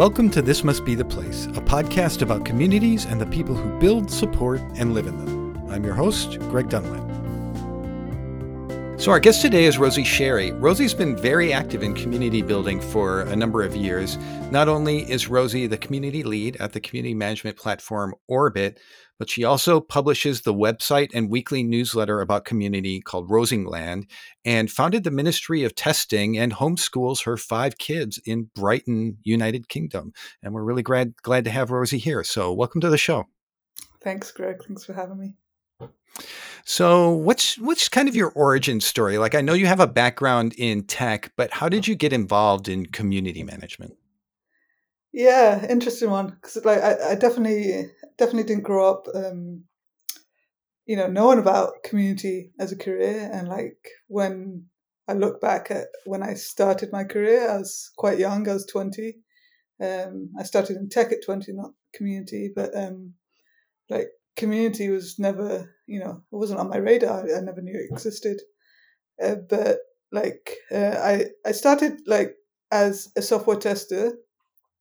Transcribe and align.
Welcome 0.00 0.30
to 0.30 0.40
This 0.40 0.64
Must 0.64 0.82
Be 0.82 0.94
the 0.94 1.04
Place, 1.04 1.44
a 1.48 1.60
podcast 1.60 2.22
about 2.22 2.46
communities 2.46 3.04
and 3.04 3.20
the 3.20 3.26
people 3.26 3.54
who 3.54 3.78
build, 3.78 4.10
support, 4.10 4.58
and 4.76 4.94
live 4.94 5.06
in 5.06 5.14
them. 5.18 5.70
I'm 5.70 5.84
your 5.84 5.92
host, 5.92 6.38
Greg 6.48 6.70
Dunlap. 6.70 7.09
So, 9.00 9.10
our 9.12 9.18
guest 9.18 9.40
today 9.40 9.64
is 9.64 9.78
Rosie 9.78 10.04
Sherry. 10.04 10.52
Rosie's 10.52 10.92
been 10.92 11.16
very 11.16 11.54
active 11.54 11.82
in 11.82 11.94
community 11.94 12.42
building 12.42 12.82
for 12.82 13.22
a 13.22 13.34
number 13.34 13.62
of 13.62 13.74
years. 13.74 14.18
Not 14.50 14.68
only 14.68 15.10
is 15.10 15.26
Rosie 15.26 15.66
the 15.66 15.78
community 15.78 16.22
lead 16.22 16.56
at 16.56 16.74
the 16.74 16.80
community 16.80 17.14
management 17.14 17.56
platform 17.56 18.14
Orbit, 18.28 18.78
but 19.18 19.30
she 19.30 19.42
also 19.42 19.80
publishes 19.80 20.42
the 20.42 20.52
website 20.52 21.08
and 21.14 21.30
weekly 21.30 21.62
newsletter 21.62 22.20
about 22.20 22.44
community 22.44 23.00
called 23.00 23.30
Rosieland 23.30 24.06
and 24.44 24.70
founded 24.70 25.04
the 25.04 25.10
Ministry 25.10 25.64
of 25.64 25.74
Testing 25.74 26.36
and 26.36 26.52
homeschools 26.52 27.24
her 27.24 27.38
five 27.38 27.78
kids 27.78 28.20
in 28.26 28.50
Brighton, 28.54 29.16
United 29.22 29.70
Kingdom. 29.70 30.12
And 30.42 30.52
we're 30.52 30.62
really 30.62 30.82
glad, 30.82 31.14
glad 31.22 31.44
to 31.46 31.50
have 31.50 31.70
Rosie 31.70 31.96
here. 31.96 32.22
So, 32.22 32.52
welcome 32.52 32.82
to 32.82 32.90
the 32.90 32.98
show. 32.98 33.24
Thanks, 34.02 34.30
Greg. 34.30 34.62
Thanks 34.62 34.84
for 34.84 34.92
having 34.92 35.18
me. 35.18 35.36
So, 36.64 37.10
what's 37.10 37.58
what's 37.58 37.88
kind 37.88 38.08
of 38.08 38.14
your 38.14 38.30
origin 38.30 38.80
story? 38.80 39.18
Like, 39.18 39.34
I 39.34 39.40
know 39.40 39.54
you 39.54 39.66
have 39.66 39.80
a 39.80 39.86
background 39.86 40.54
in 40.56 40.84
tech, 40.84 41.32
but 41.36 41.50
how 41.50 41.68
did 41.68 41.88
you 41.88 41.94
get 41.94 42.12
involved 42.12 42.68
in 42.68 42.86
community 42.86 43.42
management? 43.42 43.96
Yeah, 45.12 45.66
interesting 45.66 46.10
one 46.10 46.30
because 46.30 46.64
like 46.64 46.80
I, 46.80 47.10
I, 47.10 47.14
definitely 47.16 47.90
definitely 48.16 48.44
didn't 48.44 48.62
grow 48.62 48.88
up, 48.90 49.06
um, 49.12 49.64
you 50.86 50.96
know, 50.96 51.08
knowing 51.08 51.40
about 51.40 51.82
community 51.82 52.52
as 52.60 52.70
a 52.70 52.76
career, 52.76 53.28
and 53.32 53.48
like 53.48 53.78
when 54.06 54.66
I 55.08 55.14
look 55.14 55.40
back 55.40 55.70
at 55.70 55.88
when 56.04 56.22
I 56.22 56.34
started 56.34 56.92
my 56.92 57.02
career, 57.02 57.50
I 57.50 57.56
was 57.58 57.90
quite 57.96 58.20
young. 58.20 58.48
I 58.48 58.52
was 58.52 58.66
twenty. 58.66 59.16
Um, 59.82 60.30
I 60.38 60.44
started 60.44 60.76
in 60.76 60.88
tech 60.88 61.10
at 61.10 61.24
twenty, 61.24 61.52
not 61.52 61.72
community, 61.92 62.52
but 62.54 62.76
um, 62.76 63.14
like 63.88 64.10
community 64.40 64.88
was 64.88 65.18
never, 65.18 65.72
you 65.86 66.00
know, 66.00 66.22
it 66.32 66.36
wasn't 66.36 66.58
on 66.58 66.70
my 66.70 66.78
radar. 66.78 67.20
I 67.20 67.40
never 67.40 67.60
knew 67.60 67.78
it 67.78 67.92
existed. 67.92 68.40
Uh, 69.22 69.36
but 69.48 69.78
like, 70.10 70.56
uh, 70.72 70.96
I 70.98 71.26
I 71.46 71.52
started 71.52 72.00
like 72.06 72.34
as 72.72 73.12
a 73.16 73.22
software 73.22 73.58
tester. 73.58 74.14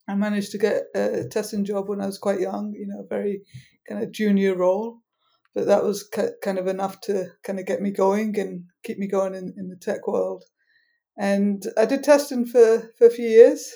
I 0.07 0.15
managed 0.15 0.51
to 0.53 0.57
get 0.57 0.85
a 0.95 1.27
testing 1.27 1.65
job 1.65 1.87
when 1.87 2.01
I 2.01 2.07
was 2.07 2.17
quite 2.17 2.39
young. 2.39 2.73
You 2.73 2.87
know, 2.87 3.05
very 3.07 3.43
kind 3.87 4.01
of 4.01 4.11
junior 4.11 4.55
role, 4.55 5.01
but 5.53 5.67
that 5.67 5.83
was 5.83 6.09
kind 6.41 6.57
of 6.57 6.67
enough 6.67 7.01
to 7.01 7.27
kind 7.43 7.59
of 7.59 7.65
get 7.65 7.81
me 7.81 7.91
going 7.91 8.39
and 8.39 8.63
keep 8.83 8.97
me 8.97 9.07
going 9.07 9.35
in, 9.35 9.53
in 9.57 9.67
the 9.69 9.75
tech 9.75 10.07
world. 10.07 10.45
And 11.17 11.61
I 11.77 11.85
did 11.85 12.03
testing 12.03 12.45
for 12.45 12.91
for 12.97 13.07
a 13.07 13.15
few 13.17 13.27
years, 13.27 13.71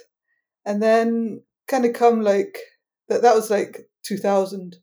and 0.65 0.81
then 0.81 1.43
kind 1.67 1.85
of 1.85 1.93
come 1.93 2.21
like 2.21 2.57
that. 3.09 3.21
That 3.21 3.35
was 3.35 3.51
like 3.51 3.89
2000 4.07 4.77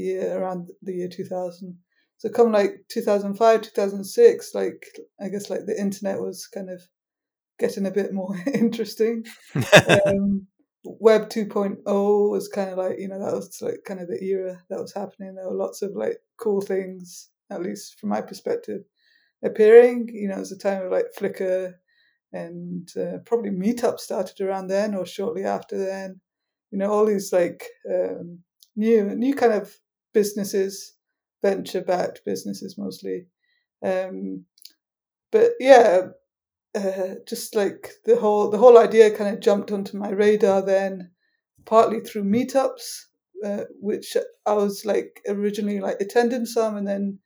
the 0.00 0.06
year 0.06 0.38
around 0.38 0.70
the 0.82 0.92
year 0.92 1.08
2000 1.08 1.76
so 2.16 2.28
come 2.28 2.52
like 2.52 2.84
2005 2.88 3.62
2006 3.62 4.54
like 4.54 4.84
i 5.20 5.28
guess 5.28 5.50
like 5.50 5.66
the 5.66 5.80
internet 5.80 6.20
was 6.20 6.46
kind 6.46 6.70
of 6.70 6.80
getting 7.60 7.86
a 7.86 7.90
bit 7.92 8.12
more 8.12 8.34
interesting. 8.54 9.24
Um, 10.06 10.46
web 10.82 11.28
2.0 11.28 12.30
was 12.30 12.48
kind 12.48 12.70
of 12.70 12.78
like 12.78 12.98
you 12.98 13.06
know 13.06 13.18
that 13.18 13.34
was 13.34 13.58
like 13.60 13.80
kind 13.86 14.00
of 14.00 14.08
the 14.08 14.18
era 14.24 14.58
that 14.70 14.80
was 14.80 14.94
happening. 14.94 15.34
There 15.34 15.48
were 15.48 15.54
lots 15.54 15.82
of 15.82 15.90
like 15.94 16.16
cool 16.38 16.62
things 16.62 17.28
at 17.50 17.62
least 17.62 18.00
from 18.00 18.08
my 18.08 18.22
perspective 18.22 18.80
appearing. 19.44 20.08
You 20.12 20.28
know 20.28 20.36
it 20.36 20.40
was 20.40 20.52
a 20.52 20.58
time 20.58 20.84
of 20.84 20.90
like 20.90 21.06
flickr 21.16 21.74
and 22.32 22.88
uh, 22.96 23.18
probably 23.26 23.50
meetup 23.50 23.98
started 23.98 24.40
around 24.40 24.68
then 24.68 24.94
or 24.94 25.04
shortly 25.04 25.44
after 25.44 25.76
then. 25.76 26.20
You 26.70 26.78
know 26.78 26.90
all 26.90 27.04
these 27.04 27.32
like 27.32 27.66
um, 27.92 28.38
new 28.74 29.14
new 29.14 29.34
kind 29.34 29.52
of 29.52 29.76
businesses, 30.12 30.94
venture 31.42 31.82
backed 31.82 32.22
businesses 32.24 32.76
mostly. 32.78 33.26
Um, 33.84 34.44
but 35.32 35.52
yeah, 35.60 36.08
uh, 36.74 37.14
just 37.26 37.54
like 37.54 37.92
the 38.04 38.16
whole 38.16 38.50
the 38.50 38.58
whole 38.58 38.78
idea 38.78 39.16
kind 39.16 39.34
of 39.34 39.40
jumped 39.40 39.72
onto 39.72 39.96
my 39.96 40.10
radar 40.10 40.62
then, 40.62 41.10
partly 41.64 42.00
through 42.00 42.24
meetups, 42.24 43.02
uh, 43.44 43.64
which 43.80 44.16
I 44.46 44.52
was 44.52 44.84
like 44.84 45.20
originally 45.28 45.80
like 45.80 46.00
attending 46.00 46.46
some, 46.46 46.76
and 46.76 46.86
then 46.86 47.18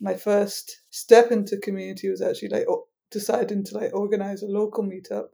my 0.00 0.14
first 0.14 0.82
step 0.90 1.30
into 1.30 1.56
community 1.58 2.08
was 2.08 2.20
actually 2.20 2.50
like 2.50 2.66
deciding 3.10 3.64
to 3.64 3.78
like 3.78 3.94
organize 3.94 4.42
a 4.42 4.46
local 4.46 4.84
meetup, 4.84 5.28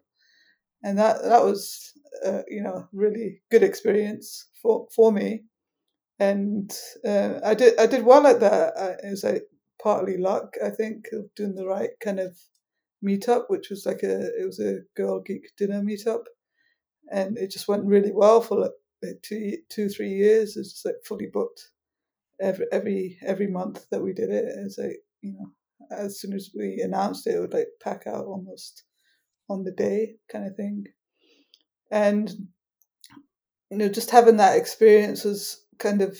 and 0.82 0.98
that 0.98 1.22
that 1.22 1.42
was 1.42 1.92
uh, 2.24 2.42
you 2.48 2.62
know 2.62 2.88
really 2.92 3.42
good 3.50 3.62
experience 3.62 4.48
for 4.62 4.86
for 4.94 5.12
me 5.12 5.42
and 6.20 6.70
uh, 7.04 7.40
I 7.44 7.54
did 7.54 7.78
I 7.80 7.86
did 7.86 8.04
well 8.04 8.26
at 8.26 8.40
that. 8.40 8.74
It 9.02 9.10
was 9.10 9.24
like 9.24 9.44
partly 9.82 10.18
luck, 10.18 10.54
I 10.64 10.68
think, 10.70 11.06
of 11.12 11.34
doing 11.34 11.54
the 11.54 11.66
right 11.66 11.90
kind 12.00 12.20
of 12.20 12.38
meetup, 13.04 13.44
which 13.48 13.70
was 13.70 13.86
like 13.86 14.02
a 14.02 14.26
it 14.38 14.46
was 14.46 14.60
a 14.60 14.80
girl 14.96 15.20
geek 15.20 15.50
dinner 15.56 15.82
meetup, 15.82 16.24
and 17.10 17.38
it 17.38 17.50
just 17.50 17.68
went 17.68 17.86
really 17.86 18.12
well 18.12 18.42
for 18.42 18.60
like 18.60 19.16
two 19.22 19.56
two 19.70 19.88
three 19.88 20.10
years. 20.10 20.56
It's 20.56 20.72
just 20.72 20.84
like 20.86 20.96
fully 21.06 21.28
booked 21.32 21.70
every 22.40 22.66
every 22.70 23.18
every 23.26 23.46
month 23.48 23.86
that 23.90 24.02
we 24.02 24.12
did 24.12 24.30
it. 24.30 24.44
It's 24.46 24.78
like 24.78 24.98
you 25.22 25.32
know 25.32 25.52
as 25.90 26.20
soon 26.20 26.34
as 26.34 26.50
we 26.56 26.82
announced 26.84 27.26
it, 27.26 27.36
it 27.36 27.40
would 27.40 27.54
like 27.54 27.68
pack 27.82 28.06
out 28.06 28.26
almost 28.26 28.84
on 29.48 29.64
the 29.64 29.72
day 29.72 30.16
kind 30.30 30.46
of 30.46 30.54
thing, 30.56 30.84
and 31.90 32.30
you 33.70 33.78
know 33.78 33.88
just 33.88 34.10
having 34.10 34.36
that 34.36 34.58
experience 34.58 35.24
was 35.24 35.59
kind 35.80 36.02
of 36.02 36.18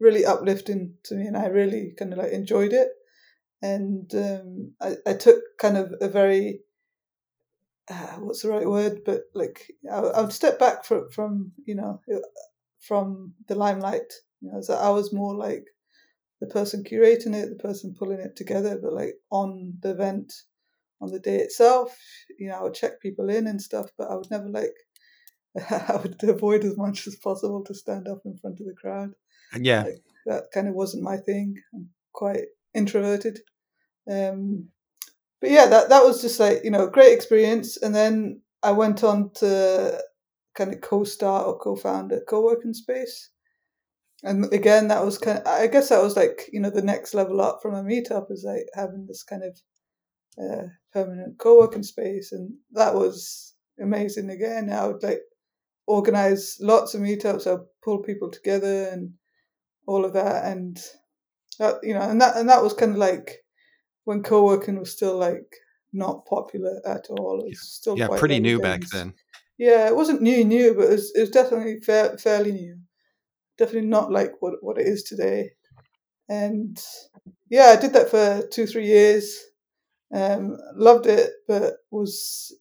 really 0.00 0.24
uplifting 0.26 0.94
to 1.04 1.14
me, 1.14 1.26
and 1.26 1.36
I 1.36 1.46
really 1.46 1.94
kind 1.98 2.12
of 2.12 2.18
like 2.18 2.32
enjoyed 2.32 2.72
it. 2.72 2.88
And 3.62 4.14
um, 4.14 4.72
I, 4.80 4.96
I 5.06 5.14
took 5.14 5.40
kind 5.58 5.78
of 5.78 5.94
a 6.00 6.08
very 6.08 6.60
uh, 7.88 8.16
what's 8.18 8.42
the 8.42 8.50
right 8.50 8.68
word, 8.68 9.00
but 9.04 9.22
like 9.34 9.72
I, 9.90 9.98
I 9.98 10.20
would 10.20 10.32
step 10.32 10.58
back 10.58 10.84
from 10.84 11.08
from 11.10 11.52
you 11.64 11.74
know 11.74 12.00
from 12.80 13.34
the 13.48 13.54
limelight. 13.54 14.12
You 14.40 14.52
know, 14.52 14.60
so 14.60 14.74
I 14.74 14.90
was 14.90 15.12
more 15.12 15.34
like 15.34 15.64
the 16.40 16.46
person 16.46 16.84
curating 16.84 17.34
it, 17.34 17.48
the 17.48 17.62
person 17.62 17.94
pulling 17.98 18.20
it 18.20 18.36
together, 18.36 18.78
but 18.82 18.92
like 18.92 19.14
on 19.30 19.74
the 19.80 19.90
event, 19.90 20.32
on 21.00 21.10
the 21.10 21.20
day 21.20 21.36
itself, 21.36 21.96
you 22.38 22.48
know, 22.48 22.56
I 22.56 22.62
would 22.62 22.74
check 22.74 23.00
people 23.00 23.30
in 23.30 23.46
and 23.46 23.60
stuff, 23.60 23.90
but 23.96 24.10
I 24.10 24.14
would 24.16 24.30
never 24.30 24.48
like 24.48 24.74
I 25.70 25.98
would 26.02 26.22
avoid 26.22 26.64
as 26.64 26.76
much 26.76 27.06
as 27.06 27.16
possible 27.16 27.64
to 27.64 27.74
stand 27.74 28.08
up 28.08 28.20
in 28.24 28.36
front 28.36 28.60
of 28.60 28.66
the 28.66 28.74
crowd. 28.74 29.12
Yeah, 29.58 29.84
like, 29.84 30.02
that 30.26 30.44
kind 30.52 30.68
of 30.68 30.74
wasn't 30.74 31.02
my 31.02 31.16
thing. 31.16 31.54
I'm 31.74 31.88
quite 32.12 32.46
introverted. 32.74 33.40
Um, 34.10 34.68
but 35.40 35.50
yeah, 35.50 35.66
that 35.66 35.88
that 35.88 36.04
was 36.04 36.20
just 36.20 36.40
like 36.40 36.64
you 36.64 36.70
know 36.70 36.88
great 36.88 37.12
experience. 37.12 37.76
And 37.76 37.94
then 37.94 38.40
I 38.62 38.72
went 38.72 39.04
on 39.04 39.30
to 39.34 40.00
kind 40.54 40.72
of 40.72 40.80
co-start 40.80 41.46
or 41.46 41.58
co-found 41.58 42.12
a 42.12 42.20
co-working 42.22 42.74
space. 42.74 43.30
And 44.22 44.52
again, 44.52 44.88
that 44.88 45.04
was 45.04 45.18
kind. 45.18 45.38
Of, 45.38 45.46
I 45.46 45.66
guess 45.66 45.90
that 45.90 46.02
was 46.02 46.16
like 46.16 46.48
you 46.52 46.60
know 46.60 46.70
the 46.70 46.82
next 46.82 47.14
level 47.14 47.40
up 47.40 47.60
from 47.62 47.74
a 47.74 47.82
meetup 47.82 48.30
is 48.30 48.44
like 48.46 48.66
having 48.74 49.06
this 49.06 49.22
kind 49.22 49.42
of 49.44 49.58
uh, 50.42 50.68
permanent 50.92 51.38
co-working 51.38 51.82
space, 51.82 52.32
and 52.32 52.54
that 52.72 52.94
was 52.94 53.54
amazing. 53.80 54.30
Again, 54.30 54.72
I 54.72 54.86
would 54.86 55.02
like 55.02 55.20
organize 55.86 56.58
lots 56.60 56.94
of 56.94 57.00
meetups. 57.00 57.46
I 57.46 57.62
pull 57.82 57.98
people 57.98 58.30
together 58.30 58.88
and 58.92 59.12
all 59.86 60.04
of 60.04 60.12
that, 60.14 60.44
and 60.44 60.78
that 61.58 61.76
you 61.82 61.94
know, 61.94 62.02
and 62.02 62.20
that 62.20 62.36
and 62.36 62.48
that 62.48 62.62
was 62.62 62.72
kind 62.72 62.92
of 62.92 62.98
like 62.98 63.44
when 64.04 64.22
co-working 64.22 64.78
was 64.78 64.92
still 64.92 65.16
like 65.16 65.56
not 65.92 66.26
popular 66.26 66.80
at 66.86 67.06
all. 67.10 67.40
It 67.40 67.50
was 67.50 67.60
still 67.60 67.96
yeah, 67.96 68.08
pretty 68.08 68.40
new 68.40 68.60
back 68.60 68.82
then. 68.92 69.14
Yeah, 69.58 69.86
it 69.86 69.96
wasn't 69.96 70.20
new, 70.20 70.44
new, 70.44 70.74
but 70.74 70.84
it 70.84 70.90
was, 70.90 71.12
it 71.14 71.20
was 71.20 71.30
definitely 71.30 71.80
fa- 71.80 72.18
fairly 72.18 72.52
new. 72.52 72.78
Definitely 73.56 73.88
not 73.88 74.12
like 74.12 74.32
what 74.40 74.54
what 74.60 74.78
it 74.78 74.86
is 74.86 75.02
today. 75.02 75.52
And 76.28 76.78
yeah, 77.48 77.74
I 77.76 77.80
did 77.80 77.92
that 77.94 78.10
for 78.10 78.46
two, 78.48 78.66
three 78.66 78.86
years. 78.86 79.38
Um, 80.12 80.56
loved 80.74 81.06
it, 81.06 81.30
but 81.48 81.74
was 81.90 82.54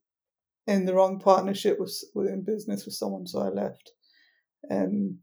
in 0.67 0.85
the 0.85 0.93
wrong 0.93 1.19
partnership 1.19 1.79
with 1.79 1.93
within 2.13 2.43
business 2.43 2.85
with 2.85 2.95
someone, 2.95 3.27
so 3.27 3.39
I 3.39 3.49
left. 3.49 3.91
Um, 4.69 5.19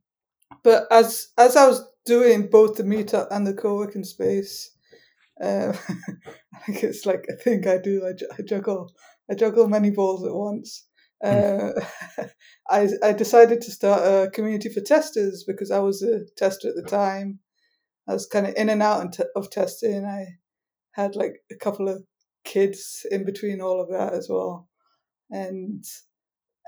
but 0.63 0.87
as 0.91 1.29
as 1.39 1.57
I 1.57 1.67
was 1.67 1.85
doing 2.05 2.49
both 2.49 2.77
the 2.77 2.85
meetup 2.85 3.29
and 3.31 3.47
the 3.47 3.55
co-working 3.55 4.05
space, 4.05 4.71
uh, 5.43 5.73
I 6.55 6.59
think 6.67 6.85
it's 6.85 7.07
like 7.07 7.25
a 7.29 7.37
thing 7.37 7.67
I 7.67 7.79
do. 7.79 8.07
I, 8.07 8.13
I 8.39 8.43
juggle 8.43 8.93
I 9.31 9.35
juggle 9.35 9.69
many 9.69 9.91
balls 9.91 10.25
at 10.25 10.35
once. 10.35 10.87
Hmm. 11.23 11.29
Uh, 11.29 11.71
I 12.71 12.89
I 13.03 13.13
decided 13.13 13.61
to 13.63 13.71
start 13.71 14.03
a 14.03 14.31
community 14.31 14.69
for 14.69 14.81
testers 14.81 15.45
because 15.47 15.71
I 15.71 15.81
was 15.81 16.03
a 16.03 16.21
tester 16.37 16.69
at 16.69 16.77
the 16.77 16.89
time. 16.89 17.41
I 18.09 18.15
was 18.15 18.27
kind 18.27 18.47
of 18.47 18.55
in 18.57 18.69
and 18.69 18.83
out 18.83 19.19
of 19.37 19.51
testing. 19.51 20.05
I 20.05 20.27
had 20.93 21.15
like 21.17 21.35
a 21.51 21.57
couple 21.57 21.89
of 21.89 22.05
kids 22.45 23.07
in 23.11 23.25
between 23.25 23.61
all 23.61 23.81
of 23.81 23.89
that 23.91 24.13
as 24.13 24.29
well 24.29 24.69
and 25.33 25.85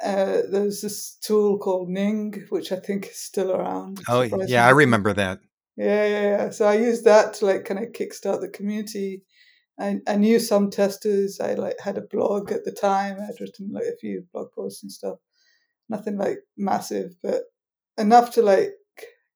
uh, 0.03 0.43
there's 0.51 0.81
this 0.81 1.17
tool 1.23 1.59
called 1.59 1.89
Ning, 1.89 2.47
which 2.49 2.73
I 2.73 2.77
think 2.77 3.07
is 3.07 3.23
still 3.23 3.53
around. 3.53 4.01
Oh, 4.09 4.23
yeah, 4.23 4.67
I 4.67 4.71
remember 4.71 5.13
that. 5.13 5.39
Yeah, 5.77 6.07
yeah, 6.07 6.23
yeah. 6.23 6.51
So 6.51 6.67
I 6.67 6.75
used 6.75 7.05
that 7.05 7.35
to 7.35 7.47
like 7.47 7.65
kind 7.65 7.81
of 7.81 7.93
kickstart 7.93 8.41
the 8.41 8.49
community. 8.49 9.23
I, 9.79 9.99
I 10.07 10.17
knew 10.17 10.39
some 10.39 10.71
testers. 10.71 11.41
I 11.41 11.55
like 11.55 11.77
had 11.83 11.99
a 11.99 12.03
blog 12.11 12.53
at 12.53 12.65
the 12.65 12.73
time. 12.73 13.19
I'd 13.21 13.41
written 13.41 13.71
like 13.73 13.85
a 13.85 13.97
few 14.01 14.25
blog 14.33 14.49
posts 14.57 14.83
and 14.83 14.91
stuff. 14.91 15.19
Nothing 15.89 16.17
like 16.17 16.39
massive, 16.57 17.15
but 17.23 17.43
enough 17.99 18.33
to 18.33 18.43
like 18.43 18.73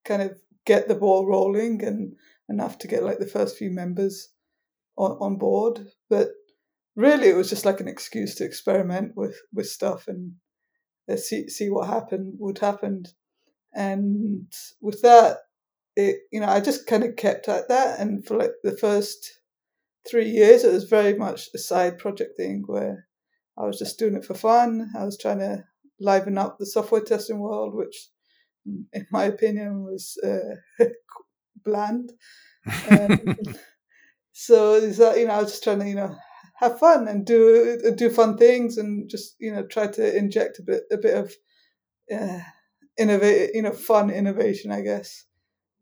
kind 0.04 0.22
of 0.22 0.38
get 0.64 0.88
the 0.88 0.94
ball 0.94 1.26
rolling 1.26 1.84
and 1.84 2.14
enough 2.48 2.78
to 2.78 2.88
get 2.88 3.02
like 3.02 3.18
the 3.18 3.26
first 3.26 3.56
few 3.56 3.70
members 3.70 4.30
on, 4.96 5.12
on 5.20 5.36
board. 5.36 5.88
But 6.08 6.28
really, 6.98 7.28
it 7.28 7.36
was 7.36 7.48
just 7.48 7.64
like 7.64 7.80
an 7.80 7.88
excuse 7.88 8.34
to 8.34 8.44
experiment 8.44 9.12
with 9.16 9.40
with 9.54 9.68
stuff 9.68 10.08
and 10.08 10.32
uh, 11.10 11.16
see 11.16 11.48
see 11.48 11.70
what 11.70 11.88
happened 11.88 12.34
would 12.38 12.58
happen. 12.58 13.04
And 13.74 14.52
with 14.82 15.00
that, 15.02 15.38
it 15.96 16.16
you 16.32 16.40
know 16.40 16.48
I 16.48 16.60
just 16.60 16.86
kind 16.86 17.04
of 17.04 17.16
kept 17.16 17.48
at 17.48 17.68
that, 17.68 18.00
and 18.00 18.26
for 18.26 18.36
like 18.36 18.52
the 18.62 18.76
first 18.76 19.40
three 20.10 20.28
years, 20.28 20.64
it 20.64 20.72
was 20.72 20.84
very 20.84 21.14
much 21.14 21.48
a 21.54 21.58
side 21.58 21.98
project 21.98 22.36
thing 22.36 22.64
where 22.66 23.06
I 23.56 23.64
was 23.64 23.78
just 23.78 23.98
doing 23.98 24.16
it 24.16 24.24
for 24.24 24.34
fun. 24.34 24.90
I 24.98 25.04
was 25.04 25.16
trying 25.16 25.38
to 25.38 25.64
liven 26.00 26.36
up 26.36 26.58
the 26.58 26.66
software 26.66 27.00
testing 27.00 27.38
world, 27.38 27.74
which, 27.74 28.08
in 28.66 29.06
my 29.12 29.24
opinion, 29.24 29.84
was 29.84 30.18
uh, 30.24 30.84
bland. 31.64 32.12
Um, 32.90 33.34
so 34.32 34.74
is 34.74 34.98
that 34.98 35.18
you 35.18 35.26
know 35.26 35.34
I 35.34 35.40
was 35.40 35.52
just 35.52 35.64
trying 35.64 35.78
to 35.78 35.88
you 35.88 35.94
know 35.94 36.14
have 36.58 36.78
fun 36.78 37.08
and 37.08 37.24
do 37.24 37.92
do 37.96 38.10
fun 38.10 38.36
things 38.36 38.78
and 38.78 39.08
just 39.08 39.36
you 39.38 39.52
know 39.52 39.64
try 39.66 39.86
to 39.86 40.16
inject 40.16 40.58
a 40.58 40.62
bit 40.62 40.82
a 40.90 40.96
bit 40.96 41.16
of 41.16 41.32
uh, 42.12 42.40
innovate 42.98 43.50
you 43.54 43.62
know 43.62 43.72
fun 43.72 44.10
innovation 44.10 44.70
I 44.70 44.80
guess 44.80 45.24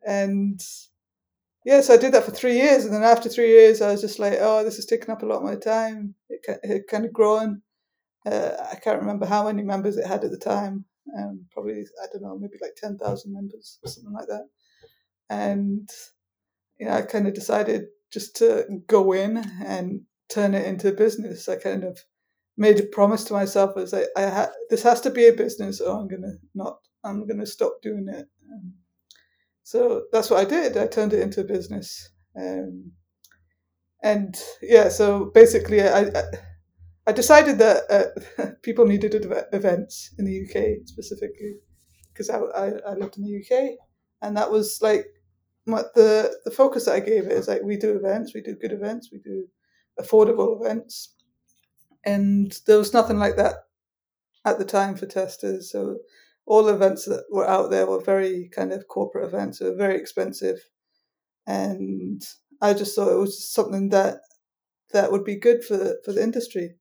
and 0.07 0.61
yeah, 1.67 1.81
so 1.81 1.95
I 1.95 1.97
did 1.97 2.15
that 2.15 2.23
for 2.23 2.31
three 2.31 2.55
years, 2.55 2.85
and 2.85 2.95
then 2.95 3.03
after 3.03 3.29
three 3.29 3.49
years, 3.49 3.83
I 3.83 3.91
was 3.91 4.01
just 4.01 4.21
like, 4.21 4.39
oh, 4.41 4.63
this 4.63 4.79
is 4.79 4.87
taking 4.87 5.11
up 5.11 5.25
a 5.25 5.27
lot 5.27 5.39
of 5.39 5.43
my 5.43 5.57
time. 5.57 6.15
It, 6.29 6.41
it 6.63 6.87
kind 6.89 7.05
of 7.05 7.13
grown. 7.13 7.61
Uh, 8.25 8.51
I 8.71 8.77
can't 8.77 9.01
remember 9.01 9.27
how 9.27 9.47
many 9.47 9.65
members 9.65 9.97
it 9.97 10.07
had 10.07 10.23
at 10.23 10.31
the 10.31 10.39
time. 10.39 10.85
Um, 11.19 11.47
probably 11.51 11.85
I 12.01 12.07
don't 12.13 12.23
know, 12.23 12.39
maybe 12.39 12.59
like 12.63 12.77
ten 12.77 12.97
thousand 12.97 13.33
members 13.33 13.81
or 13.83 13.91
something 13.91 14.13
like 14.13 14.29
that. 14.29 14.47
And 15.29 15.89
you 16.79 16.87
know, 16.87 16.93
I 16.93 17.03
kind 17.03 17.27
of 17.27 17.35
decided 17.35 17.87
just 18.13 18.37
to 18.37 18.65
go 18.87 19.13
in 19.13 19.37
and 19.65 20.03
turn 20.29 20.55
it 20.55 20.67
into 20.67 20.93
business. 20.93 21.49
I 21.49 21.57
kind 21.57 21.85
of 21.85 21.99
made 22.57 22.81
a 22.81 22.85
promise 22.85 23.25
to 23.25 23.35
myself 23.35 23.77
as 23.77 23.93
I, 23.93 24.05
I 24.17 24.27
ha- 24.29 24.53
this 24.71 24.83
has 24.83 25.01
to 25.03 25.11
be 25.11 25.27
a 25.27 25.33
business, 25.33 25.81
or 25.81 25.99
I'm 25.99 26.09
gonna 26.09 26.35
not. 26.55 26.79
I'm 27.05 27.27
gonna 27.27 27.47
stop 27.47 27.81
doing 27.83 28.07
it. 28.09 28.27
Um, 28.53 28.73
so 29.63 30.05
that's 30.13 30.31
what 30.31 30.41
I 30.41 30.49
did. 30.49 30.77
I 30.77 30.87
turned 30.87 31.13
it 31.13 31.21
into 31.21 31.41
a 31.41 31.45
business. 31.45 32.11
Um, 32.39 32.93
and 34.03 34.41
yeah, 34.63 34.89
so 34.89 35.31
basically, 35.35 35.83
I, 35.83 36.03
I, 36.03 36.23
I 37.09 37.13
decided 37.13 37.59
that 37.59 37.83
uh, 38.39 38.51
people 38.63 38.87
needed 38.87 39.15
events 39.53 40.15
in 40.19 40.25
the 40.25 40.43
UK 40.43 40.87
specifically 40.87 41.55
because 42.13 42.31
I, 42.31 42.39
I, 42.39 42.67
I, 42.91 42.95
lived 42.95 43.19
in 43.19 43.25
the 43.25 43.39
UK, 43.43 43.77
and 44.23 44.37
that 44.37 44.51
was 44.51 44.79
like 44.81 45.07
what 45.65 45.95
the 45.95 46.33
the 46.45 46.51
focus 46.51 46.85
that 46.85 46.95
I 46.95 47.01
gave 47.01 47.25
it 47.25 47.33
is 47.33 47.49
like 47.49 47.63
we 47.63 47.77
do 47.77 47.97
events, 47.97 48.33
we 48.35 48.43
do 48.43 48.55
good 48.55 48.73
events, 48.73 49.11
we 49.13 49.19
do 49.19 49.47
affordable 50.01 50.61
events, 50.61 51.15
and 52.05 52.53
there 52.67 52.79
was 52.79 52.93
nothing 52.93 53.19
like 53.19 53.37
that 53.37 53.55
at 54.45 54.59
the 54.59 54.65
time 54.65 54.95
for 54.97 55.07
testers. 55.07 55.73
So 55.73 55.99
all 56.47 56.69
events 56.69 57.05
that 57.07 57.25
were 57.31 57.49
out 57.49 57.71
there 57.71 57.87
were 57.87 58.01
very 58.01 58.49
kind 58.55 58.73
of 58.73 58.87
corporate 58.89 59.27
events. 59.27 59.59
They 59.59 59.69
were 59.69 59.77
very 59.77 59.97
expensive, 59.97 60.59
and 61.47 62.23
I 62.61 62.75
just 62.75 62.95
thought 62.95 63.13
it 63.13 63.21
was 63.21 63.49
something 63.53 63.89
that 63.91 64.21
that 64.93 65.11
would 65.11 65.25
be 65.25 65.37
good 65.37 65.65
for 65.65 65.77
the, 65.77 66.01
for 66.05 66.13
the 66.13 66.23
industry. 66.23 66.77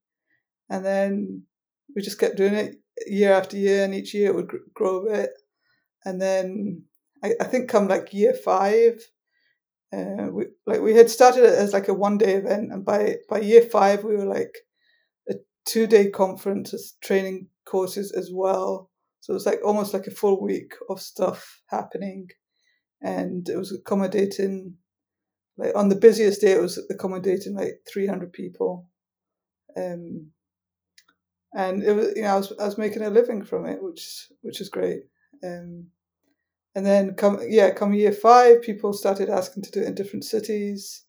And 0.70 0.86
then 0.86 1.44
we 1.96 2.02
just 2.02 2.20
kept 2.20 2.38
doing 2.38 2.54
it 2.54 2.76
year 3.08 3.34
after 3.34 3.58
year, 3.58 3.84
and 3.84 3.94
each 3.94 4.14
year 4.14 4.30
it 4.30 4.36
would 4.36 4.52
grow 4.74 5.00
a 5.00 5.12
bit. 5.12 5.30
And 6.04 6.22
then 6.22 6.84
I, 7.24 7.34
I 7.42 7.46
think 7.46 7.70
come 7.70 7.88
like 7.88 8.14
year 8.14 8.34
five, 8.34 9.02
uh, 9.96 10.28
we 10.32 10.46
like 10.66 10.82
we 10.82 10.94
had 10.96 11.10
started 11.10 11.44
it 11.44 11.54
as 11.54 11.74
like 11.74 11.88
a 11.88 11.94
one 11.94 12.18
day 12.18 12.36
event, 12.36 12.72
and 12.72 12.84
by 12.84 13.16
by 13.30 13.40
year 13.40 13.62
five 13.62 14.04
we 14.04 14.16
were 14.16 14.26
like 14.26 14.54
a 15.30 15.36
two 15.66 15.88
day 15.88 16.10
conference, 16.10 16.98
training 17.02 17.48
courses 17.66 18.12
as 18.12 18.30
well. 18.34 18.90
So 19.22 19.34
it 19.34 19.36
was 19.36 19.46
like 19.46 19.60
almost 19.64 19.94
like 19.94 20.08
a 20.08 20.12
full 20.12 20.42
week 20.42 20.74
of 20.90 21.02
stuff 21.02 21.62
happening, 21.68 22.28
and 23.02 23.48
it 23.48 23.58
was 23.58 23.72
accommodating. 23.72 24.76
Like 25.58 25.76
on 25.76 25.88
the 25.90 25.96
busiest 25.96 26.42
day, 26.42 26.52
it 26.52 26.62
was 26.62 26.84
accommodating 26.90 27.56
like 27.56 27.80
three 27.92 28.08
hundred 28.08 28.34
people, 28.34 28.90
um, 29.78 30.32
and 31.54 31.84
it 31.84 31.94
was 31.94 32.14
you 32.16 32.24
know 32.24 32.34
I 32.34 32.36
was 32.36 32.54
I 32.60 32.66
was 32.66 32.78
making 32.78 33.04
a 33.04 33.10
living 33.10 33.46
from 33.46 33.66
it, 33.66 33.82
which 33.82 34.28
which 34.42 34.60
is 34.60 34.70
great. 34.70 35.04
Um, 35.44 35.88
and 36.76 36.86
then 36.86 37.16
come 37.16 37.40
yeah 37.48 37.72
come 37.72 37.94
year 37.94 38.12
five, 38.12 38.62
people 38.62 38.94
started 38.94 39.30
asking 39.30 39.64
to 39.64 39.72
do 39.72 39.82
it 39.82 39.88
in 39.88 39.96
different 39.96 40.26
cities, 40.26 41.06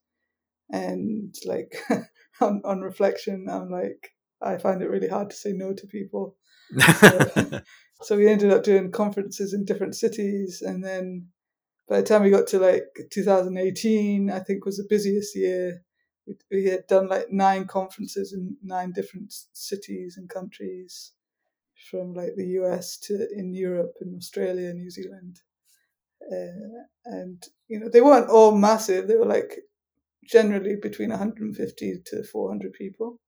and 0.70 1.34
like 1.44 1.76
on 2.40 2.62
on 2.64 2.80
reflection, 2.80 3.46
I'm 3.50 3.70
like 3.70 4.12
I 4.40 4.58
find 4.58 4.80
it 4.80 4.90
really 4.90 5.08
hard 5.08 5.30
to 5.30 5.36
say 5.36 5.52
no 5.52 5.74
to 5.74 5.86
people. 5.86 6.36
So, 6.78 7.60
so 8.02 8.16
we 8.16 8.28
ended 8.28 8.52
up 8.52 8.62
doing 8.62 8.92
conferences 8.92 9.52
in 9.52 9.64
different 9.64 9.96
cities, 9.96 10.62
and 10.62 10.84
then 10.84 11.28
by 11.88 12.00
the 12.00 12.06
time 12.06 12.22
we 12.22 12.30
got 12.30 12.46
to 12.48 12.58
like 12.58 12.84
2018, 13.12 14.30
I 14.30 14.38
think 14.40 14.64
was 14.64 14.76
the 14.76 14.86
busiest 14.88 15.36
year. 15.36 15.82
We, 16.26 16.34
we 16.50 16.64
had 16.66 16.86
done 16.88 17.08
like 17.08 17.30
nine 17.30 17.66
conferences 17.66 18.32
in 18.32 18.56
nine 18.62 18.92
different 18.92 19.32
cities 19.52 20.16
and 20.16 20.28
countries, 20.28 21.12
from 21.90 22.14
like 22.14 22.34
the 22.36 22.46
US 22.60 22.96
to 22.98 23.28
in 23.32 23.52
Europe 23.52 23.94
and 24.00 24.16
Australia, 24.16 24.72
New 24.72 24.90
Zealand, 24.90 25.40
uh, 26.30 26.84
and 27.04 27.42
you 27.68 27.80
know 27.80 27.88
they 27.92 28.00
weren't 28.00 28.30
all 28.30 28.56
massive. 28.56 29.08
They 29.08 29.16
were 29.16 29.26
like 29.26 29.58
generally 30.28 30.76
between 30.80 31.10
150 31.10 32.02
to 32.06 32.24
400 32.24 32.72
people, 32.72 33.20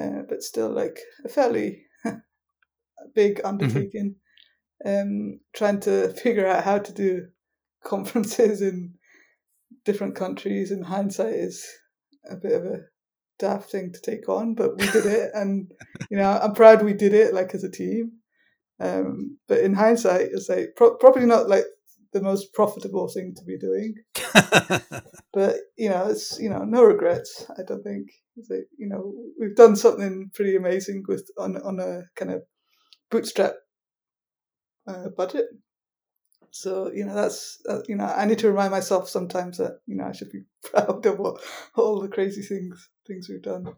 uh, 0.00 0.22
but 0.28 0.42
still 0.42 0.70
like 0.70 0.98
a 1.24 1.28
fairly 1.28 1.84
big 3.14 3.36
mm-hmm. 3.36 3.46
undertaking. 3.46 4.14
Mm-hmm. 4.14 4.20
Um, 4.82 5.40
trying 5.54 5.80
to 5.80 6.08
figure 6.22 6.46
out 6.46 6.64
how 6.64 6.78
to 6.78 6.92
do 6.92 7.26
conferences 7.84 8.62
in 8.62 8.94
different 9.84 10.14
countries 10.14 10.70
in 10.70 10.82
hindsight 10.82 11.34
is 11.34 11.66
a 12.30 12.36
bit 12.36 12.52
of 12.52 12.64
a 12.64 12.80
daft 13.38 13.70
thing 13.70 13.92
to 13.92 14.00
take 14.00 14.28
on, 14.28 14.54
but 14.54 14.78
we 14.78 14.86
did 14.90 15.06
it, 15.06 15.30
and 15.34 15.70
you 16.10 16.16
know 16.16 16.30
I'm 16.42 16.54
proud 16.54 16.82
we 16.82 16.94
did 16.94 17.14
it 17.14 17.34
like 17.34 17.54
as 17.54 17.64
a 17.64 17.70
team. 17.70 18.12
Um, 18.78 19.38
but 19.46 19.58
in 19.60 19.74
hindsight, 19.74 20.28
it's 20.32 20.48
like 20.48 20.70
pro- 20.76 20.96
probably 20.96 21.26
not 21.26 21.48
like 21.48 21.64
the 22.12 22.22
most 22.22 22.52
profitable 22.52 23.08
thing 23.08 23.34
to 23.36 23.44
be 23.44 23.58
doing. 23.58 23.94
but 25.32 25.56
you 25.76 25.88
know, 25.88 26.08
it's 26.08 26.38
you 26.40 26.50
know 26.50 26.64
no 26.64 26.84
regrets. 26.84 27.46
I 27.58 27.62
don't 27.66 27.82
think. 27.82 28.10
Like, 28.48 28.68
you 28.78 28.88
know 28.88 29.12
we've 29.38 29.56
done 29.56 29.76
something 29.76 30.30
pretty 30.32 30.56
amazing 30.56 31.04
with 31.06 31.30
on 31.36 31.56
on 31.58 31.78
a 31.78 32.02
kind 32.16 32.32
of 32.32 32.42
bootstrap 33.10 33.52
uh, 34.86 35.08
budget. 35.16 35.46
So 36.50 36.90
you 36.92 37.04
know 37.04 37.14
that's 37.14 37.60
uh, 37.68 37.80
you 37.86 37.96
know 37.96 38.06
I 38.06 38.24
need 38.24 38.38
to 38.40 38.48
remind 38.48 38.70
myself 38.72 39.08
sometimes 39.08 39.58
that 39.58 39.80
you 39.86 39.96
know 39.96 40.04
I 40.04 40.12
should 40.12 40.30
be 40.30 40.42
proud 40.64 41.04
of 41.06 41.18
what, 41.18 41.40
all 41.76 42.00
the 42.00 42.08
crazy 42.08 42.42
things 42.42 42.88
things 43.06 43.28
we've 43.28 43.42
done. 43.42 43.74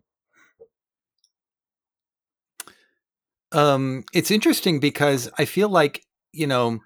Um, 3.52 4.04
it's 4.14 4.30
interesting 4.30 4.80
because 4.80 5.30
I 5.38 5.44
feel 5.44 5.68
like 5.68 6.04
you 6.32 6.46
know 6.46 6.80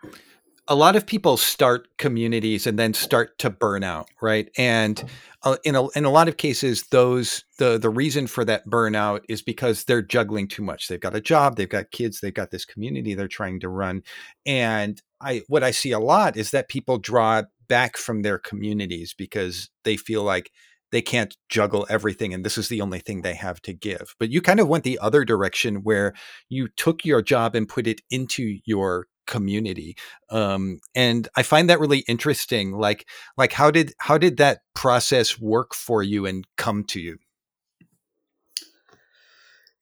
a 0.68 0.74
lot 0.74 0.96
of 0.96 1.06
people 1.06 1.36
start 1.36 1.88
communities 1.96 2.66
and 2.66 2.78
then 2.78 2.92
start 2.92 3.38
to 3.38 3.50
burn 3.50 3.84
out, 3.84 4.08
right? 4.20 4.50
And 4.58 5.02
uh, 5.42 5.56
in 5.64 5.76
a 5.76 5.88
in 5.90 6.04
a 6.04 6.10
lot 6.10 6.28
of 6.28 6.36
cases, 6.36 6.84
those 6.90 7.44
the 7.58 7.78
the 7.78 7.90
reason 7.90 8.26
for 8.26 8.44
that 8.44 8.66
burnout 8.66 9.20
is 9.28 9.42
because 9.42 9.84
they're 9.84 10.02
juggling 10.02 10.48
too 10.48 10.62
much. 10.62 10.88
They've 10.88 11.00
got 11.00 11.14
a 11.14 11.20
job, 11.20 11.56
they've 11.56 11.68
got 11.68 11.92
kids, 11.92 12.20
they've 12.20 12.34
got 12.34 12.50
this 12.50 12.64
community 12.64 13.14
they're 13.14 13.28
trying 13.28 13.60
to 13.60 13.68
run, 13.68 14.02
and 14.44 15.00
I 15.20 15.42
what 15.48 15.62
I 15.62 15.70
see 15.70 15.92
a 15.92 16.00
lot 16.00 16.36
is 16.36 16.50
that 16.50 16.68
people 16.68 16.98
draw 16.98 17.42
back 17.68 17.96
from 17.96 18.22
their 18.22 18.38
communities 18.38 19.14
because 19.16 19.70
they 19.84 19.96
feel 19.96 20.22
like 20.22 20.50
they 20.92 21.02
can't 21.02 21.36
juggle 21.48 21.86
everything 21.90 22.32
and 22.32 22.44
this 22.44 22.56
is 22.56 22.68
the 22.68 22.80
only 22.80 23.00
thing 23.00 23.22
they 23.22 23.34
have 23.34 23.60
to 23.62 23.72
give. 23.72 24.14
But 24.20 24.30
you 24.30 24.40
kind 24.40 24.60
of 24.60 24.68
went 24.68 24.84
the 24.84 24.98
other 25.00 25.24
direction 25.24 25.76
where 25.82 26.14
you 26.48 26.68
took 26.76 27.04
your 27.04 27.22
job 27.22 27.56
and 27.56 27.68
put 27.68 27.88
it 27.88 28.02
into 28.08 28.58
your 28.64 29.06
community 29.26 29.96
um, 30.30 30.80
and 30.94 31.28
i 31.36 31.42
find 31.42 31.68
that 31.68 31.80
really 31.80 32.00
interesting 32.00 32.72
like 32.72 33.06
like 33.36 33.52
how 33.52 33.70
did 33.70 33.92
how 33.98 34.18
did 34.18 34.36
that 34.36 34.60
process 34.74 35.38
work 35.38 35.74
for 35.74 36.02
you 36.02 36.26
and 36.26 36.46
come 36.56 36.84
to 36.84 37.00
you 37.00 37.18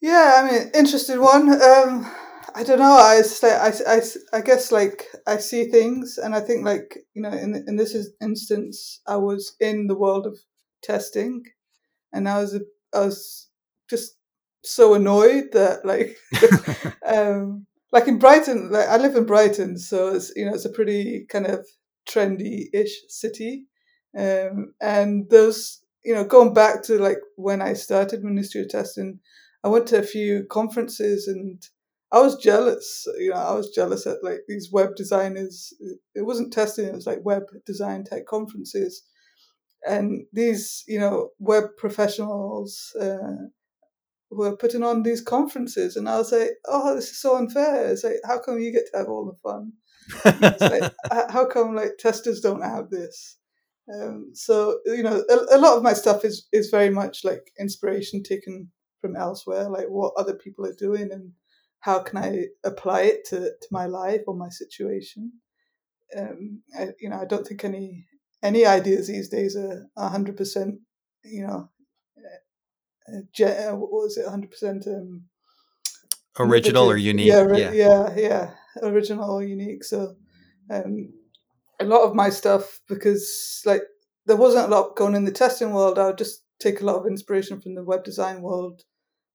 Yeah, 0.01 0.43
I 0.43 0.51
mean, 0.51 0.71
interesting 0.75 1.21
one. 1.21 1.49
Um, 1.51 2.11
I 2.55 2.63
don't 2.63 2.79
know. 2.79 2.97
I, 2.99 3.23
I, 3.43 3.73
I, 3.87 4.01
I 4.35 4.41
guess 4.43 4.71
like 4.71 5.07
I 5.27 5.39
see 5.39 5.65
things, 5.65 6.19
and 6.19 6.35
I 6.35 6.41
think 6.41 6.65
like 6.65 6.99
you 7.15 7.23
know, 7.23 7.31
in 7.31 7.55
in 7.67 7.77
this 7.77 7.97
instance, 8.21 9.01
I 9.07 9.17
was 9.17 9.57
in 9.61 9.87
the 9.87 9.97
world 9.97 10.27
of 10.27 10.39
testing, 10.83 11.43
and 12.13 12.29
I 12.29 12.41
was 12.41 12.61
I 12.95 13.01
was 13.01 13.49
just 13.89 14.17
so 14.63 14.95
annoyed 14.95 15.53
that 15.53 15.85
like 15.87 16.19
um 17.07 17.67
like 17.95 18.09
in 18.09 18.19
Brighton, 18.19 18.71
like 18.73 18.89
I 18.89 18.97
live 18.97 19.15
in 19.15 19.25
Brighton, 19.25 19.79
so 19.79 20.09
it's 20.09 20.33
you 20.35 20.45
know 20.45 20.53
it's 20.53 20.65
a 20.65 20.71
pretty 20.71 21.27
kind 21.31 21.47
of 21.47 21.65
trendy-ish 22.09 23.03
city, 23.09 23.67
um, 24.19 24.75
and 24.83 25.31
those 25.31 25.81
you 26.05 26.13
know 26.13 26.25
going 26.25 26.53
back 26.53 26.83
to 26.85 26.99
like 26.99 27.19
when 27.37 27.63
I 27.63 27.75
started 27.75 28.25
Ministry 28.25 28.63
of 28.63 28.69
Testing, 28.69 29.21
I 29.63 29.69
went 29.69 29.87
to 29.89 29.99
a 29.99 30.03
few 30.03 30.45
conferences 30.51 31.29
and 31.29 31.63
I 32.11 32.21
was 32.21 32.37
jealous. 32.37 33.07
You 33.17 33.31
know, 33.31 33.37
I 33.37 33.55
was 33.55 33.71
jealous 33.71 34.09
at 34.09 34.25
like 34.25 34.41
these 34.49 34.73
web 34.73 34.97
designers. 34.97 35.73
It 36.17 36.23
wasn't 36.23 36.53
testing; 36.53 36.87
it 36.87 36.95
was 36.95 37.07
like 37.07 37.25
web 37.25 37.45
design 37.65 38.03
tech 38.03 38.27
conferences, 38.27 39.05
and 39.87 40.27
these 40.33 40.83
you 40.89 40.99
know 40.99 41.29
web 41.39 41.65
professionals 41.79 42.91
uh, 43.01 43.51
were 44.37 44.57
putting 44.57 44.83
on 44.83 45.03
these 45.03 45.21
conferences, 45.21 45.97
and 45.97 46.09
I 46.09 46.19
was 46.19 46.33
like, 46.33 46.51
"Oh, 46.67 46.95
this 46.95 47.11
is 47.11 47.21
so 47.21 47.37
unfair." 47.37 47.91
It's 47.91 48.05
like, 48.05 48.21
how 48.27 48.39
come 48.39 48.59
you 48.59 48.73
get 48.73 48.87
to 48.93 48.99
have 48.99 49.09
all 49.09 49.27
the 49.27 49.39
fun? 49.43 49.73
like, 50.61 50.93
how 51.31 51.47
come 51.47 51.75
like 51.75 51.99
testers 51.99 52.41
don't 52.41 52.63
have 52.63 52.91
this? 52.91 53.39
Um, 53.93 54.31
so 54.35 54.79
you 54.87 55.03
know, 55.03 55.23
a, 55.29 55.57
a 55.57 55.59
lot 55.59 55.77
of 55.77 55.83
my 55.83 55.93
stuff 55.93 56.25
is 56.25 56.49
is 56.53 56.71
very 56.71 56.91
much 56.91 57.25
like 57.25 57.53
inspiration 57.59 58.23
taken 58.23 58.71
from 59.01 59.17
elsewhere, 59.17 59.69
like 59.69 59.87
what 59.89 60.15
other 60.17 60.35
people 60.35 60.65
are 60.65 60.75
doing 60.75 61.11
and 61.13 61.33
how 61.81 61.99
can 61.99 62.17
I 62.17 62.47
apply 62.65 63.03
it 63.03 63.27
to, 63.27 63.41
to 63.41 63.69
my 63.71 63.85
life 63.85 64.23
or 64.27 64.35
my 64.35 64.49
situation? 64.49 65.33
Um, 66.17 66.63
I, 66.79 66.89
you 66.99 67.11
know, 67.11 67.21
I 67.21 67.27
don't 67.27 67.47
think 67.47 67.63
any 67.63 68.07
any 68.43 68.65
ideas 68.65 69.09
these 69.09 69.29
days 69.29 69.55
are 69.55 69.87
hundred 69.99 70.39
percent. 70.39 70.77
You 71.25 71.47
know, 71.47 71.69
uh, 73.09 73.77
what 73.77 73.91
was 73.91 74.17
it? 74.17 74.29
Hundred 74.29 74.51
percent 74.51 74.87
um, 74.87 75.25
original 76.39 76.91
or 76.91 76.97
unique? 76.97 77.27
Yeah, 77.27 77.47
yeah, 77.55 77.73
yeah, 77.73 78.17
yeah, 78.17 78.51
original 78.83 79.31
or 79.31 79.43
unique. 79.43 79.85
So, 79.85 80.17
um, 80.71 81.13
a 81.81 81.85
lot 81.85 82.05
of 82.05 82.15
my 82.15 82.31
stuff 82.31 82.81
because 82.89 83.63
like 83.65 83.83
there 84.27 84.37
wasn't 84.37 84.67
a 84.67 84.75
lot 84.75 84.97
going 84.97 85.15
in 85.15 85.25
the 85.25 85.33
testing 85.33 85.73
world. 85.73 85.99
I 85.99 86.07
would 86.07 86.19
just 86.19 86.43
take 86.59 86.81
a 86.81 86.85
lot 86.85 86.97
of 86.97 87.07
inspiration 87.07 87.61
from 87.61 87.75
the 87.75 87.85
web 87.85 88.05
design 88.05 88.41
world 88.41 88.83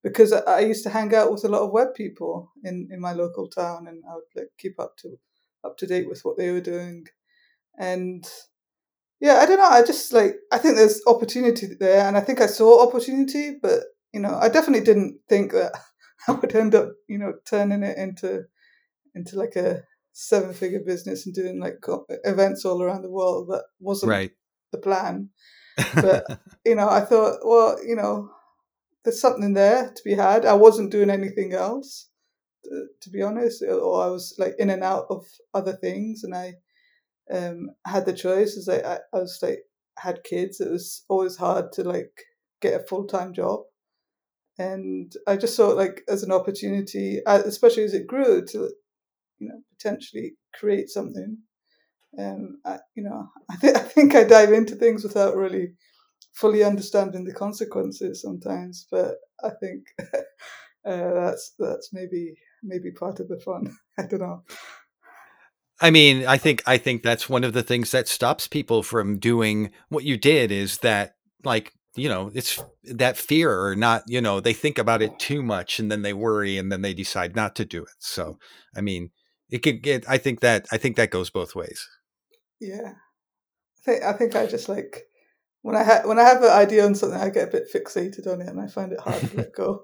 because 0.04 0.32
I 0.32 0.62
used 0.62 0.84
to 0.84 0.90
hang 0.90 1.14
out 1.14 1.32
with 1.32 1.44
a 1.44 1.50
lot 1.50 1.62
of 1.62 1.72
web 1.72 1.94
people 1.94 2.52
in, 2.64 2.88
in 2.92 3.02
my 3.02 3.14
local 3.14 3.48
town, 3.48 3.88
and 3.88 4.02
I 4.10 4.16
would 4.16 4.24
like 4.36 4.50
keep 4.58 4.80
up 4.80 4.96
to 5.00 5.18
up 5.64 5.78
to 5.78 5.88
date 5.88 6.08
with 6.08 6.22
what 6.24 6.38
they 6.38 6.52
were 6.52 6.62
doing, 6.62 7.06
and 7.78 8.26
yeah, 9.20 9.36
I 9.36 9.46
don't 9.46 9.58
know. 9.58 9.68
I 9.68 9.84
just 9.84 10.14
like 10.14 10.36
I 10.52 10.58
think 10.58 10.76
there's 10.76 11.02
opportunity 11.06 11.68
there, 11.80 12.08
and 12.08 12.18
I 12.18 12.22
think 12.22 12.42
I 12.42 12.48
saw 12.48 12.86
opportunity, 12.88 13.58
but 13.62 13.84
you 14.14 14.20
know, 14.20 14.36
I 14.36 14.50
definitely 14.50 14.86
didn't 14.86 15.20
think 15.28 15.52
that 15.52 15.74
I 16.28 16.34
would 16.34 16.56
end 16.56 16.76
up, 16.76 16.94
you 17.08 17.18
know, 17.18 17.34
turning 17.46 17.84
it 17.84 17.98
into 17.98 18.44
into 19.16 19.38
like 19.38 19.56
a 19.56 19.84
seven 20.14 20.54
figure 20.54 20.82
business 20.86 21.26
and 21.26 21.36
doing 21.36 21.60
like 21.60 21.84
events 22.24 22.66
all 22.66 22.82
around 22.82 23.02
the 23.02 23.12
world. 23.12 23.50
That 23.50 23.64
wasn't 23.80 24.12
right. 24.12 24.32
the 24.72 24.78
plan. 24.78 25.30
But 25.96 26.26
you 26.66 26.76
know, 26.76 26.90
I 26.90 27.02
thought, 27.02 27.40
well, 27.44 27.78
you 27.86 27.96
know, 27.96 28.30
there's 29.04 29.22
something 29.22 29.54
there 29.54 29.92
to 29.94 30.02
be 30.04 30.14
had. 30.14 30.46
I 30.46 30.54
wasn't 30.54 30.92
doing 30.92 31.10
anything 31.10 31.54
else, 31.54 32.10
to, 32.64 32.86
to 33.02 33.10
be 33.10 33.22
honest, 33.22 33.64
or 33.64 34.04
I 34.04 34.08
was 34.08 34.36
like 34.38 34.56
in 34.60 34.70
and 34.70 34.84
out 34.84 35.08
of 35.10 35.26
other 35.54 35.74
things, 35.74 36.24
and 36.24 36.34
I 36.34 36.56
um, 37.34 37.72
had 37.86 38.06
the 38.06 38.14
choice. 38.14 38.58
As 38.58 38.70
I, 38.70 38.96
I, 38.96 39.20
was 39.20 39.40
like 39.42 39.60
had 39.98 40.24
kids, 40.24 40.60
it 40.60 40.72
was 40.72 41.04
always 41.10 41.38
hard 41.38 41.72
to 41.74 41.84
like 41.84 42.12
get 42.62 42.80
a 42.80 42.86
full 42.86 43.06
time 43.06 43.34
job, 43.34 43.62
and 44.58 45.12
I 45.28 45.38
just 45.38 45.56
saw 45.56 45.72
it 45.72 45.78
like 45.78 46.02
as 46.08 46.24
an 46.24 46.32
opportunity, 46.32 47.20
uh, 47.26 47.42
especially 47.46 47.84
as 47.84 47.94
it 47.94 48.08
grew 48.08 48.46
to 48.48 48.70
you 49.40 49.48
know 49.48 49.62
potentially 49.78 50.34
create 50.54 50.90
something. 50.90 51.38
Um, 52.18 52.60
I, 52.66 52.78
you 52.96 53.04
know, 53.04 53.30
I, 53.52 53.56
th- 53.58 53.76
I 53.76 53.80
think 53.80 54.16
I 54.16 54.24
dive 54.24 54.52
into 54.54 54.76
things 54.76 55.04
without 55.04 55.36
really 55.36 55.74
fully 56.34 56.64
understanding 56.64 57.26
the 57.26 57.34
consequences 57.34 58.22
sometimes. 58.22 58.88
But 58.92 59.16
I 59.44 59.50
think 59.62 59.84
uh, 60.86 61.14
that's 61.14 61.54
that's 61.60 61.90
maybe 61.94 62.34
maybe 62.64 62.92
part 62.92 63.20
of 63.20 63.28
the 63.28 63.40
fun. 63.40 63.76
I 63.98 64.04
don't 64.04 64.22
know. 64.22 64.44
I 65.82 65.92
mean, 65.92 66.26
I 66.26 66.38
think 66.38 66.62
I 66.66 66.78
think 66.78 67.04
that's 67.04 67.30
one 67.30 67.44
of 67.44 67.54
the 67.54 67.64
things 67.64 67.92
that 67.92 68.08
stops 68.08 68.48
people 68.48 68.84
from 68.84 69.18
doing 69.18 69.72
what 69.90 70.04
you 70.04 70.18
did 70.18 70.52
is 70.52 70.80
that 70.80 71.16
like 71.44 71.74
you 71.96 72.10
know 72.10 72.32
it's 72.34 72.62
that 72.84 73.18
fear 73.18 73.66
or 73.66 73.76
not 73.76 74.04
you 74.08 74.22
know 74.22 74.40
they 74.40 74.54
think 74.54 74.78
about 74.78 75.02
it 75.02 75.18
too 75.20 75.42
much 75.42 75.80
and 75.80 75.92
then 75.92 76.02
they 76.02 76.14
worry 76.14 76.58
and 76.58 76.72
then 76.72 76.82
they 76.82 76.94
decide 76.94 77.36
not 77.36 77.56
to 77.56 77.66
do 77.66 77.84
it. 77.84 77.96
So 78.00 78.38
i 78.76 78.82
mean 78.82 79.10
it 79.50 79.60
could 79.60 79.82
get 79.82 80.08
i 80.08 80.18
think 80.18 80.42
that 80.42 80.68
i 80.72 80.78
think 80.78 80.96
that 80.98 81.12
goes 81.12 81.30
both 81.30 81.56
ways. 81.56 81.88
Yeah. 82.60 82.94
I 82.94 83.82
think 83.84 84.04
i 84.04 84.14
think 84.14 84.36
i 84.36 84.46
just 84.46 84.70
like 84.70 85.10
when 85.62 85.76
I 85.76 85.84
ha- 85.84 86.02
when 86.06 86.20
I 86.20 86.24
have 86.24 86.42
an 86.42 86.52
idea 86.52 86.86
on 86.86 86.96
something, 86.96 87.20
I 87.20 87.30
get 87.30 87.50
a 87.50 87.52
bit 87.52 87.72
fixated 87.74 88.28
on 88.28 88.42
it, 88.42 88.48
and 88.48 88.60
I 88.60 88.68
find 88.68 88.92
it 88.92 89.00
hard 89.00 89.22
to 89.22 89.38
let 89.38 89.54
go. 89.54 89.84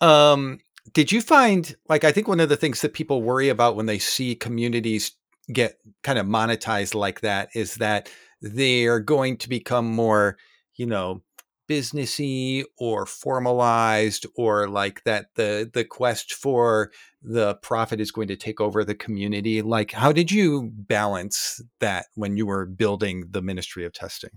um, 0.00 0.60
did 0.92 1.12
you 1.12 1.20
find 1.20 1.76
like 1.88 2.04
I 2.04 2.12
think 2.12 2.28
one 2.28 2.40
of 2.40 2.48
the 2.48 2.56
things 2.56 2.80
that 2.80 2.94
people 2.94 3.22
worry 3.22 3.48
about 3.48 3.76
when 3.76 3.86
they 3.86 3.98
see 3.98 4.34
communities 4.34 5.12
get 5.52 5.78
kind 6.02 6.18
of 6.18 6.26
monetized 6.26 6.94
like 6.94 7.20
that 7.20 7.50
is 7.54 7.76
that 7.76 8.10
they 8.42 8.86
are 8.86 9.00
going 9.00 9.36
to 9.38 9.48
become 9.48 9.86
more, 9.86 10.36
you 10.74 10.86
know, 10.86 11.22
businessy 11.68 12.64
or 12.78 13.06
formalized 13.06 14.24
or 14.36 14.68
like 14.68 15.02
that 15.04 15.26
the 15.34 15.68
the 15.72 15.84
quest 15.84 16.32
for 16.32 16.92
the 17.22 17.56
profit 17.56 18.00
is 18.00 18.12
going 18.12 18.28
to 18.28 18.36
take 18.36 18.60
over 18.60 18.84
the 18.84 18.94
community. 18.94 19.62
Like 19.62 19.92
how 19.92 20.12
did 20.12 20.30
you 20.30 20.70
balance 20.72 21.60
that 21.80 22.06
when 22.14 22.36
you 22.36 22.46
were 22.46 22.66
building 22.66 23.24
the 23.30 23.42
ministry 23.42 23.84
of 23.84 23.92
testing? 23.92 24.30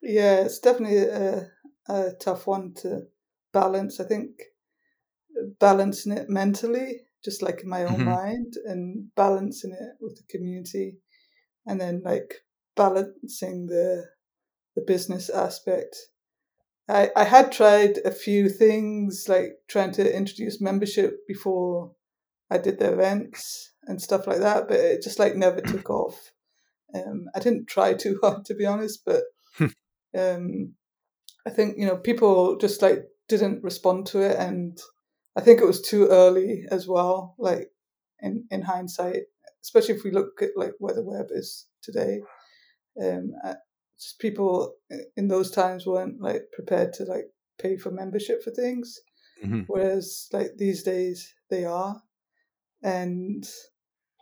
Yeah 0.00 0.40
it's 0.40 0.58
definitely 0.58 0.98
a, 0.98 1.50
a 1.88 2.12
tough 2.20 2.46
one 2.46 2.74
to 2.74 3.06
balance 3.52 4.00
i 4.00 4.04
think 4.04 4.30
balancing 5.58 6.12
it 6.12 6.28
mentally 6.28 7.00
just 7.24 7.42
like 7.42 7.62
in 7.62 7.68
my 7.68 7.82
own 7.82 7.96
mm-hmm. 7.96 8.04
mind 8.04 8.54
and 8.66 9.08
balancing 9.16 9.72
it 9.72 9.96
with 10.00 10.16
the 10.16 10.22
community 10.28 10.96
and 11.66 11.80
then 11.80 12.00
like 12.04 12.42
balancing 12.76 13.66
the 13.66 14.04
the 14.76 14.82
business 14.82 15.28
aspect. 15.28 15.96
I, 16.88 17.10
I 17.16 17.24
had 17.24 17.50
tried 17.50 17.98
a 18.04 18.12
few 18.12 18.48
things 18.48 19.26
like 19.28 19.54
trying 19.66 19.90
to 19.92 20.16
introduce 20.16 20.60
membership 20.60 21.26
before 21.26 21.92
I 22.48 22.58
did 22.58 22.78
the 22.78 22.92
events 22.92 23.72
and 23.86 24.00
stuff 24.00 24.28
like 24.28 24.38
that, 24.38 24.68
but 24.68 24.78
it 24.78 25.02
just 25.02 25.18
like 25.18 25.34
never 25.34 25.60
took 25.60 25.90
off. 25.90 26.30
Um, 26.94 27.26
I 27.34 27.40
didn't 27.40 27.66
try 27.66 27.94
too 27.94 28.18
hard 28.22 28.44
to 28.44 28.54
be 28.54 28.66
honest, 28.66 29.04
but 29.04 29.22
hmm. 29.56 29.66
um, 30.16 30.74
I 31.44 31.50
think 31.50 31.76
you 31.78 31.86
know 31.86 31.96
people 31.96 32.56
just 32.56 32.82
like 32.82 33.04
didn't 33.28 33.64
respond 33.64 34.06
to 34.08 34.20
it, 34.20 34.36
and 34.36 34.78
I 35.36 35.42
think 35.42 35.60
it 35.60 35.66
was 35.66 35.82
too 35.82 36.06
early 36.06 36.64
as 36.70 36.88
well. 36.88 37.34
Like 37.38 37.70
in 38.20 38.46
in 38.50 38.62
hindsight, 38.62 39.24
especially 39.62 39.94
if 39.96 40.04
we 40.04 40.10
look 40.10 40.40
at 40.42 40.50
like 40.56 40.72
where 40.78 40.94
the 40.94 41.04
web 41.04 41.26
is 41.30 41.66
today, 41.82 42.20
um, 43.02 43.32
just 43.98 44.18
people 44.18 44.74
in 45.16 45.28
those 45.28 45.50
times 45.50 45.86
weren't 45.86 46.20
like 46.20 46.42
prepared 46.52 46.92
to 46.94 47.04
like 47.04 47.26
pay 47.58 47.76
for 47.76 47.90
membership 47.90 48.42
for 48.42 48.50
things, 48.50 48.98
mm-hmm. 49.44 49.62
whereas 49.66 50.28
like 50.32 50.52
these 50.56 50.82
days 50.82 51.34
they 51.50 51.64
are, 51.64 52.02
and 52.82 53.44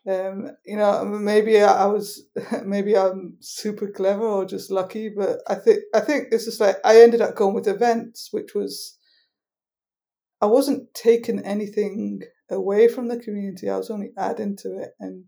um, 0.09 0.51
you 0.65 0.77
know 0.77 1.05
maybe 1.05 1.61
I 1.61 1.87
was 1.87 2.25
maybe 2.65 2.97
I'm 2.97 3.37
super 3.41 3.89
clever 3.89 4.27
or 4.27 4.45
just 4.45 4.71
lucky, 4.71 5.11
but 5.17 5.41
I 5.47 5.55
think 5.55 5.81
I 5.95 6.01
think 6.01 6.29
it's 6.31 6.45
just 6.45 6.61
like 6.61 6.77
I 6.85 7.01
ended 7.01 7.21
up 7.21 7.37
going 7.37 7.55
with 7.55 7.69
events, 7.69 8.29
which 8.33 8.55
was 8.55 8.99
I 10.45 10.47
wasn't 10.47 10.93
taking 10.93 11.39
anything 11.39 12.21
away 12.51 12.87
from 12.87 13.09
the 13.09 13.19
community. 13.19 13.71
I 13.71 13.79
was 13.79 13.91
only 13.91 14.11
adding 14.19 14.59
to 14.59 14.77
it, 14.79 14.91
and 15.01 15.25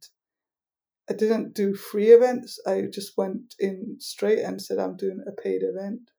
I 1.09 1.15
didn't 1.15 1.55
do 1.55 1.75
free 1.75 2.09
events. 2.09 2.61
I 2.67 2.83
just 2.93 3.17
went 3.17 3.55
in 3.59 3.97
straight 3.99 4.41
and 4.41 4.61
said 4.61 4.79
I'm 4.79 4.95
doing 4.95 5.25
a 5.27 5.33
paid 5.33 5.63
event. 5.63 6.11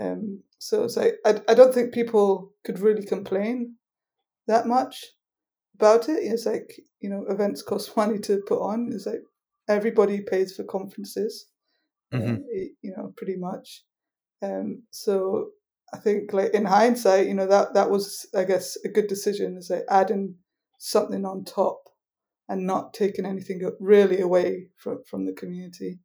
Um, 0.00 0.42
so 0.58 0.82
it's 0.82 0.96
like 0.96 1.18
I, 1.24 1.40
I 1.48 1.54
don't 1.54 1.72
think 1.72 1.94
people 1.94 2.50
could 2.64 2.80
really 2.80 3.06
complain 3.06 3.76
that 4.48 4.66
much 4.66 5.04
about 5.76 6.08
it. 6.08 6.18
It's 6.24 6.46
like 6.46 6.82
you 6.98 7.08
know 7.08 7.26
events 7.28 7.62
cost 7.62 7.96
money 7.96 8.18
to 8.24 8.42
put 8.48 8.58
on. 8.58 8.90
It's 8.92 9.06
like 9.06 9.22
everybody 9.68 10.22
pays 10.22 10.56
for 10.56 10.64
conferences, 10.64 11.46
mm-hmm. 12.12 12.34
uh, 12.34 12.68
you 12.82 12.92
know, 12.96 13.12
pretty 13.16 13.36
much. 13.36 13.84
Um, 14.42 14.82
so 14.90 15.50
I 15.92 15.98
think 15.98 16.32
like 16.32 16.52
in 16.52 16.64
hindsight, 16.64 17.28
you 17.28 17.34
know, 17.34 17.46
that 17.46 17.74
that 17.74 17.90
was 17.90 18.26
I 18.34 18.44
guess 18.44 18.76
a 18.84 18.88
good 18.88 19.06
decision 19.06 19.56
is 19.56 19.70
like 19.70 19.84
adding 19.88 20.36
something 20.78 21.24
on 21.24 21.44
top 21.44 21.82
and 22.48 22.66
not 22.66 22.94
taking 22.94 23.26
anything 23.26 23.68
really 23.80 24.20
away 24.20 24.68
from, 24.76 25.02
from 25.08 25.26
the 25.26 25.32
community. 25.32 26.00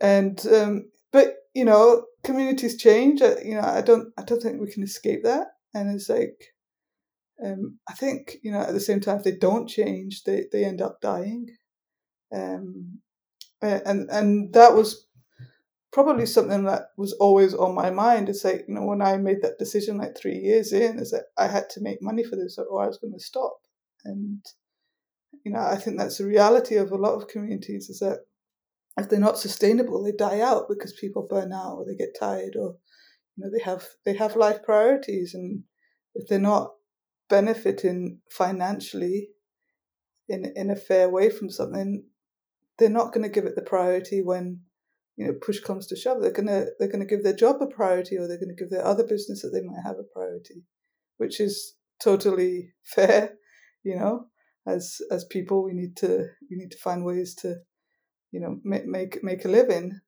And 0.00 0.44
um, 0.46 0.90
but 1.12 1.36
you 1.54 1.64
know, 1.64 2.04
communities 2.24 2.76
change. 2.76 3.22
Uh, 3.22 3.36
you 3.44 3.54
know, 3.54 3.62
I 3.62 3.80
don't 3.80 4.12
I 4.18 4.22
don't 4.22 4.42
think 4.42 4.60
we 4.60 4.70
can 4.70 4.82
escape 4.82 5.22
that. 5.24 5.48
And 5.74 5.94
it's 5.94 6.08
like 6.08 6.36
um, 7.44 7.78
I 7.88 7.94
think 7.94 8.36
you 8.42 8.50
know 8.50 8.60
at 8.60 8.72
the 8.72 8.80
same 8.80 9.00
time 9.00 9.18
if 9.18 9.24
they 9.24 9.36
don't 9.36 9.68
change, 9.68 10.24
they 10.24 10.46
they 10.52 10.64
end 10.64 10.82
up 10.82 11.00
dying. 11.00 11.46
Um, 12.34 13.00
and 13.62 14.10
and 14.10 14.52
that 14.52 14.74
was 14.74 15.05
probably 15.92 16.26
something 16.26 16.64
that 16.64 16.88
was 16.96 17.12
always 17.14 17.54
on 17.54 17.74
my 17.74 17.90
mind. 17.90 18.28
It's 18.28 18.44
like, 18.44 18.64
you 18.68 18.74
know, 18.74 18.84
when 18.84 19.02
I 19.02 19.16
made 19.16 19.42
that 19.42 19.58
decision 19.58 19.98
like 19.98 20.16
three 20.16 20.36
years 20.36 20.72
in, 20.72 20.98
is 20.98 21.10
that 21.10 21.26
I 21.38 21.46
had 21.46 21.70
to 21.70 21.80
make 21.80 22.02
money 22.02 22.22
for 22.22 22.36
this 22.36 22.58
or 22.58 22.82
I 22.82 22.86
was 22.86 22.98
going 22.98 23.14
to 23.14 23.20
stop. 23.20 23.58
And, 24.04 24.44
you 25.44 25.52
know, 25.52 25.60
I 25.60 25.76
think 25.76 25.98
that's 25.98 26.18
the 26.18 26.26
reality 26.26 26.76
of 26.76 26.92
a 26.92 26.96
lot 26.96 27.14
of 27.14 27.28
communities 27.28 27.88
is 27.88 28.00
that 28.00 28.20
if 28.98 29.08
they're 29.08 29.18
not 29.18 29.38
sustainable, 29.38 30.02
they 30.02 30.12
die 30.12 30.40
out 30.40 30.68
because 30.68 30.92
people 30.92 31.26
burn 31.28 31.52
out 31.52 31.76
or 31.76 31.84
they 31.86 31.96
get 31.96 32.18
tired 32.18 32.56
or, 32.56 32.76
you 33.36 33.44
know, 33.44 33.50
they 33.50 33.62
have, 33.62 33.86
they 34.04 34.14
have 34.14 34.36
life 34.36 34.62
priorities. 34.62 35.34
And 35.34 35.64
if 36.14 36.28
they're 36.28 36.38
not 36.38 36.72
benefiting 37.28 38.20
financially 38.30 39.28
in, 40.28 40.52
in 40.56 40.70
a 40.70 40.76
fair 40.76 41.08
way 41.08 41.30
from 41.30 41.50
something, 41.50 42.04
they're 42.78 42.88
not 42.88 43.12
going 43.12 43.22
to 43.22 43.32
give 43.32 43.44
it 43.44 43.54
the 43.54 43.62
priority 43.62 44.22
when 44.22 44.60
you 45.16 45.26
know 45.26 45.32
push 45.44 45.60
comes 45.60 45.86
to 45.86 45.96
shove 45.96 46.20
they're 46.20 46.32
to 46.32 46.66
they're 46.78 46.90
to 46.90 47.04
give 47.04 47.22
their 47.22 47.34
job 47.34 47.56
a 47.60 47.66
priority 47.66 48.16
or 48.16 48.28
they're 48.28 48.38
to 48.38 48.54
give 48.56 48.70
their 48.70 48.84
other 48.84 49.04
business 49.04 49.42
that 49.42 49.50
they 49.50 49.62
might 49.62 49.82
have 49.84 49.96
a 49.98 50.14
priority 50.14 50.62
which 51.16 51.40
is 51.40 51.74
totally 52.02 52.72
fair 52.84 53.34
you 53.82 53.96
know 53.96 54.26
as 54.66 54.98
as 55.10 55.24
people 55.24 55.64
we 55.64 55.72
need 55.72 55.96
to 55.96 56.26
we 56.50 56.56
need 56.56 56.70
to 56.70 56.78
find 56.78 57.04
ways 57.04 57.34
to 57.34 57.56
you 58.32 58.40
know 58.40 58.58
make 58.64 58.86
make, 58.86 59.22
make 59.22 59.44
a 59.44 59.48
living 59.48 59.98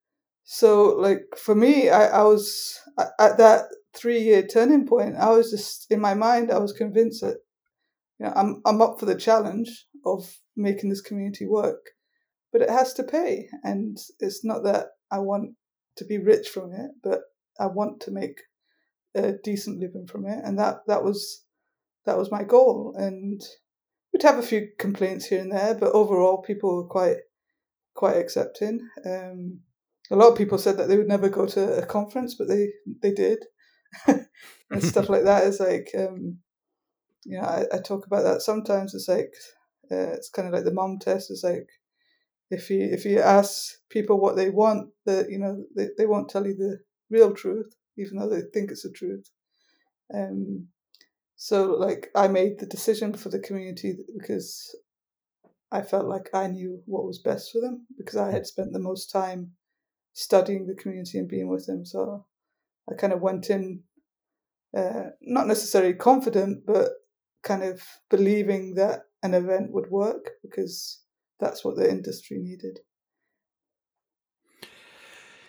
so 0.44 0.94
like 0.96 1.22
for 1.36 1.54
me 1.54 1.88
i, 1.88 2.06
I 2.06 2.22
was 2.22 2.78
at 3.18 3.38
that 3.38 3.64
three 3.94 4.20
year 4.20 4.42
turning 4.42 4.86
point 4.86 5.16
i 5.16 5.30
was 5.30 5.50
just 5.50 5.90
in 5.90 6.00
my 6.00 6.14
mind 6.14 6.50
i 6.50 6.58
was 6.58 6.72
convinced 6.72 7.22
that 7.22 7.36
you 8.18 8.26
know 8.26 8.32
i'm 8.36 8.60
i'm 8.66 8.82
up 8.82 8.98
for 8.98 9.06
the 9.06 9.14
challenge 9.14 9.86
of 10.04 10.38
making 10.56 10.90
this 10.90 11.00
community 11.00 11.46
work 11.46 11.80
but 12.52 12.62
it 12.62 12.70
has 12.70 12.92
to 12.94 13.02
pay. 13.02 13.48
And 13.62 13.96
it's 14.20 14.44
not 14.44 14.64
that 14.64 14.86
I 15.10 15.18
want 15.18 15.54
to 15.96 16.04
be 16.04 16.18
rich 16.18 16.48
from 16.48 16.72
it, 16.72 16.90
but 17.02 17.20
I 17.58 17.66
want 17.66 18.00
to 18.02 18.10
make 18.10 18.40
a 19.14 19.32
decent 19.32 19.80
living 19.80 20.06
from 20.06 20.26
it. 20.26 20.40
And 20.44 20.58
that, 20.58 20.80
that 20.86 21.02
was 21.02 21.44
that 22.04 22.18
was 22.18 22.30
my 22.30 22.42
goal. 22.42 22.94
And 22.96 23.40
we'd 24.12 24.22
have 24.22 24.38
a 24.38 24.42
few 24.42 24.68
complaints 24.78 25.26
here 25.26 25.40
and 25.40 25.52
there, 25.52 25.74
but 25.74 25.92
overall 25.92 26.42
people 26.42 26.76
were 26.76 26.88
quite 26.88 27.18
quite 27.94 28.16
accepting. 28.16 28.88
Um, 29.04 29.60
a 30.10 30.16
lot 30.16 30.30
of 30.30 30.38
people 30.38 30.58
said 30.58 30.78
that 30.78 30.88
they 30.88 30.96
would 30.96 31.08
never 31.08 31.28
go 31.28 31.46
to 31.46 31.82
a 31.82 31.86
conference, 31.86 32.34
but 32.34 32.48
they 32.48 32.68
they 33.02 33.12
did, 33.12 33.44
and 34.06 34.82
stuff 34.82 35.08
like 35.08 35.24
that 35.24 35.44
is 35.44 35.60
like, 35.60 35.90
um, 35.98 36.38
you 37.24 37.38
know, 37.38 37.44
I, 37.44 37.66
I 37.72 37.78
talk 37.78 38.06
about 38.06 38.22
that 38.22 38.40
sometimes. 38.40 38.94
It's 38.94 39.08
like 39.08 39.32
uh, 39.90 40.12
it's 40.16 40.30
kind 40.30 40.48
of 40.48 40.54
like 40.54 40.64
the 40.64 40.72
mom 40.72 40.98
test. 40.98 41.30
It's 41.30 41.44
like 41.44 41.68
if 42.50 42.70
you 42.70 42.80
if 42.80 43.04
you 43.04 43.20
ask 43.20 43.74
people 43.90 44.20
what 44.20 44.36
they 44.36 44.50
want, 44.50 44.90
that 45.06 45.30
you 45.30 45.38
know 45.38 45.64
they, 45.76 45.88
they 45.96 46.06
won't 46.06 46.30
tell 46.30 46.46
you 46.46 46.54
the 46.54 46.78
real 47.10 47.32
truth, 47.34 47.74
even 47.96 48.18
though 48.18 48.28
they 48.28 48.42
think 48.52 48.70
it's 48.70 48.82
the 48.82 48.90
truth. 48.90 49.30
Um, 50.14 50.68
so 51.36 51.72
like 51.72 52.08
I 52.14 52.28
made 52.28 52.58
the 52.58 52.66
decision 52.66 53.14
for 53.14 53.28
the 53.28 53.38
community 53.38 53.96
because 54.18 54.74
I 55.70 55.82
felt 55.82 56.06
like 56.06 56.30
I 56.32 56.46
knew 56.46 56.82
what 56.86 57.04
was 57.04 57.18
best 57.18 57.52
for 57.52 57.60
them 57.60 57.86
because 57.96 58.16
I 58.16 58.30
had 58.30 58.46
spent 58.46 58.72
the 58.72 58.78
most 58.78 59.10
time 59.10 59.52
studying 60.14 60.66
the 60.66 60.74
community 60.74 61.18
and 61.18 61.28
being 61.28 61.48
with 61.48 61.66
them. 61.66 61.84
So 61.84 62.26
I 62.90 62.94
kind 62.94 63.12
of 63.12 63.20
went 63.20 63.50
in, 63.50 63.82
uh, 64.76 65.10
not 65.20 65.46
necessarily 65.46 65.94
confident, 65.94 66.64
but 66.66 66.88
kind 67.42 67.62
of 67.62 67.82
believing 68.10 68.74
that 68.74 69.02
an 69.22 69.34
event 69.34 69.72
would 69.72 69.90
work 69.90 70.30
because 70.42 71.02
that's 71.40 71.64
what 71.64 71.76
the 71.76 71.88
industry 71.88 72.38
needed. 72.38 72.80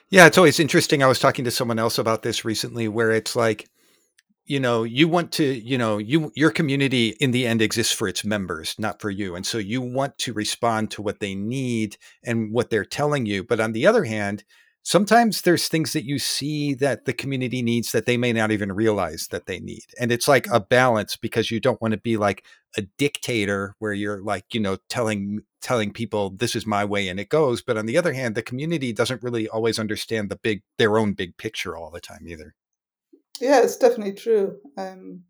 Yeah, 0.10 0.26
it's 0.26 0.38
always 0.38 0.60
interesting. 0.60 1.04
I 1.04 1.08
was 1.08 1.20
talking 1.20 1.46
to 1.46 1.52
someone 1.52 1.78
else 1.78 2.00
about 2.00 2.24
this 2.24 2.44
recently 2.44 2.88
where 2.88 3.12
it's 3.12 3.36
like, 3.36 3.68
you 4.46 4.60
know, 4.60 4.84
you 4.84 5.08
want 5.08 5.32
to, 5.34 5.44
you 5.44 5.78
know, 5.78 6.00
you 6.00 6.32
your 6.36 6.50
community 6.50 7.10
in 7.20 7.30
the 7.30 7.46
end 7.46 7.62
exists 7.62 7.94
for 7.94 8.08
its 8.08 8.26
members, 8.26 8.74
not 8.80 9.00
for 9.00 9.12
you. 9.12 9.36
And 9.36 9.46
so 9.46 9.60
you 9.60 9.80
want 9.82 10.18
to 10.20 10.34
respond 10.34 10.90
to 10.92 11.04
what 11.04 11.20
they 11.20 11.36
need 11.36 11.98
and 12.24 12.52
what 12.52 12.72
they're 12.72 12.86
telling 12.86 13.28
you. 13.28 13.44
But 13.44 13.60
on 13.60 13.74
the 13.74 13.86
other 13.86 14.06
hand, 14.06 14.44
sometimes 14.82 15.44
there's 15.44 15.68
things 15.68 15.94
that 15.94 16.06
you 16.06 16.18
see 16.18 16.74
that 16.74 17.06
the 17.06 17.14
community 17.14 17.62
needs 17.62 17.92
that 17.92 18.08
they 18.08 18.18
may 18.18 18.34
not 18.34 18.50
even 18.50 18.72
realize 18.72 19.28
that 19.28 19.46
they 19.46 19.60
need. 19.60 19.86
And 20.00 20.12
it's 20.12 20.28
like 20.28 20.48
a 20.52 20.60
balance 20.60 21.16
because 21.16 21.52
you 21.52 21.60
don't 21.60 21.80
want 21.80 21.92
to 21.92 22.00
be 22.00 22.18
like 22.18 22.44
a 22.76 22.82
dictator 22.98 23.76
where 23.78 23.94
you're 23.94 24.24
like, 24.24 24.56
you 24.56 24.60
know, 24.60 24.78
telling 24.90 25.42
telling 25.62 25.92
people 25.92 26.30
this 26.32 26.56
is 26.56 26.66
my 26.66 26.86
way 26.86 27.08
and 27.08 27.20
it 27.20 27.30
goes, 27.30 27.62
but 27.62 27.78
on 27.78 27.86
the 27.86 27.98
other 27.98 28.14
hand, 28.14 28.36
the 28.36 28.42
community 28.42 28.94
doesn't 28.94 29.24
really 29.24 29.48
always 29.48 29.80
understand 29.80 30.30
the 30.30 30.38
big 30.38 30.62
their 30.78 30.98
own 30.98 31.14
big 31.14 31.38
picture 31.38 31.76
all 31.76 31.92
the 31.92 32.02
time 32.02 32.28
either. 32.28 32.56
Yeah, 33.40 33.62
it's 33.62 33.78
definitely 33.78 34.14
true. 34.14 34.58
Um 34.78 35.24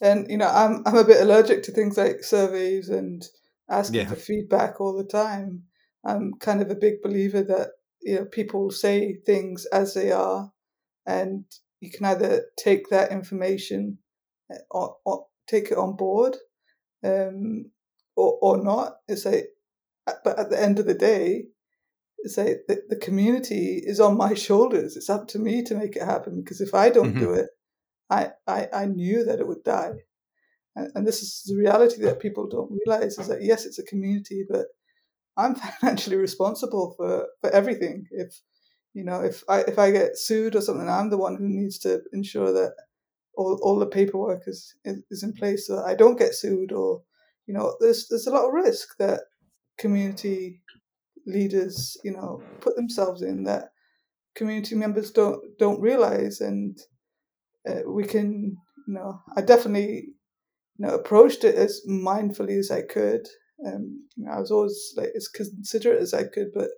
and 0.00 0.30
you 0.30 0.36
know, 0.36 0.48
I'm 0.48 0.82
I'm 0.86 0.96
a 0.96 1.04
bit 1.04 1.20
allergic 1.20 1.62
to 1.64 1.72
things 1.72 1.96
like 1.96 2.22
surveys 2.22 2.88
and 2.88 3.24
asking 3.68 4.00
yeah. 4.00 4.08
for 4.08 4.16
feedback 4.16 4.80
all 4.80 4.96
the 4.96 5.04
time. 5.04 5.62
I'm 6.04 6.34
kind 6.40 6.62
of 6.62 6.70
a 6.70 6.74
big 6.76 7.02
believer 7.02 7.42
that 7.42 7.70
you 8.02 8.16
know 8.16 8.24
people 8.24 8.70
say 8.70 9.16
things 9.26 9.66
as 9.66 9.94
they 9.94 10.12
are, 10.12 10.52
and 11.06 11.44
you 11.80 11.90
can 11.90 12.06
either 12.06 12.44
take 12.56 12.88
that 12.90 13.10
information 13.10 13.98
eh, 14.52 14.58
or, 14.70 14.96
or 15.04 15.26
take 15.48 15.70
it 15.70 15.78
on 15.78 15.96
board, 15.96 16.36
um, 17.04 17.70
or 18.14 18.38
or 18.40 18.62
not. 18.62 18.96
It's 19.08 19.24
like, 19.24 19.48
but 20.24 20.38
at 20.38 20.50
the 20.50 20.60
end 20.60 20.78
of 20.78 20.86
the 20.86 20.94
day, 20.94 21.46
like 22.36 22.64
the, 22.68 22.82
the 22.88 22.96
community 22.96 23.82
is 23.84 24.00
on 24.00 24.16
my 24.16 24.34
shoulders. 24.46 24.96
It's 24.96 25.10
up 25.10 25.28
to 25.28 25.38
me 25.38 25.62
to 25.64 25.74
make 25.74 25.96
it 25.96 26.02
happen 26.02 26.42
because 26.42 26.60
if 26.60 26.74
I 26.74 26.90
don't 26.90 27.10
mm-hmm. 27.10 27.20
do 27.20 27.32
it, 27.34 27.48
I, 28.08 28.30
I 28.46 28.68
I 28.72 28.86
knew 28.86 29.24
that 29.24 29.40
it 29.40 29.48
would 29.48 29.64
die. 29.64 29.92
And, 30.76 30.90
and 30.94 31.06
this 31.06 31.22
is 31.22 31.42
the 31.46 31.56
reality 31.56 32.02
that 32.02 32.20
people 32.20 32.48
don't 32.48 32.70
realize 32.86 33.18
is 33.18 33.28
that 33.28 33.42
yes, 33.42 33.66
it's 33.66 33.78
a 33.78 33.84
community, 33.84 34.44
but 34.48 34.66
I'm 35.36 35.54
financially 35.80 36.16
responsible 36.16 36.94
for, 36.96 37.26
for 37.40 37.50
everything. 37.50 38.06
If 38.10 38.40
you 38.94 39.04
know, 39.04 39.20
if 39.22 39.42
I 39.48 39.60
if 39.60 39.78
I 39.78 39.90
get 39.90 40.16
sued 40.16 40.54
or 40.54 40.60
something, 40.60 40.88
I'm 40.88 41.10
the 41.10 41.18
one 41.18 41.36
who 41.36 41.48
needs 41.48 41.78
to 41.80 42.00
ensure 42.12 42.52
that 42.52 42.74
all, 43.36 43.58
all 43.62 43.78
the 43.78 43.86
paperwork 43.86 44.44
is, 44.46 44.74
is 44.84 45.22
in 45.22 45.34
place 45.34 45.66
so 45.66 45.76
that 45.76 45.84
I 45.84 45.94
don't 45.94 46.18
get 46.18 46.34
sued 46.34 46.72
or 46.72 47.02
you 47.46 47.54
know, 47.54 47.76
there's 47.80 48.08
there's 48.08 48.26
a 48.26 48.30
lot 48.30 48.46
of 48.46 48.52
risk 48.52 48.96
that 48.98 49.20
community 49.78 50.62
leaders, 51.26 51.96
you 52.04 52.12
know, 52.12 52.42
put 52.60 52.76
themselves 52.76 53.22
in 53.22 53.44
that 53.44 53.70
community 54.34 54.74
members 54.74 55.10
don't 55.10 55.40
don't 55.58 55.80
realize 55.80 56.42
and 56.42 56.78
uh, 57.66 57.80
we 57.86 58.04
can 58.04 58.54
you 58.86 58.94
know 58.94 59.18
I 59.34 59.40
definitely 59.40 60.08
you 60.78 60.86
know 60.86 60.94
approached 60.94 61.42
it 61.42 61.54
as 61.54 61.80
mindfully 61.88 62.58
as 62.58 62.70
I 62.70 62.82
could 62.82 63.26
um, 63.64 64.06
I 64.30 64.38
was 64.38 64.50
always 64.50 64.92
like 64.96 65.10
as 65.16 65.28
considerate 65.28 66.02
as 66.02 66.12
I 66.12 66.24
could, 66.24 66.48
but 66.54 66.68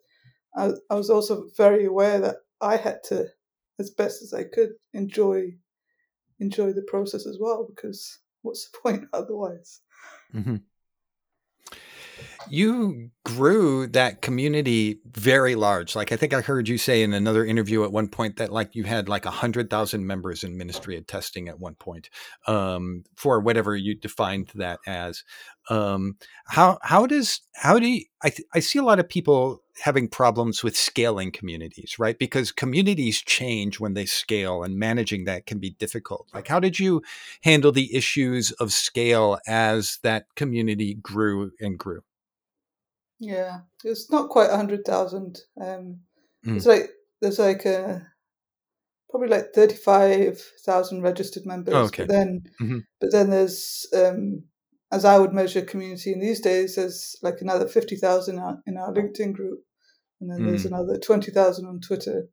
I, 0.56 0.70
I 0.90 0.94
was 0.94 1.10
also 1.10 1.46
very 1.56 1.86
aware 1.86 2.20
that 2.20 2.36
I 2.60 2.76
had 2.76 3.02
to, 3.04 3.26
as 3.78 3.90
best 3.90 4.22
as 4.22 4.32
I 4.32 4.44
could, 4.44 4.70
enjoy 4.92 5.56
enjoy 6.40 6.72
the 6.72 6.86
process 6.86 7.26
as 7.26 7.38
well. 7.40 7.66
Because 7.68 8.20
what's 8.42 8.70
the 8.70 8.78
point 8.82 9.04
otherwise? 9.12 9.80
Mm-hmm 10.34 10.56
you 12.50 13.10
grew 13.24 13.86
that 13.88 14.22
community 14.22 15.00
very 15.06 15.54
large. 15.54 15.94
Like 15.94 16.12
I 16.12 16.16
think 16.16 16.32
I 16.32 16.40
heard 16.40 16.68
you 16.68 16.78
say 16.78 17.02
in 17.02 17.12
another 17.12 17.44
interview 17.44 17.84
at 17.84 17.92
one 17.92 18.08
point 18.08 18.36
that 18.36 18.52
like 18.52 18.74
you 18.74 18.84
had 18.84 19.08
like 19.08 19.26
a 19.26 19.30
hundred 19.30 19.70
thousand 19.70 20.06
members 20.06 20.44
in 20.44 20.56
ministry 20.56 20.96
of 20.96 21.06
testing 21.06 21.48
at 21.48 21.60
one 21.60 21.74
point 21.74 22.08
um, 22.46 23.04
for 23.16 23.40
whatever 23.40 23.76
you 23.76 23.94
defined 23.94 24.50
that 24.54 24.78
as. 24.86 25.24
Um, 25.70 26.16
how 26.46 26.78
how 26.82 27.06
does 27.06 27.42
how 27.54 27.78
do 27.78 27.86
you, 27.86 28.04
I 28.22 28.30
th- 28.30 28.48
I 28.54 28.60
see 28.60 28.78
a 28.78 28.84
lot 28.84 28.98
of 28.98 29.08
people 29.08 29.62
having 29.82 30.08
problems 30.08 30.64
with 30.64 30.76
scaling 30.76 31.30
communities, 31.30 31.96
right? 31.98 32.18
Because 32.18 32.50
communities 32.50 33.20
change 33.20 33.78
when 33.78 33.92
they 33.94 34.06
scale, 34.06 34.62
and 34.62 34.78
managing 34.78 35.24
that 35.24 35.44
can 35.44 35.58
be 35.58 35.70
difficult. 35.70 36.28
Like 36.32 36.48
how 36.48 36.60
did 36.60 36.78
you 36.78 37.02
handle 37.42 37.72
the 37.72 37.94
issues 37.94 38.52
of 38.52 38.72
scale 38.72 39.38
as 39.46 39.98
that 40.02 40.26
community 40.36 40.94
grew 40.94 41.52
and 41.60 41.78
grew? 41.78 42.00
Yeah, 43.20 43.60
it's 43.84 44.10
not 44.10 44.30
quite 44.30 44.50
a 44.50 44.56
hundred 44.56 44.84
thousand. 44.84 45.38
Um, 45.60 46.00
mm. 46.46 46.56
It's 46.56 46.66
like 46.66 46.90
there's 47.20 47.38
like 47.38 47.64
a 47.64 48.06
probably 49.10 49.28
like 49.28 49.52
thirty 49.54 49.74
five 49.74 50.40
thousand 50.64 51.02
registered 51.02 51.46
members. 51.46 51.74
Oh, 51.74 51.82
okay. 51.84 52.04
But 52.04 52.12
then, 52.12 52.42
Mhm. 52.60 52.82
but 53.00 53.12
then 53.12 53.30
there's 53.30 53.86
um, 53.94 54.44
as 54.92 55.04
I 55.04 55.18
would 55.18 55.32
measure 55.32 55.62
community 55.62 56.12
in 56.12 56.20
these 56.20 56.40
days, 56.40 56.76
there's 56.76 57.16
like 57.22 57.40
another 57.40 57.66
fifty 57.66 57.96
thousand 57.96 58.36
in 58.36 58.42
our, 58.42 58.62
in 58.66 58.76
our 58.76 58.92
LinkedIn 58.92 59.32
group, 59.32 59.60
and 60.20 60.30
then 60.30 60.44
there's 60.46 60.64
Mm. 60.64 60.72
another 60.72 60.98
twenty 60.98 61.30
thousand 61.30 61.66
on 61.66 61.80
Twitter, 61.80 62.28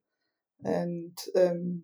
and 0.63 1.17
um, 1.36 1.84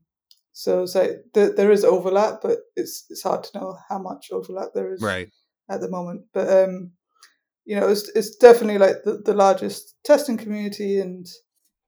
so 0.54 0.84
it's 0.84 0.96
like 0.96 1.24
there, 1.34 1.54
there 1.54 1.72
is 1.72 1.84
overlap, 1.84 2.42
but 2.42 2.60
it's 2.76 3.06
it's 3.10 3.24
hard 3.24 3.44
to 3.46 3.60
know 3.60 3.78
how 3.90 3.98
much 4.00 4.30
overlap 4.32 4.70
there 4.74 4.94
is 4.94 5.02
Right. 5.02 5.30
at 5.70 5.82
the 5.82 5.90
moment. 5.90 6.26
But 6.34 6.48
um, 6.70 6.92
you 7.66 7.80
know, 7.80 7.90
it's 7.90 8.10
it's 8.16 8.36
definitely 8.36 8.78
like 8.78 9.04
the, 9.04 9.22
the 9.24 9.34
largest 9.34 9.96
testing 10.04 10.38
community, 10.38 11.00
and 11.00 11.28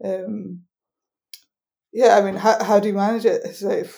um, 0.04 0.62
yeah, 1.92 2.18
I 2.18 2.22
mean, 2.22 2.36
how 2.36 2.64
how 2.64 2.80
do 2.80 2.88
you 2.88 2.94
manage 2.94 3.26
it? 3.26 3.42
It's 3.46 3.62
like 3.62 3.90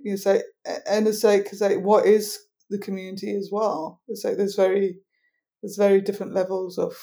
it's 0.00 0.26
like, 0.26 0.42
and 0.88 1.06
it's 1.08 1.24
like 1.24 1.46
it's 1.52 1.60
like 1.60 1.80
what 1.80 2.06
is 2.06 2.38
the 2.70 2.78
community 2.78 3.34
as 3.36 3.50
well? 3.52 4.00
It's 4.08 4.24
like 4.24 4.36
there's 4.36 4.56
very 4.56 4.98
there's 5.62 5.76
very 5.76 6.00
different 6.00 6.34
levels 6.34 6.78
of 6.78 6.94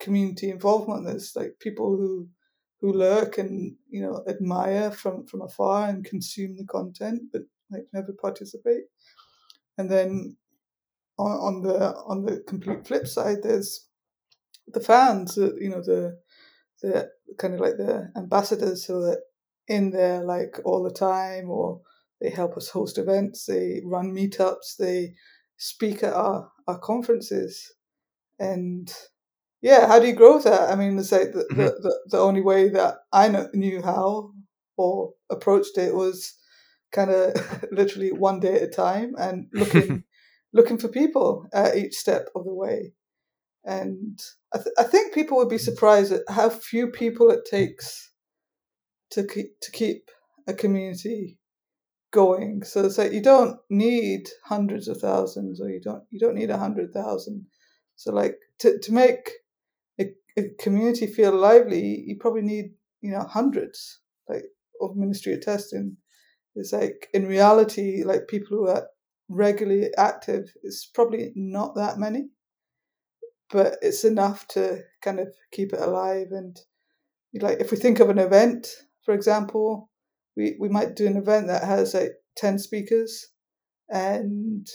community 0.00 0.50
involvement. 0.50 1.06
There's 1.06 1.32
like 1.34 1.54
people 1.60 1.96
who 1.96 2.28
who 2.80 2.92
lurk 2.92 3.38
and 3.38 3.76
you 3.88 4.02
know 4.02 4.24
admire 4.28 4.90
from 4.90 5.26
from 5.26 5.42
afar 5.42 5.88
and 5.88 6.04
consume 6.04 6.56
the 6.56 6.66
content, 6.66 7.22
but 7.32 7.42
like 7.70 7.86
never 7.92 8.12
participate. 8.12 8.84
And 9.78 9.90
then 9.90 10.36
on, 11.18 11.30
on 11.30 11.62
the 11.62 11.94
on 12.06 12.24
the 12.24 12.40
complete 12.46 12.86
flip 12.86 13.06
side, 13.06 13.38
there's 13.42 13.86
the 14.68 14.80
fans. 14.80 15.38
uh, 15.38 15.54
You 15.58 15.70
know 15.70 15.82
the 15.82 16.18
the 16.82 17.10
kind 17.38 17.54
of 17.54 17.60
like 17.60 17.76
the 17.76 18.10
ambassadors 18.16 18.84
who 18.84 19.02
are 19.04 19.18
in 19.68 19.90
there 19.90 20.22
like 20.24 20.60
all 20.64 20.82
the 20.82 20.90
time, 20.92 21.50
or 21.50 21.80
they 22.20 22.30
help 22.30 22.56
us 22.56 22.68
host 22.68 22.98
events. 22.98 23.46
They 23.46 23.82
run 23.84 24.12
meetups. 24.14 24.76
They 24.78 25.14
speak 25.56 26.02
at 26.02 26.12
our 26.14 26.50
our 26.68 26.78
conferences, 26.78 27.72
and 28.38 28.92
yeah, 29.62 29.86
how 29.86 29.98
do 29.98 30.06
you 30.06 30.12
grow 30.14 30.38
that? 30.40 30.70
I 30.70 30.76
mean, 30.76 30.98
it's 30.98 31.12
like 31.12 31.32
the, 31.32 31.44
Mhm. 31.50 31.56
the, 31.56 31.80
the, 31.82 32.00
the 32.10 32.18
only 32.18 32.42
way 32.42 32.68
that 32.70 32.98
I 33.12 33.30
kn- 33.30 33.50
knew 33.54 33.82
how 33.82 34.32
or 34.76 35.14
approached 35.30 35.78
it 35.78 35.94
was 35.94 36.34
kind 36.92 37.10
of 37.10 37.34
literally 37.72 38.12
one 38.12 38.40
day 38.40 38.56
at 38.56 38.62
a 38.62 38.68
time 38.68 39.14
and 39.18 39.46
looking 39.52 40.04
looking 40.54 40.78
for 40.78 40.88
people 40.88 41.46
at 41.52 41.76
each 41.76 41.94
step 41.94 42.28
of 42.34 42.44
the 42.44 42.54
way. 42.54 42.92
And 43.64 44.18
I, 44.54 44.58
th- 44.58 44.74
I 44.78 44.84
think 44.84 45.12
people 45.12 45.36
would 45.36 45.48
be 45.48 45.58
surprised 45.58 46.12
at 46.12 46.22
how 46.28 46.48
few 46.48 46.88
people 46.88 47.30
it 47.30 47.40
takes 47.50 48.12
to 49.10 49.26
keep 49.26 49.60
to 49.60 49.70
keep 49.72 50.10
a 50.46 50.54
community 50.54 51.38
going. 52.12 52.62
So 52.62 52.84
it's 52.84 52.98
like 52.98 53.12
you 53.12 53.22
don't 53.22 53.58
need 53.68 54.28
hundreds 54.44 54.86
of 54.88 54.98
thousands, 54.98 55.60
or 55.60 55.68
you 55.68 55.80
don't 55.80 56.04
you 56.10 56.20
don't 56.20 56.36
need 56.36 56.50
a 56.50 56.58
hundred 56.58 56.92
thousand. 56.92 57.46
So 57.96 58.12
like 58.12 58.36
to 58.60 58.78
to 58.78 58.92
make 58.92 59.30
a, 60.00 60.06
a 60.38 60.42
community 60.60 61.06
feel 61.06 61.34
lively, 61.34 62.04
you 62.06 62.16
probably 62.20 62.42
need 62.42 62.66
you 63.00 63.10
know 63.10 63.24
hundreds 63.28 64.00
like 64.28 64.44
of 64.80 64.96
Ministry 64.96 65.32
of 65.34 65.42
Testing. 65.42 65.96
It's 66.54 66.72
like 66.72 67.08
in 67.12 67.26
reality, 67.26 68.04
like 68.04 68.28
people 68.28 68.56
who 68.56 68.68
are 68.68 68.86
regularly 69.28 69.90
active, 69.96 70.52
it's 70.62 70.86
probably 70.86 71.32
not 71.34 71.74
that 71.76 71.98
many, 71.98 72.28
but 73.50 73.76
it's 73.82 74.04
enough 74.04 74.46
to 74.48 74.82
kind 75.02 75.20
of 75.20 75.28
keep 75.52 75.72
it 75.72 75.80
alive. 75.80 76.28
And 76.30 76.58
like 77.34 77.60
if 77.60 77.70
we 77.70 77.76
think 77.76 78.00
of 78.00 78.10
an 78.10 78.18
event, 78.18 78.68
for 79.04 79.14
example, 79.14 79.90
we, 80.36 80.56
we 80.60 80.68
might 80.68 80.96
do 80.96 81.06
an 81.06 81.16
event 81.16 81.48
that 81.48 81.64
has 81.64 81.94
like 81.94 82.12
10 82.36 82.58
speakers 82.58 83.28
and 83.90 84.66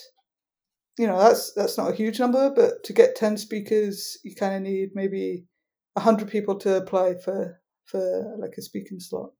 you 0.98 1.08
know 1.08 1.18
that's 1.18 1.54
that's 1.54 1.78
not 1.78 1.92
a 1.92 1.96
huge 1.96 2.20
number 2.20 2.52
but 2.56 2.84
to 2.84 2.94
get 2.94 3.16
10 3.16 3.38
speakers 3.38 4.18
you 4.24 4.36
kind 4.36 4.56
of 4.56 4.62
need 4.62 4.90
maybe 4.94 5.46
100 5.94 6.30
people 6.30 6.56
to 6.60 6.78
apply 6.78 7.16
for 7.16 7.60
for 7.86 8.36
like 8.40 8.54
a 8.58 8.62
speaking 8.62 9.00
slot 9.00 9.32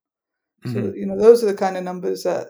so 0.66 0.80
Mhm. 0.80 0.96
you 0.96 1.06
know 1.06 1.18
those 1.18 1.44
are 1.44 1.48
the 1.48 1.54
kind 1.58 1.78
of 1.78 1.84
numbers 1.84 2.24
that 2.24 2.48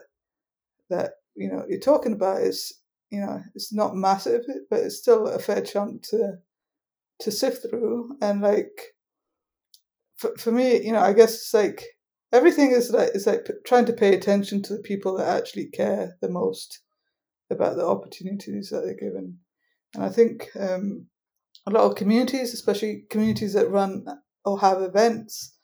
that 0.88 1.12
you 1.34 1.48
know 1.50 1.64
you're 1.68 1.80
talking 1.80 2.12
about 2.12 2.42
is 2.42 2.80
you 3.10 3.20
know 3.20 3.40
it's 3.54 3.72
not 3.72 3.94
massive 3.94 4.42
but 4.70 4.80
it's 4.80 4.98
still 4.98 5.26
a 5.26 5.38
fair 5.38 5.62
chunk 5.62 6.02
to 6.02 6.34
to 7.20 7.30
sift 7.30 7.66
through. 7.68 8.16
And 8.22 8.40
like 8.40 8.94
for, 10.16 10.34
for 10.38 10.52
me 10.52 10.82
you 10.84 10.92
know 10.92 11.00
i 11.00 11.12
guess 11.12 11.34
it's 11.34 11.54
like 11.54 11.84
everything 12.32 12.72
is 12.72 12.90
like 12.90 13.10
is 13.14 13.26
like 13.26 13.46
trying 13.66 13.86
to 13.86 13.92
pay 13.92 14.14
attention 14.14 14.62
to 14.62 14.74
the 14.74 14.82
people 14.82 15.16
that 15.16 15.28
actually 15.28 15.66
care 15.66 16.16
the 16.20 16.28
most 16.28 16.80
about 17.50 17.76
the 17.76 17.86
opportunities 17.86 18.70
that 18.70 18.82
they're 18.84 19.08
given. 19.10 19.38
And 19.94 20.04
i 20.04 20.08
think 20.08 20.50
um 20.58 21.06
a 21.66 21.70
lot 21.70 21.84
of 21.84 21.96
communities 21.96 22.54
especially 22.54 23.04
communities 23.10 23.54
that 23.54 23.70
run 23.70 24.04
or 24.44 24.60
have 24.60 24.82
events 24.82 25.56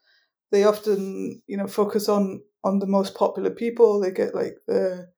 they 0.50 0.64
often 0.64 1.42
you 1.46 1.56
know 1.56 1.66
focus 1.66 2.08
on 2.08 2.40
on 2.66 2.80
the 2.80 2.86
most 2.86 3.14
popular 3.14 3.50
people. 3.50 4.00
They 4.00 4.10
get 4.10 4.34
like 4.34 4.56
the 4.66 5.08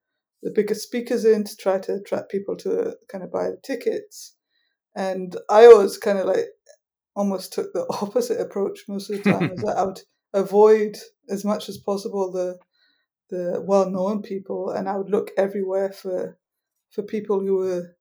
the 0.41 0.51
biggest 0.51 0.83
speakers 0.83 1.25
in 1.25 1.43
to 1.43 1.55
try 1.55 1.79
to 1.79 1.95
attract 1.95 2.31
people 2.31 2.55
to 2.57 2.95
kind 3.11 3.23
of 3.23 3.31
buy 3.31 3.45
the 3.49 3.57
tickets. 3.63 4.35
And 4.95 5.35
i 5.49 5.65
always 5.65 5.97
kind 5.97 6.17
of 6.17 6.25
like 6.25 6.47
almost 7.15 7.53
took 7.53 7.73
the 7.73 7.85
opposite 8.01 8.39
approach 8.39 8.79
most 8.87 9.09
of 9.09 9.21
the 9.21 9.31
time 9.31 9.51
is 9.51 9.61
that 9.61 9.77
i 9.77 9.83
would 9.83 10.01
avoid 10.33 10.97
as 11.29 11.43
much 11.43 11.69
as 11.69 11.77
possible 11.77 12.31
the 12.31 12.57
the 13.29 13.61
well-known 13.65 14.21
people 14.21 14.71
and 14.71 14.87
i 14.87 14.95
would 14.95 15.09
look 15.09 15.31
everywhere 15.37 15.91
for 15.91 16.37
for 16.89 17.03
people 17.03 17.39
who 17.39 17.57
were 17.57 17.95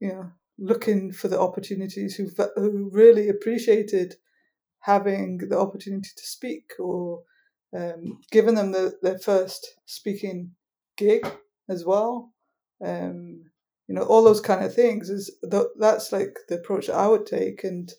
you 0.00 0.08
know 0.08 0.30
looking 0.58 1.10
for 1.10 1.28
the 1.28 1.40
opportunities 1.40 2.14
who 2.14 2.28
who 2.56 2.90
really 2.92 3.28
appreciated 3.28 4.14
having 4.80 5.38
the 5.48 5.58
opportunity 5.58 6.10
to 6.16 6.26
speak 6.26 6.72
or 6.78 7.22
um, 7.74 8.20
giving 8.30 8.54
them 8.54 8.70
the, 8.70 8.92
their 9.02 9.18
first 9.18 9.66
speaking 9.86 10.52
gig 10.96 11.26
as 11.68 11.84
well. 11.84 12.32
Um, 12.84 13.42
you 13.88 13.94
know, 13.94 14.02
all 14.02 14.24
those 14.24 14.40
kind 14.40 14.64
of 14.64 14.74
things 14.74 15.10
is 15.10 15.34
th- 15.50 15.74
that's 15.78 16.12
like 16.12 16.36
the 16.48 16.56
approach 16.56 16.86
that 16.86 16.96
I 16.96 17.08
would 17.08 17.26
take, 17.26 17.64
and 17.64 17.92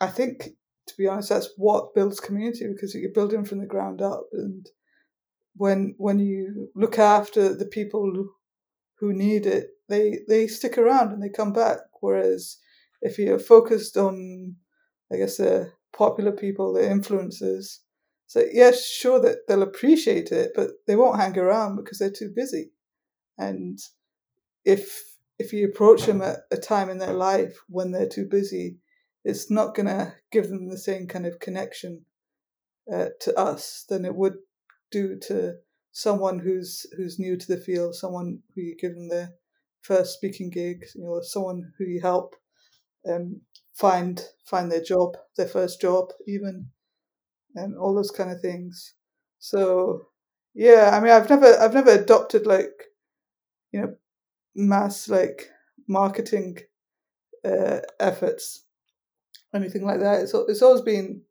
I 0.00 0.08
think 0.08 0.50
to 0.86 0.94
be 0.98 1.06
honest, 1.06 1.30
that's 1.30 1.50
what 1.56 1.94
builds 1.94 2.20
community 2.20 2.66
because 2.68 2.94
you're 2.94 3.10
building 3.12 3.44
from 3.44 3.58
the 3.58 3.66
ground 3.66 4.02
up, 4.02 4.26
and 4.32 4.66
when 5.56 5.94
when 5.98 6.18
you 6.18 6.70
look 6.74 6.98
after 6.98 7.54
the 7.54 7.66
people 7.66 8.28
who 8.98 9.12
need 9.12 9.46
it, 9.46 9.68
they 9.88 10.20
they 10.28 10.46
stick 10.46 10.78
around 10.78 11.12
and 11.12 11.22
they 11.22 11.28
come 11.28 11.52
back. 11.52 11.78
Whereas 12.00 12.58
if 13.02 13.18
you're 13.18 13.38
focused 13.38 13.96
on, 13.96 14.56
I 15.12 15.16
guess, 15.16 15.36
the 15.38 15.72
popular 15.96 16.32
people, 16.32 16.72
the 16.72 16.82
influencers, 16.82 17.78
so 18.26 18.42
yes, 18.52 18.86
sure 18.86 19.20
that 19.20 19.46
they'll 19.46 19.62
appreciate 19.62 20.32
it, 20.32 20.52
but 20.54 20.70
they 20.86 20.96
won't 20.96 21.20
hang 21.20 21.38
around 21.38 21.76
because 21.76 21.98
they're 21.98 22.10
too 22.10 22.32
busy. 22.34 22.70
And 23.38 23.78
if 24.64 25.02
if 25.38 25.52
you 25.52 25.66
approach 25.66 26.06
them 26.06 26.22
at 26.22 26.40
a 26.50 26.56
time 26.56 26.88
in 26.88 26.98
their 26.98 27.12
life 27.12 27.56
when 27.68 27.90
they're 27.90 28.08
too 28.08 28.26
busy, 28.26 28.78
it's 29.24 29.50
not 29.50 29.74
going 29.74 29.86
to 29.86 30.14
give 30.30 30.48
them 30.48 30.68
the 30.68 30.78
same 30.78 31.08
kind 31.08 31.26
of 31.26 31.40
connection 31.40 32.04
uh, 32.92 33.06
to 33.20 33.36
us 33.38 33.84
than 33.88 34.04
it 34.04 34.14
would 34.14 34.36
do 34.90 35.18
to 35.18 35.54
someone 35.92 36.38
who's 36.38 36.86
who's 36.96 37.18
new 37.18 37.36
to 37.36 37.46
the 37.46 37.60
field, 37.60 37.94
someone 37.94 38.40
who 38.54 38.62
you 38.62 38.76
give 38.80 38.94
them 38.94 39.08
their 39.08 39.30
first 39.82 40.14
speaking 40.14 40.50
gig, 40.50 40.84
you 40.94 41.04
know, 41.04 41.20
someone 41.22 41.72
who 41.78 41.84
you 41.84 42.00
help 42.00 42.36
um, 43.08 43.40
find 43.74 44.22
find 44.44 44.70
their 44.70 44.82
job, 44.82 45.16
their 45.36 45.48
first 45.48 45.80
job, 45.80 46.12
even, 46.26 46.70
and 47.54 47.76
all 47.76 47.94
those 47.94 48.10
kind 48.10 48.30
of 48.30 48.40
things. 48.40 48.94
So, 49.38 50.08
yeah, 50.54 50.90
I 50.92 51.00
mean, 51.00 51.12
I've 51.12 51.28
never 51.28 51.58
I've 51.58 51.74
never 51.74 51.90
adopted 51.90 52.46
like, 52.46 52.72
you 53.72 53.80
know, 53.80 53.94
mass 54.54 55.08
like 55.08 55.50
marketing 55.88 56.58
uh, 57.44 57.80
efforts, 58.00 58.64
anything 59.54 59.84
like 59.84 60.00
that. 60.00 60.22
It's 60.22 60.34
it's 60.34 60.62
always 60.62 60.82
been 60.82 61.22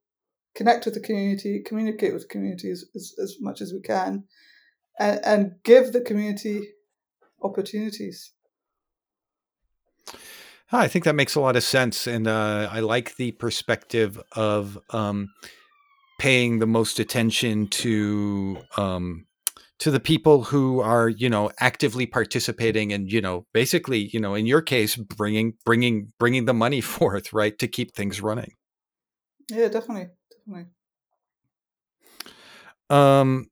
connect 0.55 0.86
with 0.86 0.93
the 0.93 0.99
community, 0.99 1.62
communicate 1.65 2.13
with 2.13 2.23
the 2.23 2.27
community 2.27 2.69
as, 2.69 2.86
as, 2.95 3.15
as 3.21 3.38
much 3.39 3.62
as 3.62 3.73
we 3.73 3.81
can, 3.81 4.23
and, 4.99 5.19
and 5.25 5.51
give 5.63 5.91
the 5.91 6.01
community 6.01 6.62
opportunities. 7.41 8.31
I 10.71 10.88
think 10.88 11.05
that 11.05 11.13
makes 11.13 11.36
a 11.36 11.39
lot 11.39 11.55
of 11.55 11.63
sense, 11.63 12.07
and 12.07 12.27
uh, 12.27 12.67
I 12.71 12.79
like 12.79 13.15
the 13.17 13.31
perspective 13.33 14.19
of 14.31 14.79
um, 14.89 15.29
paying 16.19 16.60
the 16.60 16.67
most 16.67 16.99
attention 16.99 17.67
to 17.67 18.58
um, 18.78 19.26
to 19.80 19.91
the 19.91 19.99
people 19.99 20.43
who 20.43 20.80
are, 20.80 21.10
you 21.10 21.30
know, 21.30 21.52
actively 21.60 22.06
participating, 22.06 22.93
and 22.93 23.12
you 23.12 23.21
know, 23.21 23.45
basically, 23.54 24.10
you 24.13 24.19
know, 24.19 24.36
in 24.36 24.45
your 24.45 24.62
case, 24.62 24.95
bringing 24.95 25.56
bringing 25.65 26.13
bringing 26.19 26.45
the 26.45 26.54
money 26.54 26.82
forth, 26.95 27.34
right, 27.34 27.58
to 27.60 27.67
keep 27.67 27.93
things 27.93 28.21
running. 28.21 28.54
Yeah, 29.49 29.67
definitely, 29.67 30.10
definitely. 30.32 30.71
Um, 32.89 33.49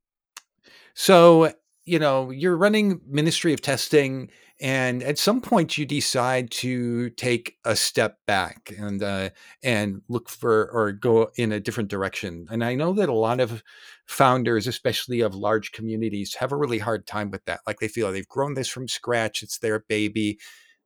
So, 0.93 1.54
you 1.84 2.00
know, 2.00 2.30
you're 2.30 2.56
running 2.56 3.02
Ministry 3.08 3.54
of 3.54 3.62
Testing, 3.62 4.30
and 4.62 5.02
at 5.02 5.17
some 5.17 5.41
point 5.41 5.78
you 5.78 5.88
decide 5.88 6.52
to 6.52 7.10
take 7.12 7.58
a 7.65 7.76
step 7.76 8.17
back 8.28 8.71
and 8.78 9.02
uh, 9.02 9.32
and 9.63 10.02
look 10.08 10.30
for 10.30 10.69
or 10.71 10.91
go 10.91 11.32
in 11.36 11.52
a 11.52 11.60
different 11.60 11.89
direction. 11.89 12.45
And 12.52 12.63
I 12.63 12.76
know 12.76 12.93
that 12.93 13.10
a 13.10 13.13
lot 13.13 13.39
of 13.39 13.63
founders, 14.06 14.67
especially 14.67 15.21
of 15.21 15.34
large 15.34 15.71
communities, 15.71 16.36
have 16.36 16.52
a 16.52 16.58
really 16.58 16.78
hard 16.78 17.08
time 17.08 17.32
with 17.32 17.43
that. 17.45 17.62
Like 17.65 17.80
they 17.80 17.88
feel 17.88 18.12
they've 18.12 18.28
grown 18.28 18.54
this 18.54 18.67
from 18.67 18.88
scratch; 18.88 19.41
it's 19.41 19.58
their 19.58 19.80
baby. 19.80 20.38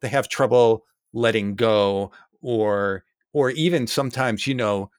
They 0.02 0.10
have 0.10 0.30
trouble 0.30 0.86
letting 1.14 1.56
go, 1.56 2.12
or 2.42 3.04
or 3.34 3.50
even 3.52 3.88
sometimes, 3.88 4.48
you 4.48 4.56
know, 4.56 4.90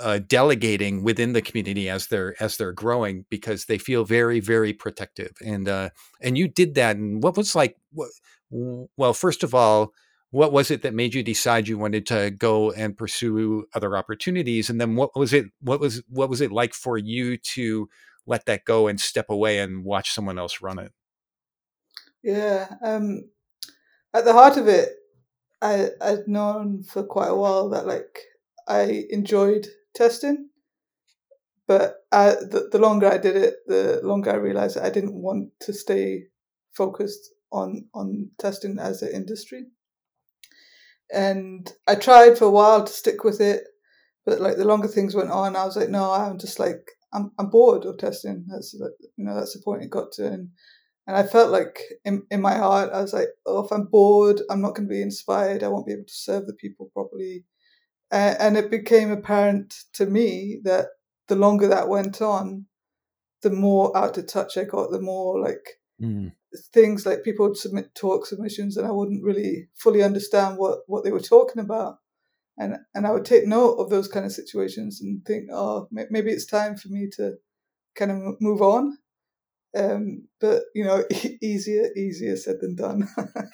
uh, 0.00 0.18
delegating 0.18 1.02
within 1.02 1.32
the 1.32 1.42
community 1.42 1.88
as 1.88 2.08
they're 2.08 2.34
as 2.42 2.56
they're 2.56 2.72
growing 2.72 3.24
because 3.30 3.66
they 3.66 3.78
feel 3.78 4.04
very 4.04 4.40
very 4.40 4.72
protective. 4.72 5.32
And 5.44 5.68
uh, 5.68 5.90
and 6.20 6.36
you 6.36 6.48
did 6.48 6.74
that 6.74 6.96
and 6.96 7.22
what 7.22 7.36
was 7.36 7.54
like 7.54 7.76
what, 7.92 8.10
well 8.50 9.14
first 9.14 9.42
of 9.42 9.54
all 9.54 9.92
what 10.32 10.52
was 10.52 10.70
it 10.70 10.82
that 10.82 10.94
made 10.94 11.12
you 11.12 11.24
decide 11.24 11.66
you 11.66 11.76
wanted 11.76 12.06
to 12.06 12.30
go 12.30 12.70
and 12.70 12.96
pursue 12.96 13.66
other 13.74 13.96
opportunities? 13.96 14.70
And 14.70 14.80
then 14.80 14.94
what 14.94 15.16
was 15.16 15.32
it 15.32 15.46
what 15.60 15.80
was 15.80 16.02
what 16.08 16.30
was 16.30 16.40
it 16.40 16.52
like 16.52 16.74
for 16.74 16.96
you 16.98 17.36
to 17.36 17.88
let 18.26 18.46
that 18.46 18.64
go 18.64 18.86
and 18.86 19.00
step 19.00 19.26
away 19.28 19.58
and 19.58 19.84
watch 19.84 20.12
someone 20.12 20.38
else 20.38 20.60
run 20.62 20.78
it? 20.78 20.92
Yeah 22.22 22.68
um 22.82 23.24
at 24.14 24.24
the 24.24 24.32
heart 24.32 24.56
of 24.56 24.68
it 24.68 24.90
i 25.62 25.88
i'd 26.00 26.26
known 26.26 26.82
for 26.82 27.02
quite 27.02 27.28
a 27.28 27.34
while 27.34 27.68
that 27.68 27.86
like 27.86 28.20
i 28.68 29.04
enjoyed 29.10 29.68
testing. 30.00 30.48
But 31.66 31.96
I, 32.10 32.30
the, 32.30 32.68
the 32.72 32.78
longer 32.78 33.06
I 33.06 33.18
did 33.18 33.36
it, 33.36 33.54
the 33.66 34.00
longer 34.02 34.32
I 34.32 34.36
realized 34.36 34.78
I 34.78 34.90
didn't 34.90 35.14
want 35.14 35.50
to 35.60 35.72
stay 35.72 36.24
focused 36.72 37.32
on 37.52 37.86
on 37.94 38.30
testing 38.38 38.78
as 38.78 39.02
an 39.02 39.12
industry. 39.12 39.66
And 41.12 41.70
I 41.86 41.94
tried 41.96 42.38
for 42.38 42.46
a 42.46 42.50
while 42.50 42.84
to 42.84 42.92
stick 42.92 43.24
with 43.24 43.40
it, 43.40 43.64
but 44.24 44.40
like 44.40 44.56
the 44.56 44.64
longer 44.64 44.88
things 44.88 45.14
went 45.14 45.30
on, 45.30 45.56
I 45.56 45.64
was 45.64 45.76
like, 45.76 45.90
no, 45.90 46.12
I'm 46.12 46.38
just 46.38 46.58
like 46.58 46.82
I'm 47.12 47.32
I'm 47.38 47.50
bored 47.50 47.84
of 47.84 47.98
testing. 47.98 48.46
That's 48.48 48.76
like, 48.80 48.92
you 49.16 49.24
know 49.24 49.34
that's 49.34 49.54
the 49.54 49.62
point 49.64 49.82
it 49.82 49.90
got 49.90 50.12
to, 50.12 50.26
and 50.26 50.48
and 51.06 51.16
I 51.16 51.24
felt 51.24 51.50
like 51.50 51.80
in 52.04 52.24
in 52.30 52.40
my 52.40 52.56
heart, 52.56 52.90
I 52.92 53.00
was 53.00 53.12
like, 53.12 53.28
oh, 53.46 53.64
if 53.64 53.72
I'm 53.72 53.86
bored, 53.86 54.40
I'm 54.50 54.62
not 54.62 54.74
going 54.74 54.88
to 54.88 54.94
be 54.94 55.02
inspired. 55.02 55.62
I 55.62 55.68
won't 55.68 55.86
be 55.86 55.92
able 55.92 56.10
to 56.12 56.24
serve 56.28 56.46
the 56.46 56.54
people 56.54 56.90
properly 56.94 57.44
and 58.10 58.56
it 58.56 58.70
became 58.70 59.10
apparent 59.10 59.74
to 59.94 60.06
me 60.06 60.60
that 60.64 60.86
the 61.28 61.36
longer 61.36 61.68
that 61.68 61.88
went 61.88 62.20
on, 62.20 62.66
the 63.42 63.50
more 63.50 63.96
out 63.96 64.18
of 64.18 64.26
touch 64.26 64.56
I 64.56 64.64
got, 64.64 64.90
the 64.90 65.00
more 65.00 65.40
like 65.40 65.78
mm. 66.00 66.32
things 66.72 67.06
like 67.06 67.24
people 67.24 67.48
would 67.48 67.56
submit 67.56 67.94
talk 67.94 68.26
submissions 68.26 68.76
and 68.76 68.86
I 68.86 68.90
wouldn't 68.90 69.24
really 69.24 69.68
fully 69.76 70.02
understand 70.02 70.58
what, 70.58 70.80
what 70.86 71.04
they 71.04 71.12
were 71.12 71.20
talking 71.20 71.62
about. 71.62 71.98
And, 72.58 72.76
and 72.94 73.06
I 73.06 73.12
would 73.12 73.24
take 73.24 73.46
note 73.46 73.76
of 73.76 73.88
those 73.88 74.08
kind 74.08 74.26
of 74.26 74.32
situations 74.32 75.00
and 75.00 75.24
think, 75.24 75.48
oh, 75.50 75.88
maybe 75.90 76.30
it's 76.30 76.44
time 76.44 76.76
for 76.76 76.88
me 76.88 77.08
to 77.16 77.36
kind 77.94 78.10
of 78.10 78.40
move 78.40 78.60
on. 78.60 78.98
Um, 79.74 80.26
but 80.40 80.64
you 80.74 80.84
know, 80.84 81.04
easier, 81.42 81.88
easier 81.96 82.36
said 82.36 82.56
than 82.60 82.74
done. 82.74 83.08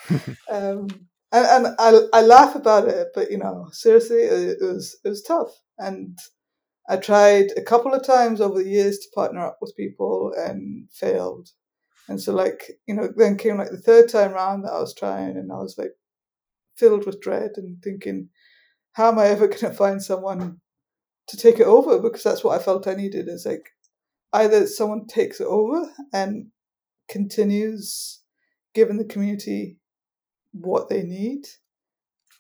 um, 0.51 0.89
and, 1.33 1.67
and 1.67 1.77
I 1.79 2.01
I 2.13 2.23
laugh 2.23 2.55
about 2.55 2.89
it, 2.89 3.09
but 3.15 3.31
you 3.31 3.39
know, 3.39 3.69
seriously, 3.73 4.19
it, 4.19 4.59
it 4.61 4.65
was 4.65 4.99
it 5.05 5.09
was 5.09 5.23
tough, 5.23 5.51
and 5.79 6.19
I 6.89 6.97
tried 6.97 7.53
a 7.57 7.63
couple 7.63 7.95
of 7.95 8.07
times 8.07 8.41
over 8.41 8.63
the 8.63 8.69
years 8.69 8.99
to 8.99 9.09
partner 9.15 9.45
up 9.45 9.59
with 9.61 9.77
people 9.77 10.33
and 10.37 10.89
failed. 10.93 11.49
And 12.09 12.21
so, 12.21 12.33
like, 12.33 12.71
you 12.87 12.95
know, 12.95 13.09
then 13.17 13.37
came 13.37 13.59
like 13.59 13.71
the 13.71 13.81
third 13.81 14.09
time 14.09 14.33
round 14.33 14.65
that 14.65 14.73
I 14.73 14.81
was 14.81 14.95
trying, 14.95 15.37
and 15.37 15.51
I 15.53 15.57
was 15.57 15.77
like 15.77 15.93
filled 16.77 17.07
with 17.07 17.21
dread 17.21 17.53
and 17.57 17.83
thinking, 17.83 18.29
how 18.93 19.09
am 19.09 19.19
I 19.19 19.27
ever 19.27 19.47
going 19.49 19.59
to 19.61 19.71
find 19.73 20.03
someone 20.03 20.61
to 21.29 21.37
take 21.37 21.59
it 21.59 21.67
over? 21.67 22.01
Because 22.01 22.23
that's 22.23 22.45
what 22.45 22.59
I 22.59 22.63
felt 22.63 22.87
I 22.87 22.95
needed 22.95 23.29
is 23.29 23.47
like 23.47 23.71
either 24.33 24.67
someone 24.67 25.07
takes 25.07 25.41
it 25.41 25.47
over 25.47 25.91
and 26.13 26.49
continues 27.09 28.23
giving 28.75 28.99
the 28.99 29.05
community 29.05 29.79
what 30.61 30.89
they 30.89 31.03
need, 31.03 31.47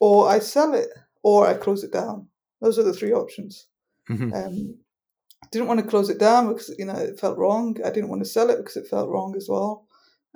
or 0.01 0.29
I 0.29 0.39
sell 0.39 0.75
it, 0.75 0.89
or 1.23 1.47
I 1.47 1.55
close 1.55 1.85
it 1.85 1.93
down. 1.93 2.29
Those 2.61 2.79
are 2.79 2.83
the 2.83 2.93
three 2.93 3.13
options. 3.13 3.67
Mm-hmm. 4.11 4.33
Um, 4.33 4.77
didn't 5.51 5.69
want 5.69 5.81
to 5.81 5.87
close 5.87 6.11
it 6.11 6.19
down 6.19 6.49
because 6.49 6.75
you 6.79 6.85
know 6.85 6.95
it 6.95 7.21
felt 7.21 7.39
wrong. 7.39 7.77
I 7.85 7.91
didn't 7.91 8.09
want 8.09 8.23
to 8.23 8.29
sell 8.29 8.51
it 8.51 8.59
because 8.59 8.77
it 8.77 8.89
felt 8.89 9.09
wrong 9.11 9.35
as 9.37 9.47
well. 9.49 9.87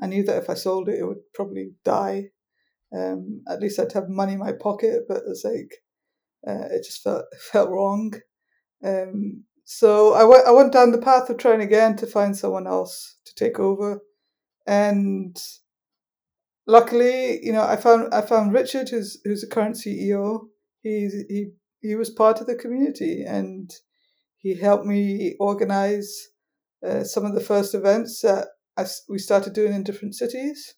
I 0.01 0.07
knew 0.07 0.23
that 0.25 0.43
if 0.43 0.51
I 0.51 0.55
sold 0.55 0.89
it, 0.89 0.99
it 0.99 1.05
would 1.05 1.33
probably 1.35 1.73
die. 1.85 2.31
Um, 2.97 3.43
at 3.49 3.61
least 3.61 3.79
I'd 3.79 3.93
have 3.93 4.09
money 4.09 4.33
in 4.35 4.39
my 4.39 4.53
pocket, 4.53 5.05
but 5.09 5.23
it's 5.27 5.45
like 5.45 5.83
uh, 6.47 6.69
it 6.71 6.85
just 6.85 7.03
felt 7.03 7.25
felt 7.53 7.71
wrong. 7.71 8.15
Um, 8.85 9.45
so 9.65 10.15
I 10.15 10.25
went 10.25 10.47
I 10.47 10.51
went 10.51 10.73
down 10.73 10.93
the 10.93 10.99
path 10.99 11.31
of 11.31 11.39
trying 11.39 11.61
again 11.61 11.97
to 11.97 12.07
find 12.07 12.37
someone 12.37 12.67
else 12.67 13.17
to 13.27 13.35
take 13.35 13.59
over, 13.59 14.01
and 14.67 15.37
luckily, 16.71 17.45
you 17.45 17.53
know, 17.53 17.63
I 17.63 17.77
found 17.77 18.15
I 18.15 18.21
found 18.21 18.53
Richard, 18.55 18.89
who's 18.89 19.21
who's 19.25 19.43
the 19.43 19.49
current 19.49 19.77
CEO. 19.77 20.47
He's 20.83 21.15
he 21.29 21.51
he 21.81 21.95
was 21.97 22.11
part 22.11 22.41
of 22.41 22.47
the 22.47 22.55
community, 22.55 23.25
and 23.27 23.71
he 24.39 24.55
helped 24.59 24.87
me 24.87 25.37
organize 25.41 26.11
uh, 26.87 27.05
some 27.05 27.27
of 27.27 27.35
the 27.35 27.41
first 27.41 27.75
events 27.75 28.23
that 28.23 28.49
I, 28.77 28.87
we 29.09 29.19
started 29.19 29.53
doing 29.53 29.75
in 29.75 29.83
different 29.83 30.15
cities. 30.15 30.75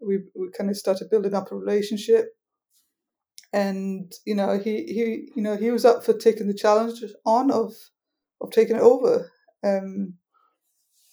We 0.00 0.18
we 0.34 0.50
kind 0.56 0.70
of 0.70 0.76
started 0.76 1.10
building 1.10 1.34
up 1.34 1.50
a 1.50 1.56
relationship, 1.56 2.26
and 3.52 4.10
you 4.24 4.36
know, 4.36 4.58
he 4.58 4.84
he 4.84 5.28
you 5.34 5.42
know 5.42 5.56
he 5.56 5.70
was 5.70 5.84
up 5.84 6.04
for 6.04 6.14
taking 6.14 6.46
the 6.46 6.54
challenge 6.54 7.02
on 7.26 7.50
of 7.50 7.72
of 8.40 8.50
taking 8.52 8.76
it 8.76 8.82
over. 8.82 9.30
Um, 9.64 10.14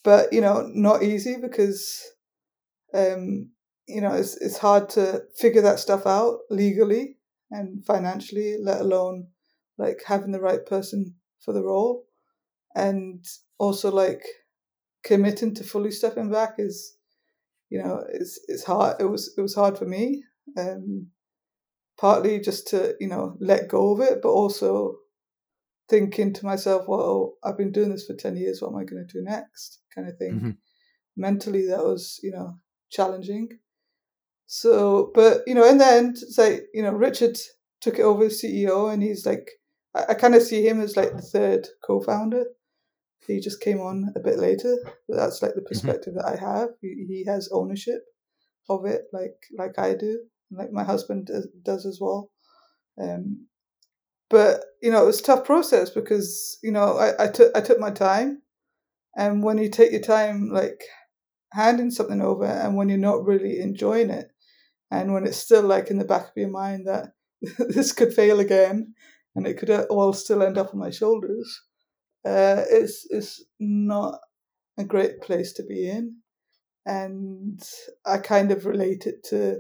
but 0.04 0.34
you 0.34 0.42
know, 0.42 0.70
not 0.74 1.04
easy 1.04 1.38
because 1.40 2.04
um, 2.94 3.52
you 3.88 4.02
know, 4.02 4.14
it's 4.14 4.38
it's 4.38 4.58
hard 4.58 4.90
to 4.92 5.24
figure 5.36 5.62
that 5.62 5.80
stuff 5.80 6.06
out 6.06 6.40
legally 6.50 7.18
and 7.50 7.86
financially, 7.86 8.58
let 8.62 8.82
alone 8.82 9.28
like 9.78 10.02
having 10.06 10.32
the 10.32 10.42
right 10.42 10.66
person 10.66 11.16
for 11.44 11.54
the 11.54 11.64
role, 11.64 12.06
and 12.76 13.26
also 13.58 13.92
like 13.92 14.24
committing 15.04 15.54
to 15.56 15.64
fully 15.64 15.92
stepping 15.92 16.32
back 16.32 16.56
is, 16.58 16.96
you 17.70 17.82
know, 17.82 18.04
it's 18.14 18.40
it's 18.48 18.64
hard. 18.64 18.98
It 19.00 19.06
was 19.06 19.34
it 19.38 19.42
was 19.42 19.56
hard 19.56 19.78
for 19.78 19.86
me, 19.86 20.24
um, 20.58 21.08
partly 22.00 22.40
just 22.40 22.68
to 22.68 22.96
you 23.00 23.08
know 23.08 23.38
let 23.40 23.68
go 23.68 23.94
of 23.94 24.02
it, 24.02 24.22
but 24.22 24.30
also 24.30 24.98
thinking 25.90 26.32
to 26.32 26.46
myself, 26.46 26.86
well, 26.88 27.34
I've 27.44 27.58
been 27.58 27.72
doing 27.72 27.92
this 27.92 28.06
for 28.06 28.16
ten 28.16 28.38
years. 28.38 28.62
What 28.62 28.70
am 28.70 28.78
I 28.78 28.86
going 28.86 29.06
to 29.06 29.14
do 29.14 29.24
next? 29.24 29.80
Kind 29.94 30.08
of 30.08 30.18
thing. 30.18 30.34
Mm-hmm. 30.34 30.52
Mentally, 31.18 31.68
that 31.68 31.84
was 31.84 32.20
you 32.24 32.32
know 32.32 32.58
challenging. 32.90 33.50
So, 34.54 35.12
but 35.14 35.44
you 35.48 35.56
know, 35.56 35.66
in 35.66 35.78
the 35.78 35.86
end, 35.86 36.18
it's 36.22 36.38
like 36.38 36.64
you 36.74 36.84
know, 36.84 36.92
Richard 36.92 37.38
took 37.80 37.98
it 37.98 38.02
over 38.02 38.26
as 38.26 38.42
CEO, 38.42 38.92
and 38.92 39.02
he's 39.02 39.26
like, 39.26 39.50
I, 39.96 40.08
I 40.10 40.14
kind 40.14 40.36
of 40.36 40.44
see 40.44 40.68
him 40.68 40.82
as 40.82 40.98
like 40.98 41.16
the 41.16 41.22
third 41.22 41.70
co-founder. 41.88 42.44
He 43.26 43.40
just 43.40 43.62
came 43.62 43.80
on 43.80 44.12
a 44.14 44.20
bit 44.20 44.40
later, 44.40 44.76
but 45.08 45.16
that's 45.16 45.42
like 45.42 45.54
the 45.54 45.62
mm-hmm. 45.62 45.68
perspective 45.70 46.16
mm-hmm. 46.16 46.28
that 46.30 46.38
I 46.38 46.60
have. 46.60 46.68
He, 46.82 47.06
he 47.08 47.24
has 47.28 47.48
ownership 47.54 48.02
of 48.70 48.86
it, 48.86 49.04
like 49.14 49.38
like 49.58 49.80
I 49.80 49.94
do, 49.94 50.20
like 50.52 50.74
my 50.74 50.84
husband 50.84 51.28
does, 51.28 51.48
does 51.64 51.86
as 51.86 52.00
well. 52.02 52.30
Um, 53.02 53.48
but 54.30 54.66
you 54.82 54.92
know, 54.92 55.04
it 55.04 55.08
was 55.08 55.22
a 55.22 55.24
tough 55.24 55.46
process 55.46 55.92
because 55.92 56.58
you 56.62 56.74
know 56.74 56.98
I, 56.98 57.24
I 57.24 57.28
took 57.30 57.56
I 57.56 57.62
took 57.62 57.80
my 57.80 57.92
time, 57.92 58.42
and 59.16 59.46
when 59.46 59.60
you 59.60 59.70
take 59.70 59.94
your 59.94 60.02
time, 60.02 60.50
like 60.52 60.84
handing 61.54 61.90
something 61.90 62.20
over, 62.22 62.44
and 62.44 62.76
when 62.76 62.90
you're 62.90 62.98
not 62.98 63.24
really 63.24 63.62
enjoying 63.62 64.10
it, 64.10 64.28
and 64.92 65.14
when 65.14 65.26
it's 65.26 65.38
still 65.38 65.64
like 65.64 65.90
in 65.90 65.98
the 65.98 66.06
back 66.06 66.24
of 66.24 66.32
your 66.36 66.50
mind 66.50 66.86
that 66.88 67.14
this 67.70 67.94
could 67.94 68.14
fail 68.14 68.40
again 68.40 68.94
and 69.36 69.48
it 69.48 69.58
could 69.58 69.70
all 69.70 70.14
still 70.14 70.44
end 70.44 70.58
up 70.58 70.74
on 70.74 70.80
my 70.80 70.90
shoulders, 70.90 71.62
uh, 72.26 72.64
it's, 72.70 73.08
it's 73.10 73.44
not 73.60 74.20
a 74.78 74.84
great 74.84 75.22
place 75.22 75.54
to 75.54 75.64
be 75.64 75.90
in. 75.90 76.18
And 76.86 77.62
I 78.06 78.18
kind 78.18 78.52
of 78.52 78.66
relate 78.66 79.06
it 79.06 79.24
to 79.30 79.60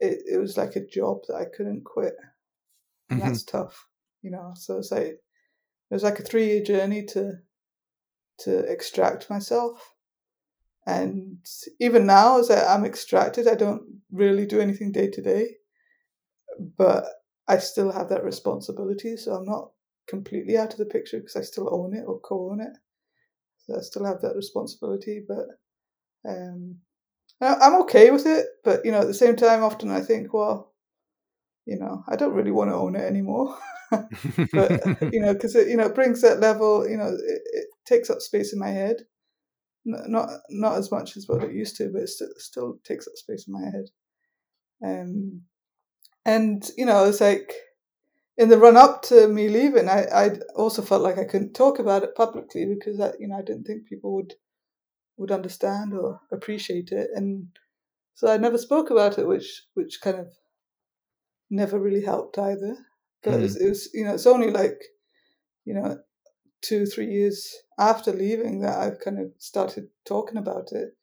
it, 0.00 0.22
it 0.26 0.38
was 0.40 0.56
like 0.56 0.76
a 0.76 0.86
job 0.86 1.18
that 1.28 1.36
I 1.36 1.44
couldn't 1.56 1.84
quit. 1.84 2.14
And 3.08 3.20
mm-hmm. 3.20 3.28
that's 3.28 3.44
tough, 3.44 3.86
you 4.22 4.30
know. 4.30 4.52
So 4.56 4.78
it's 4.78 4.90
like 4.90 5.02
it 5.02 5.20
was 5.90 6.02
like 6.02 6.18
a 6.18 6.22
three 6.24 6.46
year 6.46 6.62
journey 6.62 7.04
to 7.12 7.34
to 8.40 8.58
extract 8.70 9.30
myself 9.30 9.94
and 10.86 11.38
even 11.80 12.06
now, 12.06 12.38
as 12.38 12.50
I, 12.50 12.74
am 12.74 12.84
extracted, 12.84 13.48
I 13.48 13.56
don't 13.56 13.82
really 14.12 14.46
do 14.46 14.60
anything 14.60 14.92
day 14.92 15.10
to 15.10 15.20
day, 15.20 15.56
but 16.78 17.04
I 17.48 17.58
still 17.58 17.90
have 17.90 18.08
that 18.10 18.24
responsibility. 18.24 19.16
So 19.16 19.34
I'm 19.34 19.44
not 19.44 19.70
completely 20.06 20.56
out 20.56 20.72
of 20.72 20.78
the 20.78 20.84
picture 20.84 21.18
because 21.18 21.34
I 21.34 21.42
still 21.42 21.74
own 21.74 21.94
it 21.94 22.04
or 22.06 22.20
co 22.20 22.50
own 22.50 22.60
it. 22.60 22.72
So 23.58 23.76
I 23.76 23.80
still 23.80 24.04
have 24.04 24.20
that 24.22 24.36
responsibility, 24.36 25.24
but 25.26 25.46
um, 26.28 26.76
I'm 27.40 27.82
okay 27.82 28.12
with 28.12 28.26
it. 28.26 28.46
But 28.62 28.84
you 28.84 28.92
know, 28.92 29.00
at 29.00 29.08
the 29.08 29.14
same 29.14 29.34
time, 29.34 29.64
often 29.64 29.90
I 29.90 30.00
think, 30.00 30.32
well, 30.32 30.72
you 31.66 31.76
know, 31.78 32.04
I 32.08 32.14
don't 32.14 32.34
really 32.34 32.52
want 32.52 32.70
to 32.70 32.76
own 32.76 32.94
it 32.94 33.02
anymore. 33.02 33.58
but 33.90 34.02
you 35.12 35.20
know, 35.20 35.32
because 35.32 35.56
it 35.56 35.66
you 35.68 35.76
know 35.76 35.86
it 35.86 35.96
brings 35.96 36.22
that 36.22 36.38
level. 36.38 36.88
You 36.88 36.96
know, 36.96 37.08
it, 37.08 37.42
it 37.44 37.66
takes 37.86 38.08
up 38.08 38.20
space 38.20 38.52
in 38.52 38.60
my 38.60 38.68
head. 38.68 38.98
Not 39.88 40.28
not 40.50 40.76
as 40.76 40.90
much 40.90 41.16
as 41.16 41.28
what 41.28 41.44
it 41.44 41.54
used 41.54 41.76
to, 41.76 41.90
but 41.92 42.02
it 42.02 42.08
still, 42.08 42.28
still 42.38 42.78
takes 42.84 43.06
up 43.06 43.16
space 43.16 43.46
in 43.46 43.54
my 43.54 43.64
head. 43.64 43.88
Um, 44.84 45.42
and 46.24 46.68
you 46.76 46.84
know, 46.84 47.04
it's 47.04 47.20
like 47.20 47.54
in 48.36 48.48
the 48.48 48.58
run 48.58 48.76
up 48.76 49.02
to 49.02 49.28
me 49.28 49.48
leaving, 49.48 49.88
I 49.88 50.06
I 50.12 50.30
also 50.56 50.82
felt 50.82 51.02
like 51.02 51.18
I 51.18 51.24
couldn't 51.24 51.54
talk 51.54 51.78
about 51.78 52.02
it 52.02 52.16
publicly 52.16 52.66
because 52.66 53.00
I 53.00 53.12
you 53.18 53.28
know 53.28 53.36
I 53.36 53.42
didn't 53.42 53.64
think 53.64 53.86
people 53.86 54.14
would 54.16 54.34
would 55.16 55.30
understand 55.30 55.94
or 55.94 56.20
appreciate 56.32 56.90
it, 56.90 57.10
and 57.14 57.46
so 58.14 58.28
I 58.28 58.36
never 58.38 58.58
spoke 58.58 58.90
about 58.90 59.18
it, 59.18 59.28
which 59.28 59.62
which 59.74 60.00
kind 60.00 60.18
of 60.18 60.32
never 61.48 61.78
really 61.78 62.04
helped 62.04 62.38
either. 62.38 62.76
But 63.22 63.34
mm. 63.34 63.38
it, 63.38 63.42
was, 63.42 63.56
it 63.56 63.68
was 63.68 63.90
you 63.94 64.04
know 64.04 64.14
it's 64.14 64.26
only 64.26 64.50
like 64.50 64.82
you 65.64 65.74
know 65.74 65.98
two 66.60 66.86
three 66.86 67.06
years 67.06 67.54
after 67.78 68.12
leaving 68.12 68.60
that 68.60 68.78
I've 68.78 69.00
kind 69.00 69.18
of 69.18 69.32
started 69.38 69.88
talking 70.06 70.38
about 70.38 70.72
it. 70.72 70.96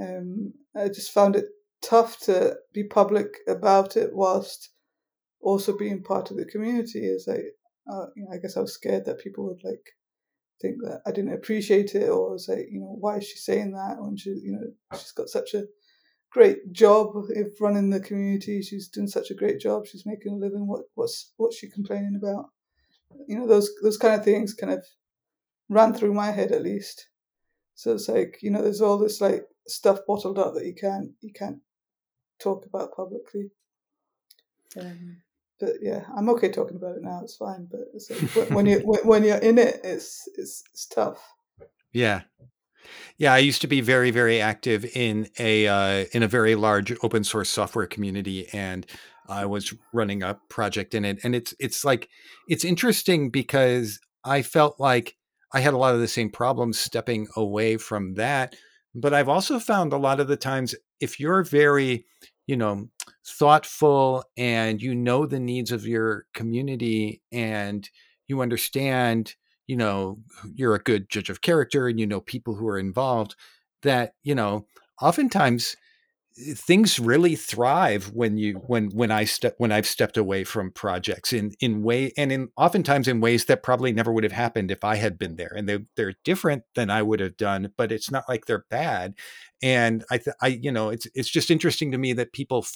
Um, 0.00 0.52
I 0.76 0.88
just 0.88 1.12
found 1.12 1.36
it 1.36 1.46
tough 1.82 2.18
to 2.20 2.56
be 2.72 2.84
public 2.84 3.38
about 3.48 3.96
it 3.96 4.10
whilst 4.12 4.70
also 5.40 5.76
being 5.76 6.02
part 6.02 6.30
of 6.30 6.36
the 6.36 6.44
community 6.44 7.00
is 7.00 7.26
like 7.26 7.44
uh, 7.90 8.06
you 8.16 8.24
know, 8.24 8.30
I 8.32 8.38
guess 8.38 8.56
I 8.56 8.60
was 8.60 8.74
scared 8.74 9.04
that 9.04 9.20
people 9.20 9.46
would 9.46 9.62
like 9.62 9.94
think 10.60 10.76
that 10.82 11.02
I 11.06 11.12
didn't 11.12 11.34
appreciate 11.34 11.94
it 11.94 12.08
or 12.08 12.36
like, 12.48 12.66
you 12.70 12.80
know, 12.80 12.96
why 12.98 13.18
is 13.18 13.28
she 13.28 13.36
saying 13.36 13.72
that 13.72 13.96
when 13.98 14.16
she, 14.16 14.30
you 14.30 14.52
know, 14.52 14.98
she's 14.98 15.12
got 15.12 15.28
such 15.28 15.54
a 15.54 15.66
great 16.30 16.72
job 16.72 17.16
of 17.16 17.30
running 17.60 17.90
the 17.90 18.00
community. 18.00 18.62
She's 18.62 18.88
doing 18.88 19.06
such 19.06 19.30
a 19.30 19.34
great 19.34 19.60
job. 19.60 19.86
She's 19.86 20.06
making 20.06 20.32
a 20.32 20.36
living. 20.36 20.66
What 20.66 20.82
what's 20.94 21.32
what's 21.36 21.56
she 21.56 21.70
complaining 21.70 22.18
about? 22.20 22.46
You 23.28 23.38
know, 23.38 23.46
those 23.46 23.70
those 23.82 23.96
kind 23.96 24.14
of 24.14 24.24
things 24.24 24.54
kind 24.54 24.72
of 24.72 24.84
ran 25.68 25.94
through 25.94 26.14
my 26.14 26.30
head 26.30 26.52
at 26.52 26.62
least. 26.62 27.08
So 27.74 27.92
it's 27.92 28.08
like 28.08 28.38
you 28.42 28.50
know, 28.50 28.62
there's 28.62 28.80
all 28.80 28.98
this 28.98 29.20
like 29.20 29.44
stuff 29.68 30.00
bottled 30.06 30.38
up 30.38 30.54
that 30.54 30.66
you 30.66 30.74
can't 30.74 31.10
you 31.20 31.32
can't 31.32 31.58
talk 32.40 32.66
about 32.66 32.94
publicly. 32.94 33.50
Um, 34.78 35.18
but 35.58 35.74
yeah, 35.80 36.04
I'm 36.16 36.28
okay 36.30 36.50
talking 36.50 36.76
about 36.76 36.96
it 36.96 37.02
now. 37.02 37.20
It's 37.22 37.36
fine. 37.36 37.68
But 37.70 37.80
it's 37.94 38.10
like 38.36 38.50
when 38.50 38.66
you 38.66 38.78
when 39.04 39.24
you're 39.24 39.36
in 39.38 39.58
it, 39.58 39.80
it's 39.84 40.28
it's 40.36 40.62
it's 40.72 40.86
tough. 40.86 41.22
Yeah, 41.92 42.22
yeah. 43.16 43.32
I 43.32 43.38
used 43.38 43.62
to 43.62 43.66
be 43.66 43.80
very 43.80 44.10
very 44.10 44.40
active 44.40 44.84
in 44.84 45.28
a 45.38 45.66
uh, 45.66 46.04
in 46.12 46.22
a 46.22 46.28
very 46.28 46.54
large 46.54 46.92
open 47.02 47.24
source 47.24 47.48
software 47.48 47.86
community, 47.86 48.48
and 48.52 48.86
I 49.28 49.46
was 49.46 49.74
running 49.92 50.22
a 50.22 50.38
project 50.48 50.94
in 50.94 51.04
it. 51.04 51.18
And 51.24 51.34
it's 51.34 51.54
it's 51.58 51.84
like 51.84 52.08
it's 52.48 52.64
interesting 52.64 53.30
because 53.30 53.98
I 54.24 54.42
felt 54.42 54.78
like 54.78 55.15
I 55.52 55.60
had 55.60 55.74
a 55.74 55.78
lot 55.78 55.94
of 55.94 56.00
the 56.00 56.08
same 56.08 56.30
problems 56.30 56.78
stepping 56.78 57.28
away 57.36 57.76
from 57.76 58.14
that. 58.14 58.54
But 58.94 59.14
I've 59.14 59.28
also 59.28 59.58
found 59.58 59.92
a 59.92 59.98
lot 59.98 60.20
of 60.20 60.28
the 60.28 60.36
times 60.36 60.74
if 61.00 61.20
you're 61.20 61.44
very 61.44 62.06
you 62.46 62.56
know 62.56 62.88
thoughtful 63.26 64.24
and 64.36 64.80
you 64.80 64.94
know 64.94 65.26
the 65.26 65.40
needs 65.40 65.72
of 65.72 65.86
your 65.86 66.26
community 66.32 67.20
and 67.32 67.88
you 68.28 68.40
understand 68.40 69.34
you 69.66 69.76
know 69.76 70.18
you're 70.54 70.74
a 70.74 70.82
good 70.82 71.08
judge 71.10 71.28
of 71.28 71.40
character 71.40 71.88
and 71.88 71.98
you 71.98 72.06
know 72.06 72.20
people 72.20 72.54
who 72.54 72.68
are 72.68 72.78
involved 72.78 73.34
that 73.82 74.14
you 74.22 74.34
know 74.34 74.66
oftentimes 75.02 75.76
things 76.36 76.98
really 76.98 77.34
thrive 77.34 78.10
when 78.12 78.36
you 78.36 78.54
when 78.66 78.90
when 78.90 79.10
I 79.10 79.24
step 79.24 79.54
when 79.56 79.72
I've 79.72 79.86
stepped 79.86 80.18
away 80.18 80.44
from 80.44 80.70
projects 80.70 81.32
in 81.32 81.52
in 81.60 81.82
way 81.82 82.12
and 82.18 82.30
in 82.30 82.48
oftentimes 82.58 83.08
in 83.08 83.20
ways 83.20 83.46
that 83.46 83.62
probably 83.62 83.90
never 83.90 84.12
would 84.12 84.24
have 84.24 84.32
happened 84.32 84.70
if 84.70 84.84
I 84.84 84.96
had 84.96 85.18
been 85.18 85.36
there 85.36 85.52
and 85.56 85.66
they 85.66 85.78
they're 85.96 86.14
different 86.24 86.64
than 86.74 86.90
I 86.90 87.00
would 87.00 87.20
have 87.20 87.38
done 87.38 87.72
but 87.78 87.90
it's 87.90 88.10
not 88.10 88.24
like 88.28 88.44
they're 88.44 88.66
bad. 88.68 89.14
And 89.62 90.04
I 90.10 90.18
th- 90.18 90.36
I 90.42 90.48
you 90.48 90.70
know 90.70 90.90
it's 90.90 91.06
it's 91.14 91.30
just 91.30 91.50
interesting 91.50 91.90
to 91.92 91.98
me 91.98 92.12
that 92.12 92.32
people 92.34 92.66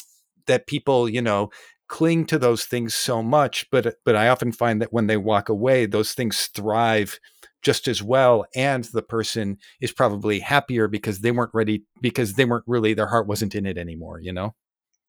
that 0.46 0.66
people 0.66 1.06
you 1.08 1.20
know 1.20 1.50
cling 1.90 2.24
to 2.24 2.38
those 2.38 2.66
things 2.66 2.94
so 2.94 3.20
much 3.20 3.68
but 3.72 3.96
but 4.04 4.14
i 4.14 4.28
often 4.28 4.52
find 4.52 4.80
that 4.80 4.92
when 4.92 5.08
they 5.08 5.16
walk 5.16 5.48
away 5.48 5.86
those 5.86 6.12
things 6.12 6.46
thrive 6.54 7.18
just 7.62 7.88
as 7.88 8.00
well 8.00 8.46
and 8.54 8.84
the 8.84 9.02
person 9.02 9.58
is 9.80 9.90
probably 9.90 10.38
happier 10.38 10.86
because 10.86 11.18
they 11.18 11.32
weren't 11.32 11.50
ready 11.52 11.82
because 12.00 12.34
they 12.34 12.44
weren't 12.44 12.64
really 12.68 12.94
their 12.94 13.08
heart 13.08 13.26
wasn't 13.26 13.56
in 13.56 13.66
it 13.66 13.76
anymore 13.76 14.20
you 14.20 14.32
know? 14.32 14.54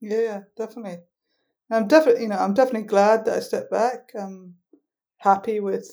Yeah 0.02 0.40
definitely. 0.58 0.98
I'm 1.70 1.88
definitely 1.88 2.24
you 2.24 2.30
know 2.30 2.40
i'm 2.40 2.56
definitely 2.56 2.88
glad 2.88 3.26
that 3.26 3.38
i 3.38 3.40
stepped 3.42 3.70
back. 3.70 4.10
I'm 4.20 4.56
happy 5.18 5.60
with 5.60 5.88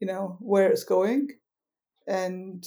you 0.00 0.06
know 0.06 0.36
where 0.40 0.68
it's 0.70 0.84
going 0.84 1.28
and 2.06 2.62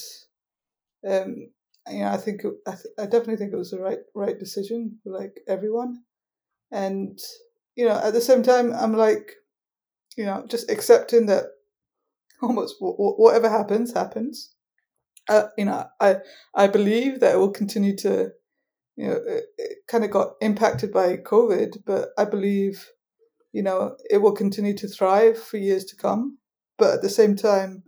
um 1.07 1.51
you 1.89 1.99
know, 1.99 2.07
I 2.07 2.17
think 2.17 2.41
I, 2.65 2.71
th- 2.71 2.95
I 2.97 3.03
definitely 3.03 3.35
think 3.35 3.53
it 3.53 3.57
was 3.57 3.71
the 3.71 3.79
right 3.79 3.99
right 4.15 4.39
decision 4.39 4.99
for 5.03 5.11
like 5.11 5.41
everyone, 5.47 6.03
and 6.73 7.19
you 7.75 7.85
know, 7.85 7.99
at 8.03 8.13
the 8.13 8.21
same 8.21 8.43
time, 8.43 8.73
I'm 8.73 8.93
like, 8.93 9.31
you 10.17 10.25
know, 10.25 10.45
just 10.49 10.69
accepting 10.69 11.27
that 11.27 11.45
almost 12.41 12.75
w- 12.79 12.95
w- 12.97 13.15
whatever 13.15 13.49
happens 13.49 13.93
happens. 13.93 14.53
Uh, 15.29 15.47
you 15.57 15.65
know, 15.65 15.85
I 15.99 16.17
I 16.53 16.67
believe 16.67 17.19
that 17.19 17.35
it 17.35 17.37
will 17.37 17.51
continue 17.51 17.95
to, 17.97 18.31
you 18.95 19.07
know, 19.07 19.21
it, 19.25 19.45
it 19.57 19.77
kind 19.87 20.03
of 20.03 20.11
got 20.11 20.33
impacted 20.41 20.91
by 20.91 21.17
COVID, 21.17 21.77
but 21.85 22.09
I 22.17 22.25
believe, 22.25 22.89
you 23.53 23.63
know, 23.63 23.95
it 24.09 24.17
will 24.17 24.33
continue 24.33 24.75
to 24.77 24.87
thrive 24.87 25.41
for 25.41 25.57
years 25.57 25.85
to 25.85 25.95
come. 25.95 26.37
But 26.77 26.95
at 26.95 27.01
the 27.01 27.09
same 27.09 27.35
time, 27.35 27.83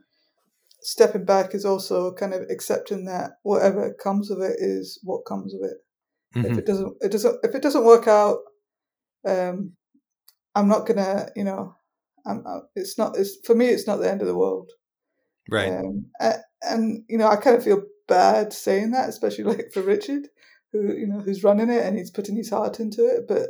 stepping 0.82 1.26
back 1.26 1.54
is 1.54 1.66
also 1.66 2.14
kind 2.14 2.34
of 2.34 2.44
accepting 2.50 3.06
that 3.06 3.32
whatever 3.44 3.94
comes 4.02 4.32
of 4.32 4.40
it 4.40 4.56
is 4.60 5.00
what 5.04 5.26
comes 5.26 5.54
of 5.54 5.62
it. 5.64 5.78
Mm-hmm. 6.36 6.52
If 6.52 6.58
it 6.60 6.66
doesn't, 6.66 6.94
it 7.02 7.12
doesn't. 7.12 7.40
If 7.44 7.56
it 7.56 7.62
doesn't 7.62 7.86
work 7.86 8.08
out, 8.08 8.38
um, 9.26 9.74
I'm 10.54 10.68
not 10.68 10.86
gonna, 10.86 11.30
you 11.36 11.44
know, 11.44 11.76
I'm, 12.26 12.44
uh, 12.46 12.60
it's 12.76 12.98
not. 12.98 13.18
It's 13.18 13.38
for 13.46 13.56
me. 13.56 13.68
It's 13.68 13.88
not 13.88 13.98
the 13.98 14.10
end 14.10 14.22
of 14.22 14.28
the 14.28 14.38
world. 14.38 14.72
Right. 15.50 15.70
Um, 15.70 16.08
and, 16.20 16.36
and 16.62 17.04
you 17.08 17.18
know, 17.18 17.28
I 17.28 17.36
kind 17.36 17.56
of 17.56 17.64
feel 17.64 17.84
bad 18.08 18.54
saying 18.54 18.92
that, 18.92 19.10
especially 19.10 19.44
like 19.56 19.72
for 19.74 19.82
Richard, 19.82 20.28
who 20.72 20.94
you 20.94 21.08
know 21.08 21.20
who's 21.20 21.44
running 21.44 21.70
it 21.70 21.86
and 21.86 21.98
he's 21.98 22.12
putting 22.12 22.36
his 22.36 22.50
heart 22.50 22.80
into 22.80 23.06
it. 23.06 23.28
But 23.28 23.50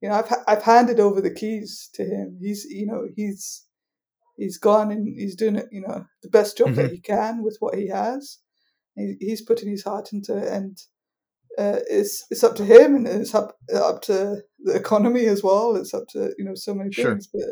you 0.00 0.08
know, 0.08 0.16
I've 0.16 0.32
I've 0.46 0.62
handed 0.62 1.00
over 1.00 1.20
the 1.20 1.34
keys 1.34 1.88
to 1.94 2.04
him. 2.04 2.38
He's 2.40 2.64
you 2.64 2.86
know 2.86 3.06
he's 3.14 3.64
he's 4.36 4.58
gone 4.58 4.90
and 4.90 5.06
he's 5.06 5.36
doing 5.36 5.56
it, 5.56 5.68
you 5.72 5.80
know, 5.80 6.04
the 6.22 6.28
best 6.28 6.58
job 6.58 6.68
mm-hmm. 6.68 6.76
that 6.76 6.92
he 6.92 7.00
can 7.00 7.42
with 7.42 7.56
what 7.60 7.74
he 7.74 7.88
has. 7.88 8.38
He, 8.94 9.16
he's 9.20 9.42
putting 9.42 9.68
his 9.68 9.84
heart 9.84 10.12
into 10.12 10.36
it, 10.36 10.48
and 10.48 10.78
uh, 11.58 11.80
it's 11.88 12.24
it's 12.30 12.44
up 12.44 12.56
to 12.56 12.64
him, 12.64 12.96
and 12.96 13.06
it's 13.06 13.34
up 13.34 13.56
up 13.74 14.02
to 14.02 14.42
the 14.58 14.74
economy 14.74 15.26
as 15.26 15.42
well. 15.42 15.76
It's 15.76 15.94
up 15.94 16.06
to 16.08 16.34
you 16.38 16.44
know 16.44 16.54
so 16.54 16.74
many 16.74 16.90
things, 16.90 17.28
sure. 17.30 17.42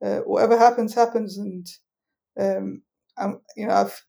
but 0.00 0.08
uh, 0.08 0.20
whatever 0.20 0.58
happens, 0.58 0.94
happens, 0.94 1.38
and 1.38 1.66
um, 2.38 2.82
I'm 3.18 3.40
you 3.56 3.66
know 3.66 3.74
I've 3.74 4.02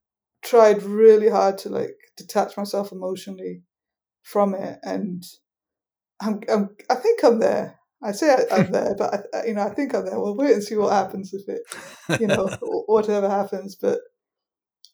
tried 0.44 0.84
really 0.84 1.30
hard 1.30 1.58
to 1.60 1.70
like 1.70 1.96
detach 2.18 2.56
myself 2.56 2.92
emotionally 2.92 3.64
from 4.24 4.54
it, 4.56 4.80
and 4.84 5.24
I'm, 6.22 6.42
I'm 6.50 6.70
I 6.90 6.96
think 6.96 7.24
I'm 7.24 7.40
there. 7.40 7.80
I 8.04 8.12
say 8.12 8.36
I, 8.52 8.58
am 8.58 8.72
there, 8.72 8.96
but 8.96 9.28
I, 9.34 9.46
you 9.48 9.54
know, 9.56 9.64
I 9.64 9.74
think 9.74 9.96
I'm 9.96 10.06
there. 10.06 10.20
We'll 10.20 10.38
wait 10.38 10.54
and 10.54 10.64
see 10.64 10.76
what 10.76 10.94
happens 10.94 11.34
if 11.34 11.48
it, 11.50 12.22
you 12.22 12.28
know, 12.28 12.48
whatever 12.88 13.30
happens. 13.30 13.76
But 13.76 14.00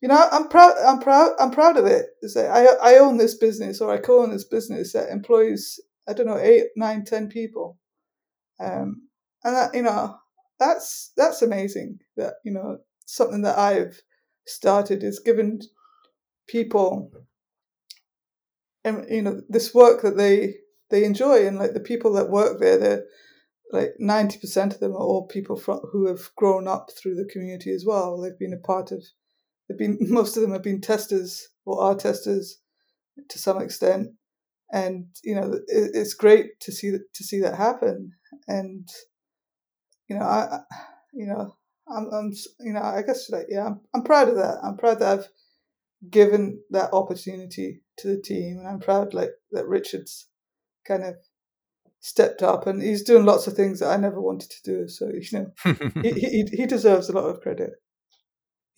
you 0.01 0.07
know, 0.07 0.27
I'm 0.31 0.47
proud. 0.47 0.75
I'm 0.85 0.99
proud. 0.99 1.31
I'm 1.39 1.51
proud 1.51 1.77
of 1.77 1.85
it. 1.85 2.07
Say 2.23 2.47
I 2.47 2.65
I 2.81 2.97
own 2.97 3.17
this 3.17 3.37
business, 3.37 3.79
or 3.81 3.91
I 3.91 3.97
co-own 3.97 4.31
this 4.31 4.45
business 4.45 4.93
that 4.93 5.09
employs 5.09 5.79
I 6.07 6.13
don't 6.13 6.25
know 6.25 6.39
eight, 6.39 6.67
nine, 6.75 7.05
ten 7.05 7.29
people, 7.29 7.77
um, 8.59 9.07
and 9.43 9.55
that 9.55 9.75
you 9.75 9.83
know 9.83 10.17
that's 10.59 11.11
that's 11.15 11.43
amazing. 11.43 11.99
That 12.17 12.33
you 12.43 12.51
know 12.51 12.79
something 13.05 13.43
that 13.43 13.59
I've 13.59 14.01
started 14.47 15.03
is 15.03 15.19
given 15.19 15.59
people, 16.47 17.11
and 18.83 19.05
you 19.07 19.21
know 19.21 19.41
this 19.49 19.73
work 19.73 20.01
that 20.01 20.17
they 20.17 20.55
they 20.89 21.05
enjoy 21.05 21.47
and 21.47 21.57
like 21.57 21.73
the 21.73 21.79
people 21.79 22.13
that 22.13 22.29
work 22.29 22.59
there 22.59 22.77
they're 22.77 23.03
like 23.71 23.93
90% 24.01 24.73
of 24.73 24.81
them 24.81 24.91
are 24.91 24.97
all 24.97 25.25
people 25.27 25.55
from 25.55 25.79
who 25.93 26.05
have 26.07 26.35
grown 26.35 26.67
up 26.67 26.89
through 26.91 27.15
the 27.15 27.29
community 27.31 27.71
as 27.71 27.85
well 27.87 28.19
they've 28.19 28.37
been 28.37 28.51
a 28.53 28.67
part 28.67 28.91
of 28.91 29.01
they've 29.71 29.77
been 29.77 29.97
most 30.13 30.35
of 30.35 30.41
them 30.41 30.51
have 30.51 30.63
been 30.63 30.81
testers 30.81 31.49
or 31.65 31.81
are 31.81 31.95
testers 31.95 32.59
to 33.29 33.39
some 33.39 33.61
extent. 33.61 34.09
And 34.73 35.07
you 35.23 35.35
know 35.35 35.53
it, 35.53 35.91
it's 35.93 36.13
great 36.13 36.59
to 36.61 36.71
see 36.71 36.91
that 36.91 37.13
to 37.15 37.23
see 37.23 37.39
that 37.41 37.55
happen. 37.55 38.11
And 38.47 38.87
you 40.07 40.17
know 40.17 40.25
i 40.25 40.59
you 41.13 41.25
know 41.25 41.55
i'm, 41.89 42.09
I'm 42.11 42.33
you 42.59 42.73
know 42.73 42.81
i 42.81 43.01
guess 43.01 43.29
like 43.29 43.45
yeah 43.49 43.65
I'm, 43.65 43.81
I'm 43.93 44.03
proud 44.03 44.29
of 44.29 44.35
that. 44.35 44.57
I'm 44.63 44.77
proud 44.77 44.99
that 44.99 45.19
i've 45.19 45.27
given 46.09 46.61
that 46.71 46.93
opportunity 46.93 47.81
to 47.97 48.07
the 48.07 48.21
team, 48.21 48.57
and 48.57 48.67
I'm 48.67 48.79
proud 48.79 49.13
like 49.13 49.31
that 49.51 49.67
Richard's 49.67 50.27
kind 50.87 51.03
of 51.03 51.15
stepped 51.99 52.41
up. 52.41 52.65
And 52.65 52.81
he's 52.81 53.03
doing 53.03 53.25
lots 53.25 53.47
of 53.47 53.53
things 53.53 53.79
that 53.79 53.89
I 53.89 53.97
never 53.97 54.19
wanted 54.19 54.49
to 54.49 54.61
do. 54.63 54.87
So 54.87 55.09
you 55.13 55.21
know, 55.31 55.51
he, 56.01 56.11
he 56.11 56.45
he 56.51 56.65
deserves 56.65 57.09
a 57.09 57.13
lot 57.13 57.25
of 57.29 57.41
credit. 57.41 57.71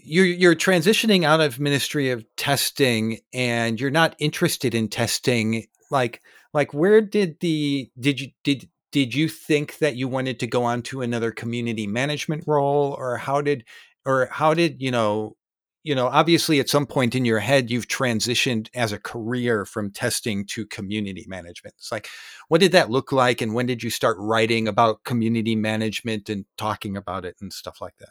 You're 0.06 0.26
you're 0.26 0.56
transitioning 0.56 1.24
out 1.24 1.42
of 1.42 1.60
Ministry 1.60 2.12
of 2.12 2.26
Testing, 2.36 3.20
and 3.34 3.80
you're 3.80 3.90
not 3.90 4.16
interested 4.20 4.76
in 4.76 4.90
testing. 4.90 5.66
Like 5.90 6.22
like 6.54 6.74
where 6.74 7.02
did 7.02 7.40
the 7.40 7.90
did 8.00 8.20
you 8.20 8.30
did 8.44 8.70
did 8.92 9.16
you 9.16 9.30
think 9.30 9.80
that 9.80 9.96
you 9.96 10.08
wanted 10.08 10.40
to 10.42 10.48
go 10.48 10.64
on 10.64 10.82
to 10.84 11.02
another 11.02 11.32
community 11.32 11.88
management 11.88 12.44
role, 12.46 12.96
or 12.98 13.18
how 13.18 13.42
did 13.42 13.66
or 14.06 14.28
how 14.32 14.54
did 14.54 14.82
you 14.82 14.92
know 14.92 15.36
you 15.84 15.96
know, 15.96 16.08
obviously 16.08 16.60
at 16.62 16.70
some 16.70 16.86
point 16.86 17.14
in 17.14 17.26
your 17.26 17.40
head, 17.40 17.70
you've 17.70 17.90
transitioned 17.90 18.70
as 18.74 18.94
a 18.94 19.00
career 19.00 19.66
from 19.66 19.92
testing 19.92 20.46
to 20.46 20.66
community 20.66 21.26
management. 21.28 21.76
It's 21.78 21.92
like, 21.92 22.08
what 22.48 22.62
did 22.62 22.72
that 22.72 22.90
look 22.90 23.12
like? 23.12 23.42
And 23.42 23.54
when 23.54 23.66
did 23.66 23.84
you 23.84 23.90
start 23.90 24.16
writing 24.18 24.68
about 24.68 25.04
community 25.04 25.58
management 25.58 26.30
and 26.30 26.46
talking 26.58 26.96
about 26.96 27.26
it 27.26 27.36
and 27.42 27.52
stuff 27.52 27.82
like 27.82 27.98
that? 28.00 28.10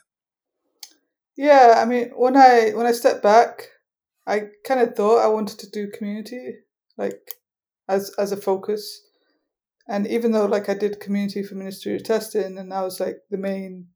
Yeah, 1.43 1.74
I 1.76 1.86
mean, 1.86 2.11
when 2.14 2.36
I 2.36 2.70
when 2.70 2.86
I 2.86 2.93
stepped 2.93 3.20
back, 3.20 3.66
I 4.28 4.43
kind 4.64 4.80
of 4.80 4.95
thought 4.95 5.24
I 5.24 5.26
wanted 5.26 5.59
to 5.59 5.70
do 5.70 5.90
community, 5.90 6.55
like 6.97 7.20
as 7.88 8.14
as 8.16 8.30
a 8.30 8.36
focus. 8.36 9.03
And 9.88 10.07
even 10.07 10.30
though 10.30 10.47
like 10.47 10.68
I 10.68 10.74
did 10.74 11.01
community 11.01 11.43
for 11.43 11.57
Ministry 11.57 11.97
of 11.97 12.05
Testing, 12.05 12.59
and 12.59 12.72
I 12.72 12.82
was 12.82 13.01
like 13.01 13.16
the 13.28 13.38
main 13.38 13.88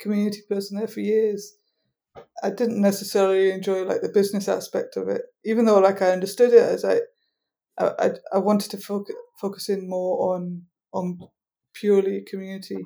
community 0.00 0.40
person 0.48 0.78
there 0.78 0.88
for 0.88 1.00
years, 1.00 1.52
I 2.42 2.48
didn't 2.48 2.80
necessarily 2.80 3.50
enjoy 3.50 3.84
like 3.84 4.00
the 4.00 4.08
business 4.20 4.48
aspect 4.48 4.96
of 4.96 5.08
it, 5.10 5.20
even 5.44 5.66
though 5.66 5.80
like 5.80 6.00
I 6.00 6.12
understood 6.12 6.54
it 6.54 6.62
as 6.62 6.86
I 6.86 7.00
I, 7.78 8.12
I 8.32 8.38
wanted 8.38 8.70
to 8.70 8.78
focus 8.78 9.14
focus 9.38 9.68
in 9.68 9.90
more 9.90 10.34
on 10.34 10.62
on 10.94 11.18
purely 11.74 12.22
community, 12.22 12.82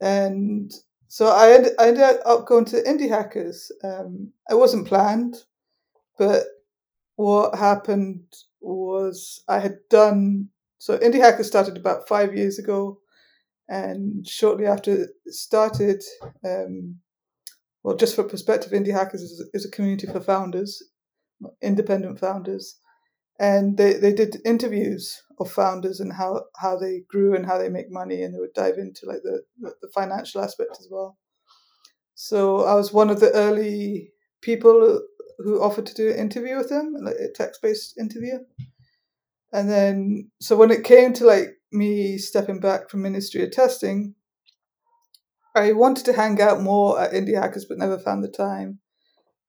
and 0.00 0.70
so 1.14 1.28
I 1.28 1.52
ended, 1.52 1.74
I 1.78 1.86
ended 1.86 2.16
up 2.26 2.44
going 2.44 2.64
to 2.64 2.82
Indie 2.82 3.08
Hackers. 3.08 3.70
Um, 3.84 4.32
it 4.50 4.56
wasn't 4.56 4.88
planned, 4.88 5.36
but 6.18 6.42
what 7.14 7.54
happened 7.54 8.24
was 8.60 9.44
I 9.46 9.60
had 9.60 9.76
done 9.88 10.48
so. 10.78 10.98
Indie 10.98 11.20
Hackers 11.20 11.46
started 11.46 11.76
about 11.76 12.08
five 12.08 12.34
years 12.34 12.58
ago, 12.58 12.98
and 13.68 14.26
shortly 14.26 14.66
after 14.66 15.04
it 15.04 15.10
started, 15.28 16.02
um, 16.44 16.96
well, 17.84 17.94
just 17.94 18.16
for 18.16 18.24
perspective, 18.24 18.72
Indie 18.72 18.92
Hackers 18.92 19.22
is, 19.22 19.48
is 19.54 19.64
a 19.64 19.70
community 19.70 20.08
for 20.08 20.20
founders, 20.20 20.82
independent 21.62 22.18
founders, 22.18 22.80
and 23.38 23.76
they, 23.76 23.94
they 23.94 24.12
did 24.12 24.36
interviews 24.44 25.22
of 25.40 25.50
founders 25.50 26.00
and 26.00 26.12
how, 26.12 26.42
how 26.56 26.76
they 26.76 27.02
grew 27.08 27.34
and 27.34 27.46
how 27.46 27.58
they 27.58 27.68
make 27.68 27.90
money, 27.90 28.22
and 28.22 28.34
they 28.34 28.38
would 28.38 28.54
dive 28.54 28.78
into 28.78 29.06
like 29.06 29.22
the, 29.22 29.42
the, 29.60 29.88
financial 29.94 30.40
aspect 30.40 30.76
as 30.78 30.88
well. 30.90 31.16
So 32.14 32.64
I 32.64 32.74
was 32.74 32.92
one 32.92 33.10
of 33.10 33.20
the 33.20 33.32
early 33.32 34.12
people 34.40 35.00
who 35.38 35.60
offered 35.60 35.86
to 35.86 35.94
do 35.94 36.10
an 36.10 36.18
interview 36.18 36.56
with 36.56 36.68
them, 36.68 36.94
like 37.02 37.16
a 37.16 37.32
text 37.34 37.60
based 37.60 37.98
interview. 37.98 38.38
And 39.52 39.68
then, 39.68 40.30
so 40.40 40.56
when 40.56 40.70
it 40.70 40.84
came 40.84 41.12
to 41.14 41.24
like 41.24 41.48
me 41.72 42.18
stepping 42.18 42.60
back 42.60 42.88
from 42.88 43.02
Ministry 43.02 43.42
of 43.42 43.50
Testing, 43.50 44.14
I 45.56 45.72
wanted 45.72 46.04
to 46.06 46.12
hang 46.12 46.40
out 46.40 46.60
more 46.60 47.00
at 47.00 47.12
Indie 47.12 47.40
Hackers, 47.40 47.64
but 47.64 47.78
never 47.78 47.98
found 47.98 48.22
the 48.22 48.28
time. 48.28 48.80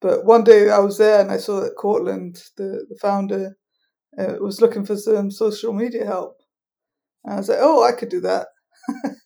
But 0.00 0.24
one 0.24 0.44
day 0.44 0.70
I 0.70 0.78
was 0.78 0.98
there 0.98 1.20
and 1.20 1.30
I 1.30 1.38
saw 1.38 1.60
that 1.60 1.76
Courtland, 1.76 2.42
the, 2.56 2.86
the 2.88 2.96
founder, 3.00 3.56
uh, 4.18 4.34
was 4.40 4.60
looking 4.60 4.84
for 4.84 4.96
some 4.96 5.30
social 5.30 5.72
media 5.72 6.04
help. 6.04 6.40
And 7.24 7.34
I 7.34 7.36
was 7.38 7.48
like, 7.48 7.58
oh, 7.60 7.84
I 7.84 7.92
could 7.92 8.08
do 8.08 8.20
that. 8.20 8.48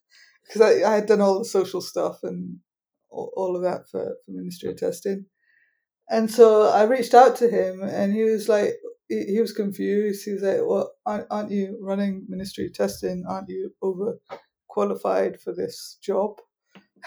Because 0.43 0.83
I, 0.83 0.91
I 0.91 0.95
had 0.97 1.07
done 1.07 1.21
all 1.21 1.39
the 1.39 1.45
social 1.45 1.81
stuff 1.81 2.25
and 2.25 2.59
all, 3.09 3.33
all 3.37 3.55
of 3.55 3.63
that 3.63 3.89
for, 3.89 4.17
for 4.27 4.33
Ministry 4.33 4.69
of 4.71 4.79
Testing. 4.79 5.27
And 6.09 6.29
so 6.29 6.69
I 6.69 6.83
reached 6.83 7.15
out 7.15 7.37
to 7.37 7.49
him 7.49 7.85
and 7.85 8.13
he 8.13 8.25
was 8.25 8.49
like, 8.49 8.71
he, 9.09 9.27
he 9.27 9.41
was 9.41 9.53
confused. 9.53 10.25
He 10.25 10.33
was 10.33 10.43
like, 10.43 10.59
well, 10.65 10.91
aren't, 11.07 11.29
aren't 11.31 11.53
you 11.53 11.79
running 11.81 12.27
Ministry 12.29 12.67
of 12.67 12.73
Testing? 12.73 13.23
Aren't 13.29 13.49
you 13.49 13.71
over 13.81 14.19
qualified 14.69 15.41
for 15.41 15.55
this 15.55 15.99
job? 16.03 16.33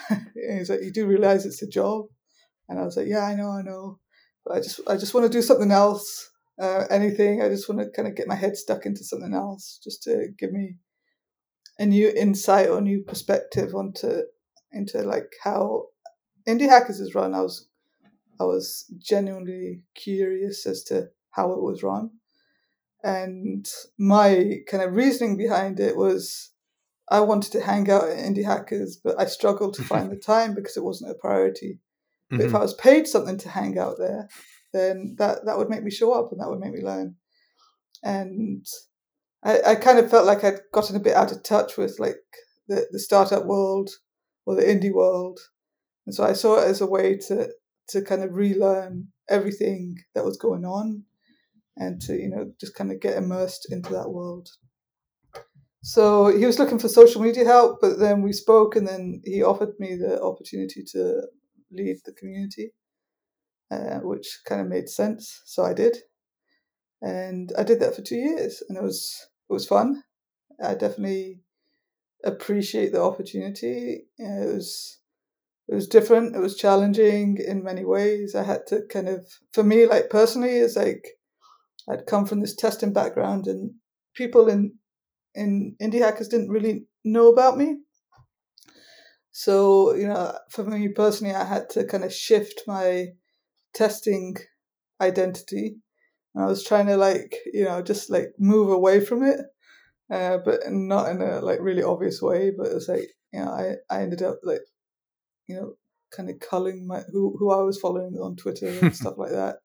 he's 0.35 0.69
like, 0.69 0.81
"You 0.81 0.91
do 0.91 1.07
realize 1.07 1.45
it's 1.45 1.61
a 1.61 1.67
job?" 1.67 2.05
And 2.69 2.79
I 2.79 2.83
was 2.83 2.97
like, 2.97 3.07
"Yeah, 3.07 3.25
I 3.25 3.35
know, 3.35 3.49
I 3.49 3.61
know, 3.61 3.99
but 4.45 4.55
I 4.55 4.59
just, 4.59 4.79
I 4.87 4.97
just 4.97 5.13
want 5.13 5.25
to 5.25 5.37
do 5.37 5.41
something 5.41 5.71
else. 5.71 6.31
Uh, 6.61 6.85
anything. 6.91 7.41
I 7.41 7.49
just 7.49 7.67
want 7.67 7.81
to 7.81 7.89
kind 7.89 8.07
of 8.07 8.15
get 8.15 8.27
my 8.27 8.35
head 8.35 8.55
stuck 8.55 8.85
into 8.85 9.03
something 9.03 9.33
else, 9.33 9.79
just 9.83 10.03
to 10.03 10.27
give 10.37 10.51
me 10.51 10.75
a 11.79 11.85
new 11.85 12.09
insight 12.09 12.69
or 12.69 12.79
new 12.79 13.01
perspective 13.01 13.73
onto 13.73 14.21
into 14.71 15.01
like 15.01 15.33
how 15.43 15.87
indie 16.47 16.69
hackers 16.69 16.99
is 16.99 17.15
run. 17.15 17.33
I 17.33 17.41
was, 17.41 17.67
I 18.39 18.43
was 18.43 18.85
genuinely 18.99 19.81
curious 19.95 20.67
as 20.67 20.83
to 20.85 21.09
how 21.31 21.53
it 21.53 21.61
was 21.61 21.81
run, 21.81 22.11
and 23.03 23.67
my 23.97 24.59
kind 24.69 24.83
of 24.83 24.95
reasoning 24.95 25.37
behind 25.37 25.79
it 25.79 25.97
was 25.97 26.53
I 27.09 27.19
wanted 27.19 27.51
to 27.53 27.61
hang 27.61 27.89
out 27.89 28.09
at 28.09 28.17
Indie 28.17 28.45
Hackers, 28.45 28.97
but 29.03 29.19
I 29.19 29.25
struggled 29.25 29.73
to 29.75 29.83
find 29.93 30.11
the 30.11 30.15
time 30.15 30.55
because 30.55 30.77
it 30.77 30.83
wasn't 30.83 31.11
a 31.11 31.15
priority. 31.15 31.79
But 32.29 32.39
mm-hmm. 32.39 32.47
if 32.47 32.55
I 32.55 32.59
was 32.59 32.73
paid 32.73 33.07
something 33.07 33.37
to 33.39 33.49
hang 33.49 33.77
out 33.77 33.97
there, 33.99 34.29
then 34.73 35.15
that, 35.19 35.45
that 35.45 35.57
would 35.57 35.69
make 35.69 35.83
me 35.83 35.91
show 35.91 36.13
up 36.13 36.31
and 36.31 36.41
that 36.41 36.49
would 36.49 36.59
make 36.59 36.73
me 36.73 36.83
learn. 36.83 37.15
And 38.03 38.65
I, 39.43 39.61
I 39.67 39.75
kind 39.75 39.99
of 39.99 40.09
felt 40.09 40.25
like 40.25 40.43
I'd 40.43 40.59
gotten 40.73 40.95
a 40.95 40.99
bit 40.99 41.15
out 41.15 41.31
of 41.31 41.43
touch 41.43 41.77
with 41.77 41.99
like 41.99 42.17
the, 42.67 42.87
the 42.91 42.99
startup 42.99 43.45
world 43.45 43.89
or 44.45 44.55
the 44.55 44.63
indie 44.63 44.93
world. 44.93 45.39
And 46.05 46.13
so 46.13 46.23
I 46.23 46.33
saw 46.33 46.59
it 46.59 46.67
as 46.67 46.81
a 46.81 46.87
way 46.87 47.17
to 47.27 47.49
to 47.89 48.01
kind 48.01 48.23
of 48.23 48.33
relearn 48.33 49.09
everything 49.29 49.97
that 50.15 50.23
was 50.23 50.37
going 50.37 50.65
on 50.65 51.03
and 51.75 52.01
to, 52.01 52.13
you 52.13 52.29
know, 52.29 52.51
just 52.59 52.75
kind 52.75 52.91
of 52.91 53.01
get 53.01 53.17
immersed 53.17 53.67
into 53.71 53.91
that 53.91 54.09
world. 54.09 54.49
So 55.81 56.27
he 56.27 56.45
was 56.45 56.59
looking 56.59 56.79
for 56.79 56.87
social 56.87 57.21
media 57.21 57.43
help, 57.43 57.79
but 57.81 57.99
then 57.99 58.21
we 58.21 58.31
spoke, 58.31 58.77
and 58.77 58.87
then 58.87 59.21
he 59.25 59.43
offered 59.43 59.73
me 59.79 59.95
the 59.95 60.21
opportunity 60.21 60.81
to 60.93 61.23
lead 61.71 61.97
the 62.05 62.13
community, 62.13 62.71
uh, 63.73 63.99
which 63.99 64.41
kind 64.47 64.61
of 64.61 64.67
made 64.67 64.89
sense. 64.89 65.41
So 65.45 65.63
I 65.63 65.73
did, 65.73 65.97
and 67.01 67.51
I 67.57 67.63
did 67.63 67.79
that 67.79 67.95
for 67.95 68.01
two 68.01 68.15
years, 68.15 68.63
and 68.67 68.77
it 68.77 68.83
was 68.83 69.27
it 69.49 69.53
was 69.53 69.67
fun. 69.67 70.03
I 70.63 70.75
definitely 70.75 71.41
appreciate 72.23 72.91
the 72.91 73.01
opportunity. 73.01 74.05
It 74.17 74.55
was 74.55 74.99
it 75.67 75.75
was 75.75 75.87
different. 75.87 76.35
It 76.35 76.39
was 76.39 76.57
challenging 76.57 77.37
in 77.45 77.63
many 77.63 77.85
ways. 77.85 78.35
I 78.35 78.43
had 78.43 78.67
to 78.67 78.81
kind 78.91 79.07
of, 79.07 79.25
for 79.53 79.63
me, 79.63 79.85
like 79.85 80.09
personally, 80.09 80.57
it's 80.57 80.75
like 80.75 81.05
I'd 81.89 82.05
come 82.05 82.25
from 82.25 82.41
this 82.41 82.55
testing 82.55 82.93
background, 82.93 83.47
and 83.47 83.71
people 84.13 84.49
in 84.49 84.73
in 85.35 85.75
indie 85.81 85.99
hackers 85.99 86.27
didn't 86.27 86.49
really 86.49 86.85
know 87.03 87.31
about 87.31 87.57
me. 87.57 87.79
So, 89.35 89.95
you 89.95 90.07
know, 90.07 90.37
for 90.51 90.63
me 90.63 90.89
personally, 90.89 91.33
I 91.33 91.43
had 91.43 91.69
to 91.71 91.85
kind 91.85 92.03
of 92.03 92.13
shift 92.13 92.61
my 92.67 93.07
testing 93.73 94.37
identity. 95.01 95.75
And 96.33 96.43
I 96.43 96.47
was 96.47 96.63
trying 96.63 96.87
to 96.87 96.97
like, 96.97 97.35
you 97.53 97.65
know, 97.65 97.81
just 97.81 98.09
like 98.09 98.33
move 98.39 98.69
away 98.69 99.03
from 99.03 99.23
it, 99.23 99.39
uh, 100.11 100.37
but 100.43 100.59
not 100.69 101.09
in 101.09 101.21
a 101.21 101.41
like 101.41 101.59
really 101.61 101.83
obvious 101.83 102.21
way. 102.21 102.51
But 102.55 102.67
it's 102.67 102.87
like, 102.87 103.09
you 103.31 103.43
know, 103.43 103.51
I, 103.51 103.75
I 103.89 104.01
ended 104.01 104.21
up 104.21 104.39
like, 104.43 104.61
you 105.47 105.55
know, 105.55 105.73
kind 106.15 106.29
of 106.29 106.39
culling 106.39 106.87
my 106.87 107.01
who 107.11 107.35
who 107.37 107.51
I 107.51 107.61
was 107.63 107.79
following 107.79 108.15
on 108.15 108.35
Twitter 108.35 108.67
and 108.67 108.95
stuff 108.95 109.15
like 109.17 109.31
that, 109.31 109.57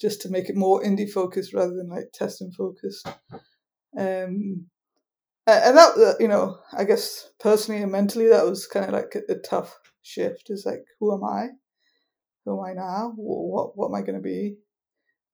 just 0.00 0.20
to 0.22 0.30
make 0.30 0.48
it 0.48 0.56
more 0.56 0.82
indie 0.82 1.10
focused 1.10 1.54
rather 1.54 1.74
than 1.74 1.88
like 1.88 2.12
testing 2.12 2.52
focused. 2.52 3.08
Um, 3.96 4.66
and 5.46 5.76
that 5.76 5.96
uh, 5.98 6.14
you 6.18 6.28
know 6.28 6.58
i 6.72 6.84
guess 6.84 7.28
personally 7.38 7.82
and 7.82 7.92
mentally 7.92 8.28
that 8.28 8.46
was 8.46 8.66
kind 8.66 8.86
of 8.86 8.92
like 8.92 9.14
a, 9.14 9.32
a 9.32 9.38
tough 9.38 9.78
shift 10.02 10.48
is 10.48 10.64
like 10.64 10.84
who 11.00 11.14
am 11.14 11.24
i 11.24 11.48
who 12.44 12.58
am 12.58 12.64
i 12.64 12.72
now? 12.72 13.12
What 13.16 13.76
what 13.76 13.88
am 13.88 13.94
i 13.94 14.00
going 14.00 14.16
to 14.16 14.20
be? 14.20 14.56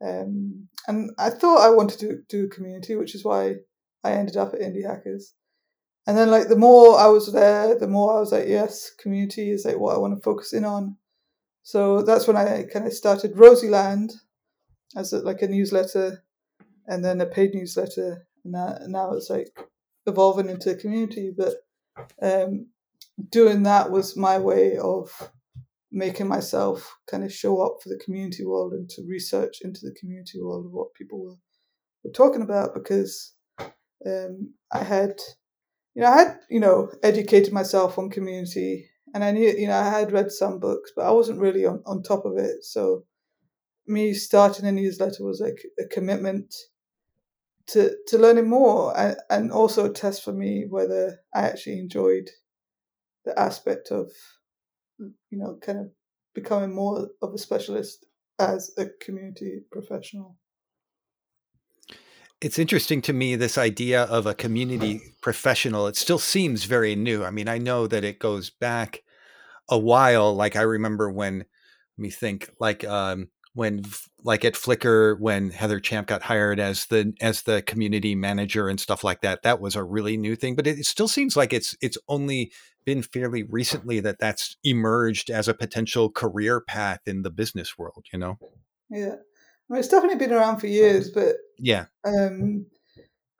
Um, 0.02 0.68
and 0.88 1.10
i 1.18 1.28
thought 1.28 1.60
i 1.60 1.68
wanted 1.68 1.98
to 2.00 2.22
do 2.26 2.48
community 2.48 2.96
which 2.96 3.14
is 3.14 3.22
why 3.22 3.56
i 4.02 4.12
ended 4.12 4.38
up 4.38 4.54
at 4.54 4.60
indie 4.60 4.86
hackers. 4.86 5.34
And 6.06 6.16
then 6.16 6.30
like 6.30 6.48
the 6.48 6.56
more 6.56 6.98
i 6.98 7.06
was 7.06 7.30
there 7.32 7.78
the 7.78 7.86
more 7.86 8.16
i 8.16 8.20
was 8.20 8.32
like 8.32 8.48
yes 8.48 8.90
community 8.98 9.50
is 9.50 9.66
like 9.66 9.78
what 9.78 9.94
i 9.94 9.98
want 9.98 10.16
to 10.16 10.22
focus 10.22 10.52
in 10.54 10.64
on. 10.64 10.96
So 11.62 12.02
that's 12.02 12.26
when 12.26 12.36
i 12.36 12.64
kind 12.72 12.86
of 12.86 12.94
started 12.94 13.36
Rosieland 13.36 14.12
as 14.96 15.12
a, 15.12 15.18
like 15.18 15.42
a 15.42 15.48
newsletter 15.48 16.24
and 16.86 17.04
then 17.04 17.20
a 17.20 17.26
paid 17.26 17.54
newsletter. 17.54 18.26
And 18.44 18.52
now, 18.52 18.78
now 18.86 19.12
it's 19.12 19.30
like 19.30 19.48
evolving 20.06 20.48
into 20.48 20.70
a 20.70 20.76
community. 20.76 21.32
But 21.36 21.54
um, 22.20 22.68
doing 23.30 23.62
that 23.64 23.90
was 23.90 24.16
my 24.16 24.38
way 24.38 24.78
of 24.78 25.30
making 25.92 26.28
myself 26.28 26.96
kind 27.10 27.24
of 27.24 27.32
show 27.32 27.60
up 27.60 27.78
for 27.82 27.88
the 27.88 28.00
community 28.04 28.44
world 28.44 28.72
and 28.72 28.88
to 28.88 29.02
research 29.08 29.58
into 29.62 29.80
the 29.82 29.94
community 29.98 30.40
world 30.40 30.66
of 30.66 30.72
what 30.72 30.94
people 30.94 31.24
were, 31.24 31.36
were 32.04 32.12
talking 32.12 32.42
about 32.42 32.74
because 32.74 33.34
um, 34.06 34.54
I 34.72 34.84
had, 34.84 35.20
you 35.94 36.02
know, 36.02 36.08
I 36.08 36.16
had, 36.16 36.38
you 36.48 36.60
know, 36.60 36.90
educated 37.02 37.52
myself 37.52 37.98
on 37.98 38.10
community 38.10 38.88
and 39.12 39.24
I 39.24 39.32
knew, 39.32 39.48
you 39.48 39.66
know, 39.66 39.76
I 39.76 39.90
had 39.90 40.12
read 40.12 40.30
some 40.30 40.60
books, 40.60 40.92
but 40.94 41.06
I 41.06 41.10
wasn't 41.10 41.40
really 41.40 41.66
on, 41.66 41.82
on 41.86 42.02
top 42.02 42.24
of 42.24 42.36
it. 42.36 42.64
So 42.64 43.04
me 43.86 44.14
starting 44.14 44.66
a 44.66 44.72
newsletter 44.72 45.24
was 45.24 45.40
like 45.40 45.60
a 45.80 45.86
commitment 45.86 46.54
to, 47.68 47.96
to 48.06 48.18
learning 48.18 48.48
more 48.48 48.96
and, 48.96 49.16
and 49.28 49.50
also 49.50 49.86
a 49.86 49.92
test 49.92 50.22
for 50.24 50.32
me 50.32 50.66
whether 50.68 51.18
I 51.34 51.42
actually 51.42 51.78
enjoyed 51.80 52.30
the 53.24 53.36
aspect 53.38 53.90
of 53.90 54.10
you 55.30 55.38
know, 55.38 55.58
kind 55.60 55.78
of 55.78 55.90
becoming 56.34 56.74
more 56.74 57.08
of 57.22 57.34
a 57.34 57.38
specialist 57.38 58.06
as 58.38 58.70
a 58.78 58.86
community 58.86 59.60
professional. 59.70 60.36
It's 62.40 62.58
interesting 62.58 63.02
to 63.02 63.12
me 63.12 63.36
this 63.36 63.58
idea 63.58 64.04
of 64.04 64.26
a 64.26 64.34
community 64.34 65.02
professional. 65.20 65.86
It 65.86 65.96
still 65.96 66.18
seems 66.18 66.64
very 66.64 66.96
new. 66.96 67.22
I 67.22 67.30
mean, 67.30 67.48
I 67.48 67.58
know 67.58 67.86
that 67.86 68.02
it 68.02 68.18
goes 68.18 68.48
back 68.48 69.02
a 69.68 69.78
while. 69.78 70.34
Like 70.34 70.56
I 70.56 70.62
remember 70.62 71.10
when, 71.10 71.38
let 71.38 71.46
me 71.98 72.08
think, 72.08 72.48
like 72.58 72.82
um, 72.84 73.28
when 73.54 73.82
like 74.22 74.44
at 74.44 74.54
Flickr 74.54 75.18
when 75.18 75.50
Heather 75.50 75.80
Champ 75.80 76.06
got 76.06 76.22
hired 76.22 76.60
as 76.60 76.86
the 76.86 77.12
as 77.20 77.42
the 77.42 77.62
community 77.62 78.14
manager 78.14 78.68
and 78.68 78.78
stuff 78.78 79.02
like 79.02 79.22
that 79.22 79.42
that 79.42 79.60
was 79.60 79.74
a 79.74 79.82
really 79.82 80.16
new 80.16 80.36
thing 80.36 80.54
but 80.54 80.66
it, 80.66 80.84
still 80.84 81.08
seems 81.08 81.36
like 81.36 81.52
it's 81.52 81.76
it's 81.80 81.98
only 82.08 82.52
been 82.84 83.02
fairly 83.02 83.42
recently 83.42 84.00
that 84.00 84.18
that's 84.18 84.56
emerged 84.64 85.30
as 85.30 85.48
a 85.48 85.54
potential 85.54 86.10
career 86.10 86.60
path 86.60 87.00
in 87.06 87.22
the 87.22 87.30
business 87.30 87.78
world 87.78 88.06
you 88.12 88.18
know 88.18 88.38
yeah 88.90 89.14
I 89.14 89.72
mean, 89.72 89.80
it's 89.80 89.88
definitely 89.88 90.18
been 90.18 90.32
around 90.32 90.58
for 90.58 90.66
years 90.66 91.10
but 91.10 91.36
yeah 91.58 91.86
um 92.04 92.66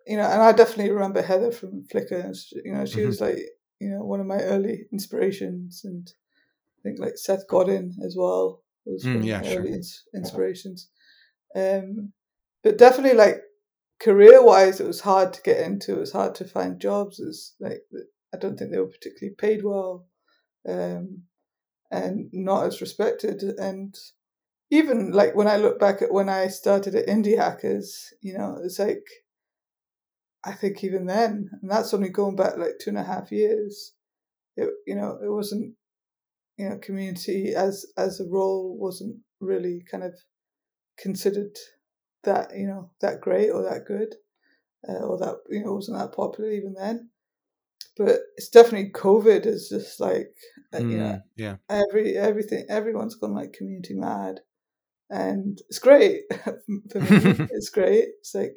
you 0.06 0.16
know 0.16 0.24
and 0.24 0.42
I 0.42 0.52
definitely 0.52 0.90
remember 0.90 1.22
Heather 1.22 1.52
from 1.52 1.84
Flickr 1.84 2.34
you 2.64 2.72
know 2.72 2.84
she 2.84 2.98
mm-hmm. 2.98 3.06
was 3.06 3.20
like 3.20 3.38
you 3.80 3.88
know 3.90 4.04
one 4.04 4.20
of 4.20 4.26
my 4.26 4.40
early 4.40 4.86
inspirations 4.92 5.82
and 5.84 6.12
I 6.80 6.88
think 6.88 6.98
like 6.98 7.16
Seth 7.18 7.46
Godin 7.46 7.96
as 8.04 8.16
well 8.16 8.62
was 8.86 9.04
mm, 9.04 9.24
yeah, 9.24 9.40
early 9.40 9.52
sure. 9.52 9.66
ins- 9.66 10.04
inspirations. 10.14 10.88
Um, 11.54 12.12
but 12.62 12.78
definitely, 12.78 13.16
like 13.16 13.42
career 13.98 14.44
wise, 14.44 14.80
it 14.80 14.86
was 14.86 15.00
hard 15.00 15.32
to 15.34 15.42
get 15.42 15.60
into. 15.60 15.96
It 15.96 16.00
was 16.00 16.12
hard 16.12 16.34
to 16.36 16.44
find 16.44 16.80
jobs. 16.80 17.20
It's 17.20 17.54
like 17.60 17.82
I 18.34 18.38
don't 18.38 18.56
think 18.56 18.70
they 18.70 18.78
were 18.78 18.86
particularly 18.86 19.34
paid 19.36 19.64
well, 19.64 20.06
um, 20.68 21.24
and 21.90 22.28
not 22.32 22.66
as 22.66 22.80
respected. 22.80 23.42
And 23.42 23.94
even 24.70 25.12
like 25.12 25.34
when 25.34 25.48
I 25.48 25.56
look 25.56 25.78
back 25.78 26.02
at 26.02 26.12
when 26.12 26.28
I 26.28 26.46
started 26.48 26.94
at 26.94 27.06
Indie 27.06 27.36
Hackers, 27.36 28.12
you 28.20 28.36
know, 28.36 28.58
it's 28.62 28.78
like 28.78 29.04
I 30.44 30.52
think 30.52 30.82
even 30.84 31.06
then, 31.06 31.50
and 31.60 31.70
that's 31.70 31.92
only 31.92 32.08
going 32.08 32.36
back 32.36 32.56
like 32.56 32.78
two 32.80 32.90
and 32.90 32.98
a 32.98 33.04
half 33.04 33.30
years. 33.30 33.92
It 34.56 34.68
you 34.86 34.94
know 34.94 35.18
it 35.22 35.30
wasn't 35.30 35.74
you 36.56 36.68
know 36.68 36.78
community 36.78 37.54
as 37.56 37.86
as 37.96 38.20
a 38.20 38.28
role 38.28 38.76
wasn't 38.78 39.16
really 39.40 39.82
kind 39.90 40.04
of 40.04 40.14
considered 40.98 41.56
that 42.24 42.50
you 42.54 42.66
know 42.66 42.90
that 43.00 43.20
great 43.20 43.50
or 43.50 43.62
that 43.62 43.86
good 43.86 44.14
uh, 44.88 45.04
or 45.04 45.18
that 45.18 45.36
you 45.48 45.64
know 45.64 45.72
wasn't 45.72 45.98
that 45.98 46.12
popular 46.14 46.50
even 46.50 46.74
then 46.74 47.08
but 47.96 48.20
it's 48.36 48.48
definitely 48.48 48.90
covid 48.90 49.46
is 49.46 49.68
just 49.68 50.00
like 50.00 50.34
uh, 50.74 50.78
you 50.78 50.98
know 50.98 51.04
mm, 51.04 51.22
yeah 51.36 51.56
every 51.68 52.16
everything 52.16 52.64
everyone's 52.68 53.14
gone 53.14 53.34
like 53.34 53.52
community 53.52 53.94
mad 53.94 54.40
and 55.10 55.60
it's 55.68 55.78
great 55.78 56.22
for 56.44 57.00
me 57.00 57.46
it's 57.50 57.70
great 57.70 58.08
it's 58.20 58.34
like 58.34 58.56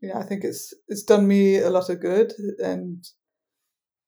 you 0.00 0.08
know 0.08 0.16
i 0.16 0.22
think 0.22 0.44
it's 0.44 0.74
it's 0.88 1.02
done 1.02 1.26
me 1.26 1.56
a 1.56 1.70
lot 1.70 1.88
of 1.88 2.00
good 2.00 2.32
and 2.58 3.04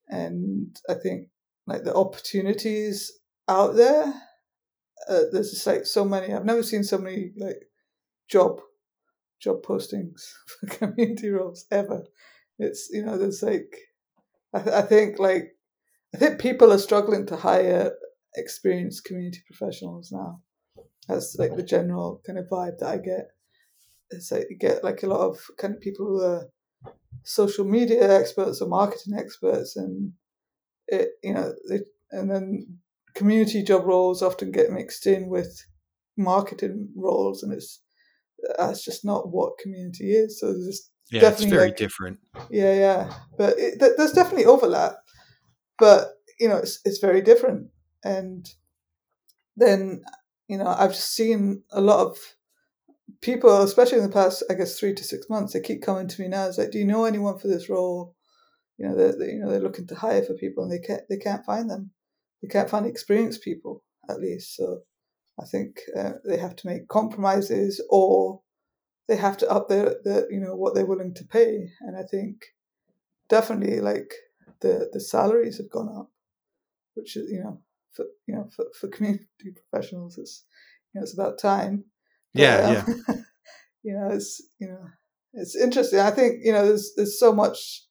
and 0.09 0.81
i 0.89 0.95
think 0.95 1.29
like 1.67 1.85
the 1.85 1.95
opportunities 1.95 3.13
out 3.49 3.77
there. 3.77 4.15
Uh, 5.09 5.23
there's 5.33 5.51
just 5.51 5.67
like 5.67 5.85
so 5.85 6.05
many. 6.05 6.33
I've 6.33 6.45
never 6.45 6.63
seen 6.63 6.83
so 6.83 6.99
many 6.99 7.33
like 7.37 7.65
job 8.29 8.61
job 9.41 9.63
postings 9.63 10.33
for 10.47 10.67
community 10.67 11.31
roles 11.31 11.67
ever. 11.71 12.05
It's 12.59 12.89
you 12.91 13.05
know 13.05 13.19
there's 13.19 13.43
like 13.43 13.77
I, 14.57 14.63
th- 14.63 14.75
I 14.75 14.83
think 14.83 15.19
like 15.19 15.53
I 16.15 16.19
think 16.19 16.41
people 16.41 16.73
are 16.73 16.79
struggling 16.79 17.27
to 17.27 17.37
hire 17.37 17.93
experienced 18.37 19.05
community 19.05 19.41
professionals 19.47 20.11
now. 20.13 20.41
That's 21.09 21.37
like 21.39 21.57
the 21.57 21.63
general 21.63 22.21
kind 22.27 22.39
of 22.39 22.47
vibe 22.51 22.79
that 22.79 22.89
I 22.89 22.97
get. 22.97 23.29
It's 24.11 24.31
like 24.33 24.47
you 24.51 24.57
get 24.57 24.83
like 24.83 25.03
a 25.03 25.09
lot 25.09 25.21
of 25.21 25.39
kind 25.59 25.75
of 25.75 25.81
people 25.81 26.07
who 26.07 26.23
are 26.23 26.49
social 27.23 27.65
media 27.65 28.19
experts 28.19 28.61
or 28.61 28.69
marketing 28.69 29.15
experts 29.19 29.77
and 29.77 30.13
it 30.89 31.09
you 31.23 31.35
know 31.35 31.53
they, 31.69 31.81
and 32.13 32.31
then 32.31 32.79
community 33.15 33.63
job 33.63 33.85
roles 33.85 34.23
often 34.23 34.53
get 34.53 34.71
mixed 34.71 35.07
in 35.07 35.29
with 35.29 35.65
marketing 36.17 36.89
roles 36.97 37.43
and 37.43 37.53
it's 37.53 37.83
that's 38.59 38.85
just 38.85 39.05
not 39.05 39.33
what 39.33 39.59
community 39.59 40.13
is 40.13 40.39
so 40.39 40.53
there's 40.53 40.91
yeah 41.11 41.21
definitely 41.21 41.47
it's 41.47 41.55
very 41.55 41.69
like, 41.69 41.77
different. 41.77 42.19
Yeah 42.51 42.75
yeah. 42.75 43.15
But 43.39 43.55
it, 43.59 43.79
there's 43.79 44.13
definitely 44.13 44.47
overlap 44.47 44.95
but 45.79 46.13
you 46.41 46.49
know 46.49 46.57
it's, 46.57 46.81
it's 46.85 46.99
very 46.99 47.21
different. 47.21 47.69
And 48.05 48.49
then 49.57 50.03
you 50.49 50.59
know 50.59 50.67
i've 50.67 50.95
seen 50.95 51.63
a 51.73 51.81
lot 51.81 52.07
of 52.07 52.19
people 53.21 53.63
especially 53.63 53.99
in 53.99 54.05
the 54.05 54.13
past 54.13 54.45
i 54.51 54.55
guess 54.55 54.79
three 54.79 54.95
to 54.95 55.03
six 55.03 55.29
months 55.31 55.53
they 55.55 55.61
keep 55.61 55.83
coming 55.83 56.07
to 56.07 56.21
me 56.21 56.29
now. 56.29 56.47
It's 56.47 56.59
like 56.59 56.71
do 56.71 56.79
you 56.79 56.85
know 56.85 57.05
anyone 57.05 57.39
for 57.39 57.49
this 57.49 57.69
role? 57.69 58.15
You 58.79 58.89
know, 58.89 58.95
they're, 58.95 59.19
they, 59.19 59.33
you 59.33 59.41
know, 59.41 59.51
they're 59.51 59.61
looking 59.61 59.87
to 59.89 59.95
hire 59.95 60.23
for 60.23 60.35
people 60.35 60.63
and 60.63 60.73
they 60.73 60.87
can't, 60.87 61.03
they 61.09 61.17
can't 61.17 61.45
find 61.45 61.71
them. 61.71 61.91
They 62.43 62.49
can't 62.49 62.69
find 62.69 62.87
experienced 62.87 63.43
people, 63.43 63.83
at 64.09 64.21
least. 64.21 64.55
So 64.55 64.81
I 65.41 65.47
think 65.47 65.81
uh, 65.97 66.13
they 66.25 66.37
have 66.37 66.57
to 66.57 66.67
make 66.67 66.89
compromises 66.89 67.83
or 67.89 68.43
they 69.09 69.17
have 69.17 69.37
to 69.39 69.51
up 69.51 69.69
their, 69.69 69.97
the, 70.03 70.27
you 70.31 70.41
know, 70.41 70.55
what 70.55 70.75
they're 70.75 70.87
willing 70.87 71.15
to 71.15 71.25
pay. 71.25 71.71
And 71.81 71.97
I 71.97 72.03
think 72.03 72.45
definitely 73.29 73.81
like 73.81 74.13
the, 74.61 74.89
the 74.93 75.01
salaries 75.01 75.59
have 75.59 75.71
gone 75.71 75.95
up, 75.97 76.11
which 76.95 77.17
is, 77.17 77.31
you 77.31 77.41
know, 77.41 77.61
for, 77.93 78.07
you 78.27 78.35
know, 78.35 78.49
for, 78.55 78.67
for 78.79 78.89
community 78.97 79.27
professionals, 79.71 80.19
it's, 80.19 80.45
you 80.93 81.01
know, 81.01 81.03
it's 81.03 81.15
about 81.15 81.39
time. 81.39 81.85
But, 82.35 82.43
yeah. 82.43 82.85
Um, 82.87 83.03
yeah. 83.09 83.15
you 83.83 83.93
know, 83.95 84.09
it's, 84.13 84.43
you 84.59 84.69
know, 84.69 84.85
it's 85.35 85.57
interesting. 85.57 86.01
I 86.01 86.11
think, 86.11 86.41
you 86.43 86.53
know, 86.53 86.67
there's, 86.67 86.93
there's 86.97 87.19
so 87.19 87.33
much 87.33 87.87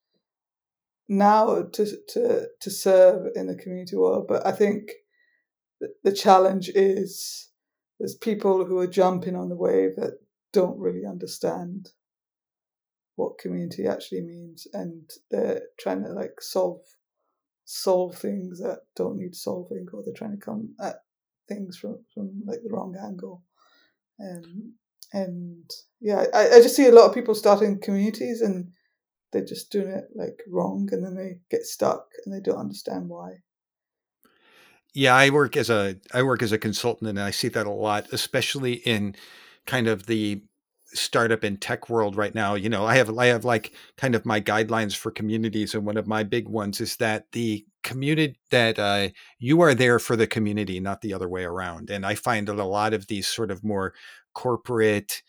now 1.07 1.63
to 1.73 1.85
to 2.09 2.47
to 2.59 2.71
serve 2.71 3.27
in 3.35 3.47
the 3.47 3.55
community 3.55 3.95
world. 3.95 4.25
But 4.27 4.45
I 4.45 4.51
think 4.51 4.91
the 6.03 6.13
challenge 6.13 6.69
is 6.73 7.49
there's 7.99 8.15
people 8.15 8.65
who 8.65 8.79
are 8.79 8.87
jumping 8.87 9.35
on 9.35 9.49
the 9.49 9.55
wave 9.55 9.95
that 9.97 10.19
don't 10.55 10.79
really 10.79 11.05
understand 11.05 11.89
what 13.15 13.37
community 13.37 13.87
actually 13.87 14.21
means, 14.21 14.67
and 14.73 15.09
they're 15.31 15.61
trying 15.79 16.03
to 16.03 16.09
like 16.09 16.41
solve 16.41 16.81
solve 17.65 18.15
things 18.15 18.59
that 18.59 18.79
don't 18.95 19.17
need 19.17 19.35
solving, 19.35 19.85
or 19.93 20.03
they're 20.03 20.13
trying 20.13 20.37
to 20.37 20.45
come 20.45 20.75
at 20.81 20.97
things 21.47 21.77
from 21.77 22.03
from 22.13 22.41
like 22.45 22.59
the 22.63 22.71
wrong 22.71 22.95
angle. 23.01 23.43
Um, 24.19 24.73
and 25.13 25.69
yeah, 26.01 26.25
I, 26.33 26.55
I 26.55 26.61
just 26.61 26.75
see 26.75 26.87
a 26.87 26.91
lot 26.91 27.07
of 27.07 27.13
people 27.13 27.35
starting 27.35 27.79
communities 27.79 28.41
and 28.41 28.71
they're 29.35 29.43
just 29.43 29.69
doing 29.69 29.89
it 29.89 30.05
like 30.15 30.39
wrong 30.47 30.87
and 30.93 31.03
then 31.03 31.15
they 31.15 31.39
get 31.49 31.63
stuck 31.63 32.07
and 32.23 32.33
they 32.33 32.39
don't 32.39 32.59
understand 32.59 33.09
why 33.09 33.33
yeah 34.93 35.13
i 35.13 35.29
work 35.29 35.57
as 35.57 35.69
a 35.69 35.97
i 36.13 36.23
work 36.23 36.41
as 36.41 36.53
a 36.53 36.57
consultant 36.57 37.09
and 37.09 37.19
i 37.19 37.31
see 37.31 37.49
that 37.49 37.67
a 37.67 37.71
lot 37.71 38.07
especially 38.13 38.73
in 38.73 39.13
kind 39.65 39.87
of 39.87 40.05
the 40.05 40.41
startup 40.87 41.43
and 41.43 41.59
tech 41.59 41.89
world 41.89 42.15
right 42.15 42.35
now 42.35 42.53
you 42.53 42.69
know 42.69 42.85
i 42.85 42.95
have 42.95 43.17
i 43.17 43.25
have 43.25 43.43
like 43.43 43.73
kind 43.97 44.15
of 44.15 44.25
my 44.25 44.39
guidelines 44.39 44.95
for 44.95 45.11
communities 45.11 45.73
and 45.73 45.85
one 45.85 45.97
of 45.97 46.07
my 46.07 46.23
big 46.23 46.47
ones 46.47 46.79
is 46.79 46.95
that 46.97 47.25
the 47.31 47.65
community 47.85 48.35
that 48.49 48.79
uh, 48.79 49.07
you 49.37 49.61
are 49.61 49.75
there 49.75 49.99
for 49.99 50.15
the 50.15 50.27
community 50.27 50.79
not 50.79 51.01
the 51.01 51.13
other 51.13 51.29
way 51.29 51.43
around. 51.45 51.89
And 51.89 52.05
i 52.05 52.15
find 52.15 52.47
that 52.47 52.57
a 52.59 52.63
lot 52.65 52.93
of 52.93 53.07
these 53.07 53.27
sort 53.27 53.51
of 53.51 53.63
more 53.63 53.93
corporate 54.33 55.21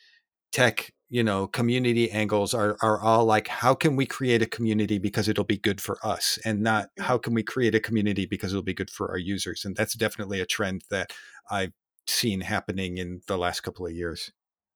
tech 0.53 0.93
you 1.11 1.23
know 1.25 1.47
community 1.49 2.11
angles 2.11 2.55
are 2.55 2.77
are 2.83 3.01
all 3.01 3.25
like 3.27 3.49
how 3.49 3.75
can 3.75 3.97
we 3.97 4.07
create 4.07 4.43
a 4.43 4.47
community 4.47 4.99
because 4.99 5.29
it'll 5.29 5.45
be 5.45 5.59
good 5.59 5.81
for 5.81 5.99
us? 6.07 6.39
And 6.45 6.63
not 6.63 6.89
how 6.99 7.19
can 7.19 7.35
we 7.35 7.43
create 7.43 7.75
a 7.75 7.81
community 7.81 8.27
because 8.27 8.53
it'll 8.53 8.63
be 8.63 8.75
good 8.75 8.91
for 8.91 9.11
our 9.11 9.19
users? 9.19 9.65
And 9.65 9.77
that's 9.77 9.95
definitely 9.95 10.41
a 10.41 10.47
trend 10.47 10.83
that 10.91 11.13
i've 11.51 11.73
seen 12.07 12.41
happening 12.41 12.99
in 12.99 13.21
the 13.27 13.39
last 13.39 13.61
couple 13.61 13.87
of 13.87 13.93
years. 13.93 14.31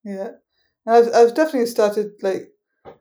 Yeah 0.04 0.30
i've, 0.86 1.08
I've 1.14 1.34
definitely 1.34 1.66
started 1.66 2.12
like 2.22 2.48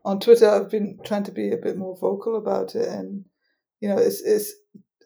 on 0.04 0.20
twitter 0.20 0.50
i've 0.50 0.70
been 0.70 1.00
trying 1.04 1.24
to 1.24 1.32
be 1.32 1.52
a 1.52 1.58
bit 1.58 1.78
more 1.78 1.98
vocal 1.98 2.38
about 2.38 2.76
it 2.76 2.88
and 2.88 3.26
you 3.80 3.90
know 3.90 3.98
it's 3.98 4.22
it's 4.22 4.54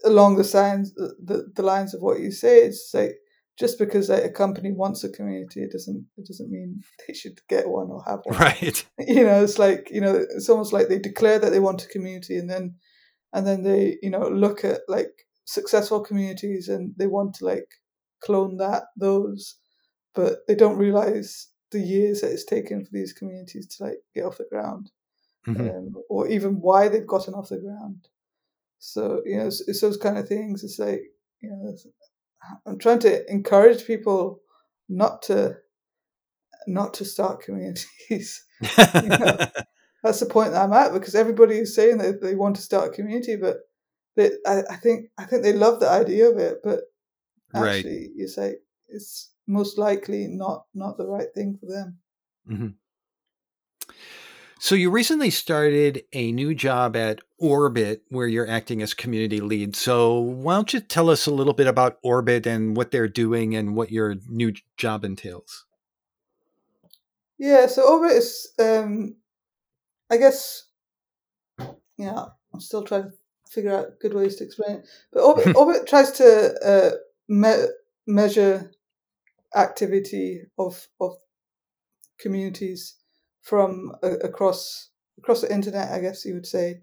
along 0.05 0.35
the 0.35 0.43
signs 0.43 0.93
uh, 0.99 1.09
the, 1.23 1.51
the 1.55 1.63
lines 1.63 1.93
of 1.93 2.01
what 2.01 2.19
you 2.19 2.31
say 2.31 2.59
it's 2.59 2.91
like 2.93 3.15
just 3.57 3.77
because 3.77 4.09
like, 4.09 4.23
a 4.23 4.29
company 4.29 4.71
wants 4.71 5.03
a 5.03 5.09
community 5.09 5.61
it 5.61 5.71
doesn't 5.71 6.05
it 6.17 6.25
doesn't 6.25 6.49
mean 6.51 6.81
they 7.07 7.13
should 7.13 7.39
get 7.47 7.69
one 7.69 7.89
or 7.89 8.03
have 8.05 8.19
one. 8.23 8.37
Right. 8.37 8.85
You 9.07 9.23
know 9.23 9.43
it's 9.43 9.59
like 9.59 9.89
you 9.91 10.01
know 10.01 10.15
it's 10.15 10.49
almost 10.49 10.73
like 10.73 10.87
they 10.87 10.99
declare 10.99 11.39
that 11.39 11.51
they 11.51 11.59
want 11.59 11.83
a 11.83 11.87
community 11.87 12.37
and 12.37 12.49
then 12.49 12.75
and 13.31 13.45
then 13.45 13.63
they 13.63 13.97
you 14.01 14.09
know 14.09 14.27
look 14.27 14.63
at 14.63 14.81
like 14.87 15.11
successful 15.45 16.01
communities 16.01 16.67
and 16.67 16.93
they 16.97 17.07
want 17.07 17.35
to 17.35 17.45
like 17.45 17.67
clone 18.23 18.57
that 18.57 18.83
those 18.97 19.57
but 20.15 20.39
they 20.47 20.55
don't 20.55 20.77
realize 20.77 21.49
the 21.71 21.79
years 21.79 22.21
that 22.21 22.31
it's 22.31 22.45
taken 22.45 22.85
for 22.85 22.91
these 22.91 23.13
communities 23.13 23.67
to 23.67 23.83
like 23.83 23.97
get 24.13 24.25
off 24.25 24.37
the 24.37 24.45
ground 24.49 24.91
mm-hmm. 25.47 25.61
um, 25.61 25.93
or 26.09 26.27
even 26.27 26.61
why 26.61 26.87
they've 26.87 27.07
gotten 27.07 27.33
off 27.33 27.49
the 27.49 27.59
ground 27.59 28.07
so 28.79 29.21
you 29.25 29.37
know 29.37 29.47
it's, 29.47 29.67
it's 29.67 29.81
those 29.81 29.97
kind 29.97 30.17
of 30.17 30.27
things 30.27 30.63
it's 30.63 30.79
like 30.79 31.01
you 31.41 31.49
know 31.49 31.75
i'm 32.65 32.77
trying 32.77 32.99
to 32.99 33.29
encourage 33.31 33.85
people 33.85 34.39
not 34.87 35.21
to 35.21 35.55
not 36.67 36.93
to 36.93 37.05
start 37.05 37.41
communities 37.41 38.45
you 38.61 39.01
know? 39.09 39.37
that's 40.03 40.19
the 40.19 40.25
point 40.25 40.51
that 40.51 40.61
i'm 40.61 40.73
at 40.73 40.93
because 40.93 41.15
everybody 41.15 41.57
is 41.57 41.75
saying 41.75 41.97
that 41.97 42.21
they 42.21 42.35
want 42.35 42.55
to 42.55 42.61
start 42.61 42.89
a 42.89 42.95
community 42.95 43.35
but 43.35 43.57
they, 44.15 44.31
I, 44.45 44.63
I 44.69 44.75
think 44.75 45.07
i 45.17 45.25
think 45.25 45.43
they 45.43 45.53
love 45.53 45.79
the 45.79 45.89
idea 45.89 46.29
of 46.29 46.37
it 46.37 46.59
but 46.63 46.81
actually 47.53 47.99
right. 47.99 48.09
you 48.15 48.27
say 48.27 48.55
it's 48.87 49.31
most 49.47 49.77
likely 49.77 50.27
not 50.27 50.65
not 50.73 50.97
the 50.97 51.07
right 51.07 51.27
thing 51.33 51.57
for 51.59 51.65
them. 51.67 51.97
Mm-hmm. 52.49 52.67
So 54.59 54.75
you 54.75 54.91
recently 54.91 55.29
started 55.29 56.03
a 56.13 56.31
new 56.31 56.55
job 56.55 56.95
at 56.95 57.19
Orbit 57.37 58.03
where 58.07 58.27
you're 58.27 58.49
acting 58.49 58.81
as 58.81 58.93
community 58.93 59.41
lead. 59.41 59.75
So 59.75 60.19
why 60.19 60.55
don't 60.55 60.73
you 60.73 60.79
tell 60.79 61.09
us 61.09 61.25
a 61.25 61.33
little 61.33 61.53
bit 61.53 61.67
about 61.67 61.97
Orbit 62.01 62.47
and 62.47 62.77
what 62.77 62.91
they're 62.91 63.09
doing 63.09 63.55
and 63.55 63.75
what 63.75 63.91
your 63.91 64.15
new 64.29 64.53
job 64.77 65.03
entails? 65.03 65.65
Yeah, 67.37 67.65
so 67.67 67.85
Orbit 67.85 68.11
is 68.11 68.53
um 68.57 69.15
I 70.09 70.17
guess 70.17 70.63
yeah, 71.97 72.25
I'm 72.53 72.61
still 72.61 72.83
trying 72.83 73.03
to 73.03 73.11
figure 73.49 73.75
out 73.75 73.99
good 73.99 74.13
ways 74.13 74.35
to 74.37 74.43
explain 74.43 74.77
it. 74.77 74.87
But 75.11 75.23
Orbit, 75.23 75.55
Orbit 75.55 75.87
tries 75.87 76.11
to 76.13 76.55
uh, 76.65 76.91
me- 77.27 77.67
measure 78.07 78.71
activity 79.55 80.43
of 80.57 80.87
of 80.99 81.15
communities 82.19 82.95
from 83.41 83.91
uh, 84.03 84.17
across 84.19 84.89
across 85.17 85.41
the 85.41 85.53
internet, 85.53 85.91
I 85.91 85.99
guess 85.99 86.25
you 86.25 86.33
would 86.33 86.45
say, 86.45 86.81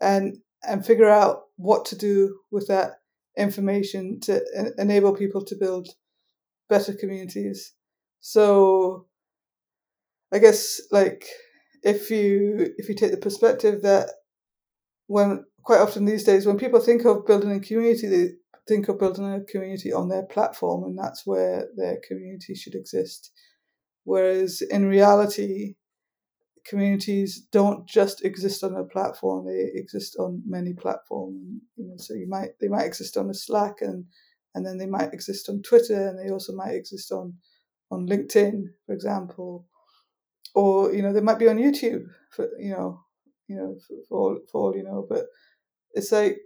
and 0.00 0.38
and 0.62 0.84
figure 0.84 1.08
out 1.08 1.44
what 1.56 1.84
to 1.86 1.96
do 1.96 2.38
with 2.50 2.68
that 2.68 2.92
information 3.36 4.20
to 4.20 4.42
enable 4.78 5.14
people 5.14 5.44
to 5.44 5.56
build 5.56 5.88
better 6.68 6.92
communities. 6.94 7.74
So, 8.20 9.06
I 10.32 10.38
guess 10.38 10.80
like 10.90 11.26
if 11.82 12.10
you 12.10 12.74
if 12.78 12.88
you 12.88 12.94
take 12.94 13.10
the 13.12 13.16
perspective 13.16 13.82
that 13.82 14.10
when 15.06 15.44
quite 15.64 15.80
often 15.80 16.04
these 16.04 16.24
days 16.24 16.46
when 16.46 16.58
people 16.58 16.80
think 16.80 17.04
of 17.04 17.26
building 17.26 17.52
a 17.52 17.60
community, 17.60 18.06
they 18.08 18.28
think 18.66 18.88
of 18.88 18.98
building 18.98 19.32
a 19.32 19.40
community 19.40 19.92
on 19.92 20.08
their 20.08 20.24
platform, 20.24 20.84
and 20.84 20.98
that's 20.98 21.26
where 21.26 21.68
their 21.76 21.98
community 22.06 22.54
should 22.54 22.74
exist. 22.74 23.32
Whereas 24.04 24.62
in 24.62 24.86
reality, 24.86 25.74
communities 26.66 27.46
don't 27.52 27.88
just 27.88 28.24
exist 28.24 28.62
on 28.64 28.74
a 28.74 28.84
platform; 28.84 29.46
they 29.46 29.70
exist 29.74 30.16
on 30.18 30.42
many 30.46 30.72
platforms. 30.72 31.60
So 31.98 32.14
you 32.14 32.28
might 32.28 32.50
they 32.60 32.68
might 32.68 32.86
exist 32.86 33.16
on 33.16 33.30
a 33.30 33.34
Slack, 33.34 33.76
and 33.80 34.04
and 34.54 34.66
then 34.66 34.78
they 34.78 34.86
might 34.86 35.12
exist 35.12 35.48
on 35.48 35.62
Twitter, 35.62 36.08
and 36.08 36.18
they 36.18 36.32
also 36.32 36.54
might 36.54 36.74
exist 36.74 37.12
on 37.12 37.34
on 37.90 38.06
LinkedIn, 38.06 38.62
for 38.86 38.94
example, 38.94 39.66
or 40.54 40.92
you 40.92 41.02
know 41.02 41.12
they 41.12 41.20
might 41.20 41.38
be 41.38 41.48
on 41.48 41.58
YouTube 41.58 42.04
for 42.30 42.48
you 42.58 42.70
know 42.70 43.00
you 43.48 43.56
know 43.56 43.76
for, 43.86 43.96
for 44.08 44.18
all 44.18 44.38
for 44.50 44.60
all 44.60 44.76
you 44.76 44.84
know. 44.84 45.06
But 45.08 45.26
it's 45.92 46.12
like 46.12 46.38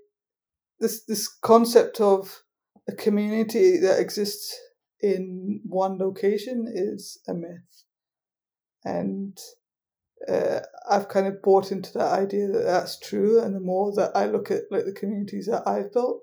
this 0.80 1.04
this 1.04 1.28
concept 1.28 2.00
of 2.00 2.42
a 2.88 2.92
community 2.92 3.78
that 3.78 4.00
exists 4.00 4.54
in 5.00 5.60
one 5.64 5.98
location 5.98 6.66
is 6.72 7.18
a 7.28 7.34
myth, 7.34 7.84
and 8.84 9.38
uh, 10.28 10.60
I've 10.88 11.08
kind 11.08 11.26
of 11.26 11.42
bought 11.42 11.72
into 11.72 11.92
that 11.94 12.12
idea 12.12 12.48
that 12.48 12.64
that's 12.64 12.98
true. 12.98 13.40
And 13.40 13.54
the 13.54 13.60
more 13.60 13.92
that 13.96 14.12
I 14.14 14.26
look 14.26 14.50
at 14.50 14.62
like 14.70 14.84
the 14.84 14.92
communities 14.92 15.46
that 15.46 15.66
I've 15.66 15.92
built, 15.92 16.22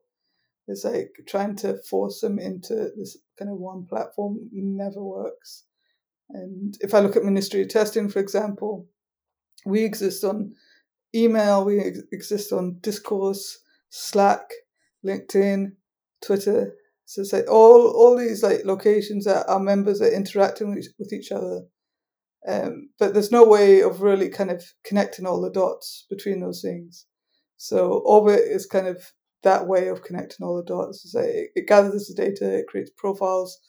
it's 0.68 0.84
like 0.84 1.12
trying 1.28 1.56
to 1.58 1.78
force 1.90 2.22
them 2.22 2.40
into 2.40 2.92
this 2.98 3.18
kind 3.38 3.52
of 3.52 3.58
one 3.58 3.86
platform 3.88 4.50
never 4.52 5.04
works. 5.04 5.66
And 6.30 6.78
if 6.80 6.94
I 6.94 7.00
look 7.00 7.16
at 7.16 7.24
Ministry 7.24 7.62
of 7.62 7.70
Testing, 7.70 8.10
for 8.10 8.20
example, 8.20 8.88
we 9.66 9.84
exist 9.84 10.24
on 10.24 10.54
email, 11.14 11.66
we 11.66 11.80
ex- 11.80 12.00
exist 12.12 12.54
on 12.54 12.78
discourse, 12.80 13.60
Slack, 13.92 14.50
LinkedIn, 15.06 15.74
Twitter. 16.26 16.76
So 17.06 17.22
it's 17.22 17.34
like 17.34 17.50
all 17.52 17.92
all 17.92 18.18
these 18.18 18.42
like 18.42 18.62
locations 18.64 19.26
that 19.26 19.48
our 19.50 19.60
members 19.60 20.02
are 20.02 20.12
interacting 20.12 20.74
with, 20.74 20.88
with 20.98 21.12
each 21.12 21.32
other. 21.32 21.64
Um, 22.48 22.90
but 22.98 23.14
there's 23.14 23.32
no 23.32 23.46
way 23.46 23.82
of 23.82 24.02
really 24.02 24.30
kind 24.30 24.50
of 24.50 24.64
connecting 24.84 25.28
all 25.28 25.42
the 25.42 25.52
dots 25.52 26.06
between 26.10 26.40
those 26.40 26.62
things. 26.62 27.06
So 27.58 28.02
Orbit 28.06 28.40
is 28.40 28.66
kind 28.66 28.88
of 28.88 29.12
that 29.44 29.68
way 29.68 29.90
of 29.90 30.04
connecting 30.04 30.46
all 30.46 30.56
the 30.56 30.64
dots. 30.64 31.04
It's 31.04 31.14
like 31.14 31.26
it, 31.26 31.50
it 31.56 31.68
gathers 31.68 32.08
the 32.08 32.16
data, 32.16 32.60
it 32.60 32.68
creates 32.68 32.92
profiles 32.98 33.60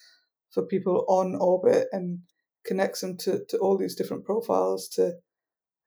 for 0.53 0.65
people 0.65 1.05
on 1.09 1.35
Orbit 1.35 1.89
and 1.93 2.21
connects 2.65 3.01
them 3.01 3.17
to, 3.19 3.41
to 3.49 3.59
all 3.59 3.77
these 3.77 3.97
different 3.97 4.25
profiles 4.25 4.89
to 4.91 5.15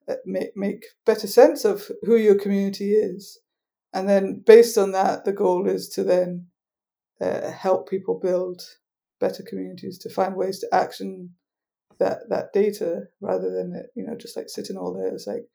uh, 0.09 0.15
make 0.25 0.49
make 0.55 0.85
better 1.05 1.25
sense 1.25 1.63
of 1.63 1.89
who 2.03 2.17
your 2.17 2.35
community 2.35 2.91
is 2.91 3.39
and 3.95 4.09
then 4.09 4.43
based 4.45 4.77
on 4.77 4.91
that, 4.91 5.23
the 5.23 5.31
goal 5.31 5.67
is 5.67 5.87
to 5.89 6.03
then 6.03 6.47
uh, 7.21 7.49
help 7.49 7.89
people 7.89 8.19
build 8.19 8.61
better 9.21 9.41
communities 9.41 9.97
to 9.99 10.09
find 10.09 10.35
ways 10.35 10.59
to 10.59 10.67
action 10.75 11.31
that 11.97 12.29
that 12.29 12.51
data 12.51 13.03
rather 13.21 13.49
than 13.49 13.85
you 13.95 14.05
know 14.05 14.15
just 14.17 14.35
like 14.35 14.49
sitting 14.49 14.75
all 14.75 14.93
there. 14.93 15.07
It's 15.07 15.27
like 15.27 15.45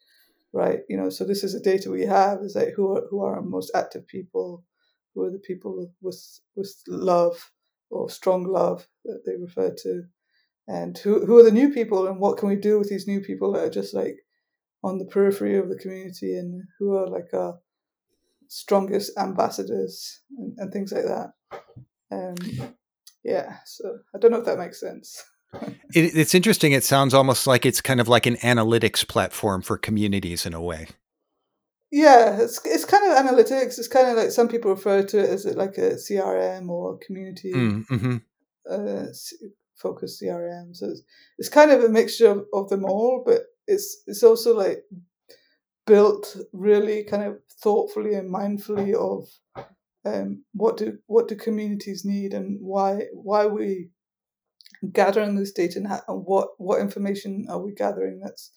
right, 0.55 0.81
you 0.89 0.97
know, 0.97 1.11
so 1.11 1.25
this 1.25 1.45
is 1.45 1.53
the 1.53 1.61
data 1.61 1.91
we 1.91 2.07
have. 2.07 2.39
Is 2.41 2.57
like 2.57 2.73
who 2.75 2.97
are 2.97 3.03
who 3.11 3.23
are 3.23 3.37
our 3.37 3.43
most 3.43 3.71
active 3.75 4.07
people, 4.09 4.65
who 5.15 5.25
are 5.25 5.31
the 5.31 5.39
people 5.39 5.89
with 6.01 6.41
with 6.57 6.75
love 6.89 7.53
or 7.91 8.09
strong 8.09 8.45
love 8.45 8.89
that 9.05 9.21
they 9.27 9.37
refer 9.37 9.75
to, 9.83 10.05
and 10.67 10.97
who 10.97 11.27
who 11.27 11.39
are 11.39 11.45
the 11.45 11.51
new 11.51 11.69
people 11.69 12.07
and 12.07 12.19
what 12.19 12.39
can 12.39 12.49
we 12.49 12.57
do 12.57 12.79
with 12.79 12.89
these 12.89 13.07
new 13.07 13.21
people 13.21 13.53
that 13.53 13.65
are 13.65 13.71
just 13.71 13.93
like 13.93 14.17
on 14.83 14.99
the 14.99 15.05
periphery 15.05 15.59
of 15.59 15.69
the 15.69 15.77
community 15.77 16.39
and 16.39 16.63
who 16.79 16.97
are 16.97 17.07
like 17.07 17.35
a 17.35 17.53
strongest 18.51 19.17
ambassadors 19.17 20.21
and, 20.37 20.55
and 20.59 20.73
things 20.73 20.93
like 20.93 21.05
that. 21.05 21.33
Um, 22.11 22.75
yeah, 23.25 23.59
so 23.65 23.99
I 24.15 24.19
don't 24.19 24.33
know 24.33 24.39
if 24.39 24.45
that 24.45 24.59
makes 24.59 24.81
sense. 24.81 25.23
it, 25.95 26.17
it's 26.17 26.35
interesting. 26.35 26.73
It 26.73 26.85
sounds 26.85 27.15
almost 27.15 27.47
like 27.47 27.65
it's 27.65 27.81
kind 27.81 28.01
of 28.01 28.09
like 28.09 28.27
an 28.27 28.37
analytics 28.37 29.07
platform 29.07 29.63
for 29.63 29.79
communities 29.79 30.45
in 30.45 30.53
a 30.53 30.61
way. 30.61 30.89
Yeah, 31.93 32.41
it's 32.41 32.65
it's 32.65 32.85
kind 32.85 33.11
of 33.11 33.17
analytics. 33.19 33.79
It's 33.79 33.89
kind 33.89 34.09
of 34.09 34.17
like 34.17 34.31
some 34.31 34.49
people 34.49 34.71
refer 34.71 35.03
to 35.03 35.19
it 35.19 35.31
as 35.31 35.45
like 35.45 35.77
a 35.79 35.95
CRM 35.95 36.69
or 36.69 36.99
community 36.99 37.53
mm, 37.53 37.87
mm-hmm. 37.87 38.17
uh, 38.71 39.07
focused 39.77 40.23
CRM. 40.23 40.77
So 40.77 40.87
it's, 40.87 41.03
it's 41.39 41.49
kind 41.49 41.73
of 41.73 41.83
a 41.83 41.89
mixture 41.89 42.31
of, 42.31 42.47
of 42.53 42.69
them 42.69 42.85
all, 42.85 43.23
but 43.25 43.43
it's 43.67 44.03
it's 44.07 44.23
also 44.23 44.57
like 44.57 44.85
built 45.91 46.37
really 46.53 47.03
kind 47.03 47.25
of 47.25 47.39
thoughtfully 47.61 48.15
and 48.15 48.33
mindfully 48.33 48.95
of 48.95 49.27
um, 50.05 50.45
what 50.53 50.77
do 50.77 50.99
what 51.07 51.27
do 51.27 51.35
communities 51.35 52.05
need 52.05 52.33
and 52.33 52.59
why 52.61 53.07
why 53.13 53.47
we 53.47 53.91
gathering 54.93 55.35
this 55.35 55.51
data 55.51 55.79
and, 55.79 55.89
how, 55.89 56.01
and 56.07 56.23
what 56.25 56.51
what 56.59 56.81
information 56.81 57.45
are 57.51 57.61
we 57.61 57.73
gathering 57.75 58.21
that's 58.23 58.53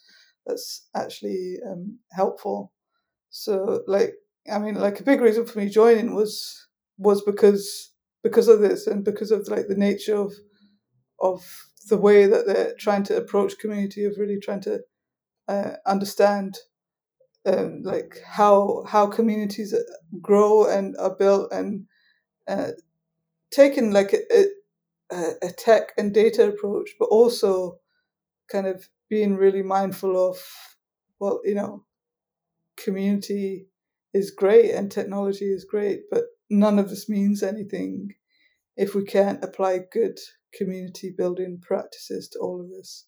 that's 0.45 0.87
actually 0.95 1.57
um, 1.67 1.97
helpful. 2.11 2.71
So 3.31 3.81
like 3.87 4.13
I 4.51 4.59
mean 4.59 4.75
like 4.75 4.99
a 4.99 5.09
big 5.11 5.19
reason 5.19 5.47
for 5.47 5.57
me 5.57 5.69
joining 5.69 6.13
was 6.13 6.67
was 6.99 7.23
because 7.23 7.93
because 8.21 8.47
of 8.47 8.59
this 8.59 8.85
and 8.85 9.03
because 9.03 9.31
of 9.31 9.47
like 9.47 9.67
the 9.67 9.83
nature 9.89 10.17
of 10.17 10.33
of 11.19 11.43
the 11.89 11.97
way 11.97 12.27
that 12.27 12.45
they're 12.45 12.75
trying 12.77 13.03
to 13.05 13.17
approach 13.17 13.57
community 13.57 14.05
of 14.05 14.19
really 14.19 14.39
trying 14.39 14.61
to 14.61 14.81
uh, 15.47 15.71
understand 15.87 16.59
um, 17.45 17.81
like 17.83 18.21
how 18.25 18.83
how 18.87 19.07
communities 19.07 19.75
grow 20.21 20.67
and 20.67 20.95
are 20.97 21.15
built 21.15 21.51
and 21.51 21.85
uh, 22.47 22.71
taking 23.51 23.91
like 23.91 24.13
a, 24.13 24.45
a, 25.11 25.31
a 25.43 25.51
tech 25.51 25.91
and 25.97 26.13
data 26.13 26.47
approach, 26.47 26.91
but 26.99 27.05
also 27.05 27.79
kind 28.51 28.67
of 28.67 28.89
being 29.09 29.35
really 29.35 29.63
mindful 29.63 30.29
of 30.29 30.37
well, 31.19 31.41
you 31.43 31.55
know, 31.55 31.85
community 32.77 33.67
is 34.13 34.31
great 34.31 34.71
and 34.71 34.91
technology 34.91 35.45
is 35.45 35.65
great, 35.65 36.01
but 36.11 36.23
none 36.49 36.79
of 36.79 36.89
this 36.89 37.09
means 37.09 37.41
anything 37.41 38.09
if 38.75 38.95
we 38.95 39.03
can't 39.03 39.43
apply 39.43 39.79
good 39.91 40.17
community 40.53 41.13
building 41.15 41.59
practices 41.61 42.27
to 42.29 42.39
all 42.39 42.61
of 42.61 42.69
this. 42.69 43.05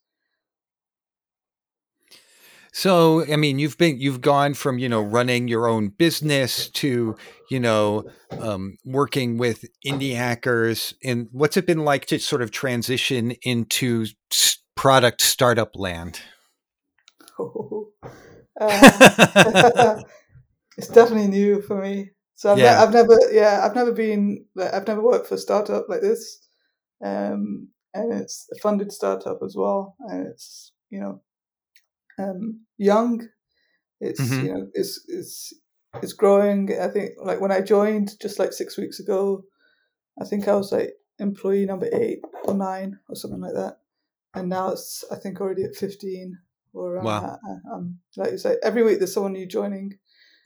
So, 2.78 3.24
I 3.32 3.38
mean, 3.38 3.58
you've 3.58 3.78
been 3.78 4.02
you've 4.02 4.20
gone 4.20 4.54
from 4.54 4.80
you 4.80 4.90
know 4.90 5.00
running 5.00 5.48
your 5.48 5.66
own 5.66 5.88
business 5.88 6.68
to 6.72 7.16
you 7.50 7.60
know 7.62 8.04
um, 8.32 8.76
working 8.84 9.38
with 9.38 9.64
indie 9.88 10.14
hackers. 10.14 10.94
And 11.02 11.30
what's 11.32 11.56
it 11.56 11.66
been 11.66 11.86
like 11.86 12.06
to 12.08 12.20
sort 12.20 12.42
of 12.42 12.52
transition 12.52 13.32
into 13.44 14.08
product 14.76 15.22
startup 15.22 15.78
land? 15.78 16.20
Oh, 17.40 17.92
uh, 18.60 20.02
it's 20.78 20.90
definitely 20.90 21.30
new 21.30 21.62
for 21.62 21.82
me. 21.82 22.10
So 22.36 22.52
I've, 22.52 22.58
yeah. 22.60 22.72
ne- 22.72 22.78
I've 22.82 22.94
never, 22.94 23.18
yeah, 23.32 23.62
I've 23.64 23.76
never 23.76 23.94
been, 23.94 24.44
I've 24.62 24.86
never 24.86 25.02
worked 25.02 25.28
for 25.28 25.36
a 25.36 25.38
startup 25.38 25.86
like 25.88 26.02
this, 26.02 26.46
um, 27.02 27.70
and 27.94 28.12
it's 28.12 28.50
a 28.54 28.60
funded 28.60 28.92
startup 28.92 29.40
as 29.46 29.56
well, 29.58 29.96
and 30.10 30.28
it's 30.28 30.74
you 30.90 31.00
know 31.00 31.22
um, 32.18 32.62
young. 32.78 33.28
It's 34.00 34.22
mm-hmm. 34.22 34.46
you 34.46 34.54
know 34.54 34.68
it's 34.74 35.04
it's 35.08 35.54
it's 36.02 36.14
growing. 36.14 36.70
I 36.80 36.88
think 36.88 37.12
like 37.24 37.42
when 37.42 37.52
I 37.52 37.62
joined 37.62 38.20
just 38.22 38.40
like 38.40 38.54
six 38.54 38.78
weeks 38.78 39.00
ago, 39.00 39.44
I 40.22 40.26
think 40.26 40.48
I 40.48 40.56
was 40.56 40.72
like 40.72 40.94
employee 41.20 41.66
number 41.66 41.88
eight 41.94 42.20
or 42.44 42.54
nine 42.54 43.00
or 43.10 43.16
something 43.16 43.42
like 43.42 43.54
that, 43.54 43.78
and 44.34 44.50
now 44.50 44.70
it's 44.70 45.04
I 45.12 45.16
think 45.16 45.40
already 45.40 45.64
at 45.64 45.76
fifteen 45.76 46.38
or 46.74 47.00
wow. 47.00 47.22
that. 47.22 47.40
Um, 47.72 48.00
like 48.18 48.32
you 48.32 48.38
say, 48.38 48.58
every 48.62 48.84
week 48.84 49.00
there's 49.00 49.14
someone 49.14 49.34
new 49.34 49.48
joining, 49.48 49.98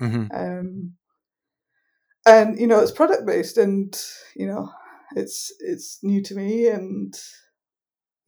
mm-hmm. 0.02 0.26
um, 0.34 0.94
and 2.26 2.60
you 2.60 2.68
know 2.68 2.80
it's 2.80 2.92
product 2.92 3.26
based, 3.26 3.58
and 3.58 4.00
you 4.36 4.48
know 4.48 4.72
it's 5.16 5.52
it's 5.60 6.00
new 6.04 6.22
to 6.24 6.36
me, 6.36 6.68
and 6.68 7.18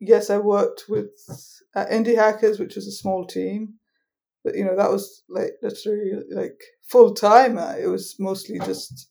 yes, 0.02 0.30
I 0.30 0.40
worked 0.40 0.86
with 0.90 1.12
uh, 1.76 1.86
Indie 1.86 2.16
Hackers, 2.16 2.60
which 2.60 2.76
was 2.76 2.88
a 2.88 2.92
small 2.92 3.26
team, 3.26 3.76
but 4.44 4.56
you 4.56 4.66
know 4.66 4.76
that 4.76 4.92
was 4.92 5.24
like 5.30 5.54
literally 5.62 6.14
like 6.32 6.60
full 6.82 7.14
time. 7.14 7.58
Uh, 7.58 7.76
it 7.80 7.88
was 7.88 8.16
mostly 8.20 8.60
just 8.60 9.10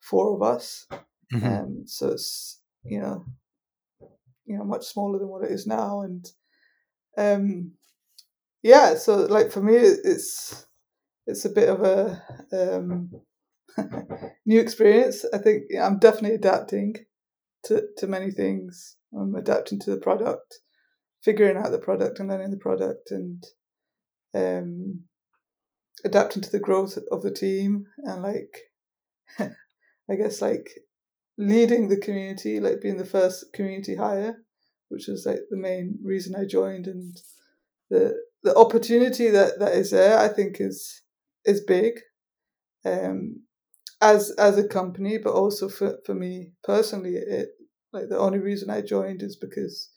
four 0.00 0.34
of 0.34 0.42
us, 0.42 0.86
mm-hmm. 1.32 1.46
um, 1.46 1.82
so 1.86 2.08
it's 2.08 2.60
you 2.82 3.00
know 3.00 3.24
you 4.44 4.58
know 4.58 4.64
much 4.64 4.84
smaller 4.84 5.18
than 5.18 5.28
what 5.28 5.44
it 5.44 5.52
is 5.52 5.66
now, 5.66 6.02
and 6.02 6.30
um, 7.16 7.72
yeah. 8.62 8.96
So 8.96 9.24
like 9.26 9.52
for 9.52 9.62
me, 9.62 9.76
it's 9.76 10.66
it's 11.26 11.44
a 11.44 11.50
bit 11.50 11.68
of 11.68 11.82
a 11.82 12.22
um, 12.52 13.10
new 14.44 14.60
experience. 14.60 15.24
I 15.32 15.38
think 15.38 15.64
I'm 15.80 15.98
definitely 15.98 16.34
adapting 16.34 16.96
to 17.64 17.84
to 17.98 18.06
many 18.06 18.30
things 18.30 18.96
um, 19.16 19.34
adapting 19.34 19.78
to 19.80 19.90
the 19.90 19.96
product, 19.96 20.60
figuring 21.22 21.56
out 21.56 21.70
the 21.70 21.78
product 21.78 22.18
and 22.18 22.28
learning 22.28 22.50
the 22.50 22.56
product, 22.56 23.10
and 23.10 23.44
um, 24.34 25.04
adapting 26.04 26.42
to 26.42 26.50
the 26.50 26.60
growth 26.60 26.98
of 27.10 27.22
the 27.22 27.30
team, 27.30 27.86
and 27.98 28.22
like, 28.22 28.58
I 29.38 30.14
guess 30.16 30.42
like 30.42 30.68
leading 31.38 31.88
the 31.88 31.96
community, 31.96 32.60
like 32.60 32.80
being 32.80 32.96
the 32.96 33.04
first 33.04 33.46
community 33.52 33.96
hire, 33.96 34.36
which 34.88 35.06
was 35.08 35.24
like 35.26 35.40
the 35.50 35.56
main 35.56 35.98
reason 36.02 36.34
I 36.34 36.44
joined, 36.44 36.86
and 36.86 37.16
the 37.90 38.14
the 38.42 38.56
opportunity 38.56 39.30
that 39.30 39.58
that 39.58 39.74
is 39.74 39.90
there, 39.90 40.18
I 40.18 40.28
think 40.28 40.56
is 40.60 41.02
is 41.44 41.62
big. 41.62 41.94
Um, 42.84 43.43
as 44.04 44.30
as 44.32 44.58
a 44.58 44.68
company, 44.68 45.16
but 45.16 45.32
also 45.32 45.68
for, 45.68 45.98
for 46.04 46.14
me 46.14 46.52
personally, 46.62 47.14
it 47.14 47.48
like 47.92 48.08
the 48.10 48.18
only 48.18 48.38
reason 48.38 48.68
I 48.68 48.82
joined 48.82 49.22
is 49.22 49.36
because 49.36 49.90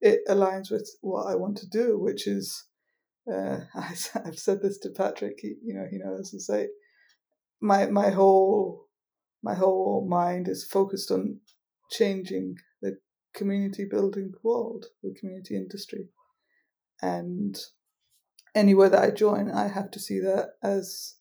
it 0.00 0.20
aligns 0.28 0.70
with 0.70 0.88
what 1.00 1.24
I 1.24 1.36
want 1.36 1.56
to 1.58 1.68
do, 1.68 1.98
which 1.98 2.26
is 2.26 2.66
uh, 3.32 3.60
I, 3.74 3.94
have 4.24 4.38
said 4.38 4.60
this 4.60 4.78
to 4.80 4.90
Patrick. 4.90 5.38
He, 5.40 5.54
you 5.64 5.74
know, 5.74 5.86
he 5.90 5.96
knows 5.98 6.30
to 6.30 6.40
say 6.40 6.68
my 7.60 7.86
my 7.86 8.10
whole 8.10 8.88
my 9.42 9.54
whole 9.54 10.06
mind 10.06 10.48
is 10.48 10.68
focused 10.70 11.10
on 11.10 11.40
changing 11.90 12.56
the 12.82 12.98
community 13.34 13.86
building 13.90 14.32
world, 14.42 14.86
the 15.02 15.14
community 15.18 15.56
industry, 15.56 16.08
and 17.00 17.58
anywhere 18.54 18.90
that 18.90 19.02
I 19.02 19.10
join, 19.12 19.50
I 19.50 19.68
have 19.68 19.90
to 19.92 19.98
see 19.98 20.20
that 20.20 20.50
as 20.62 21.14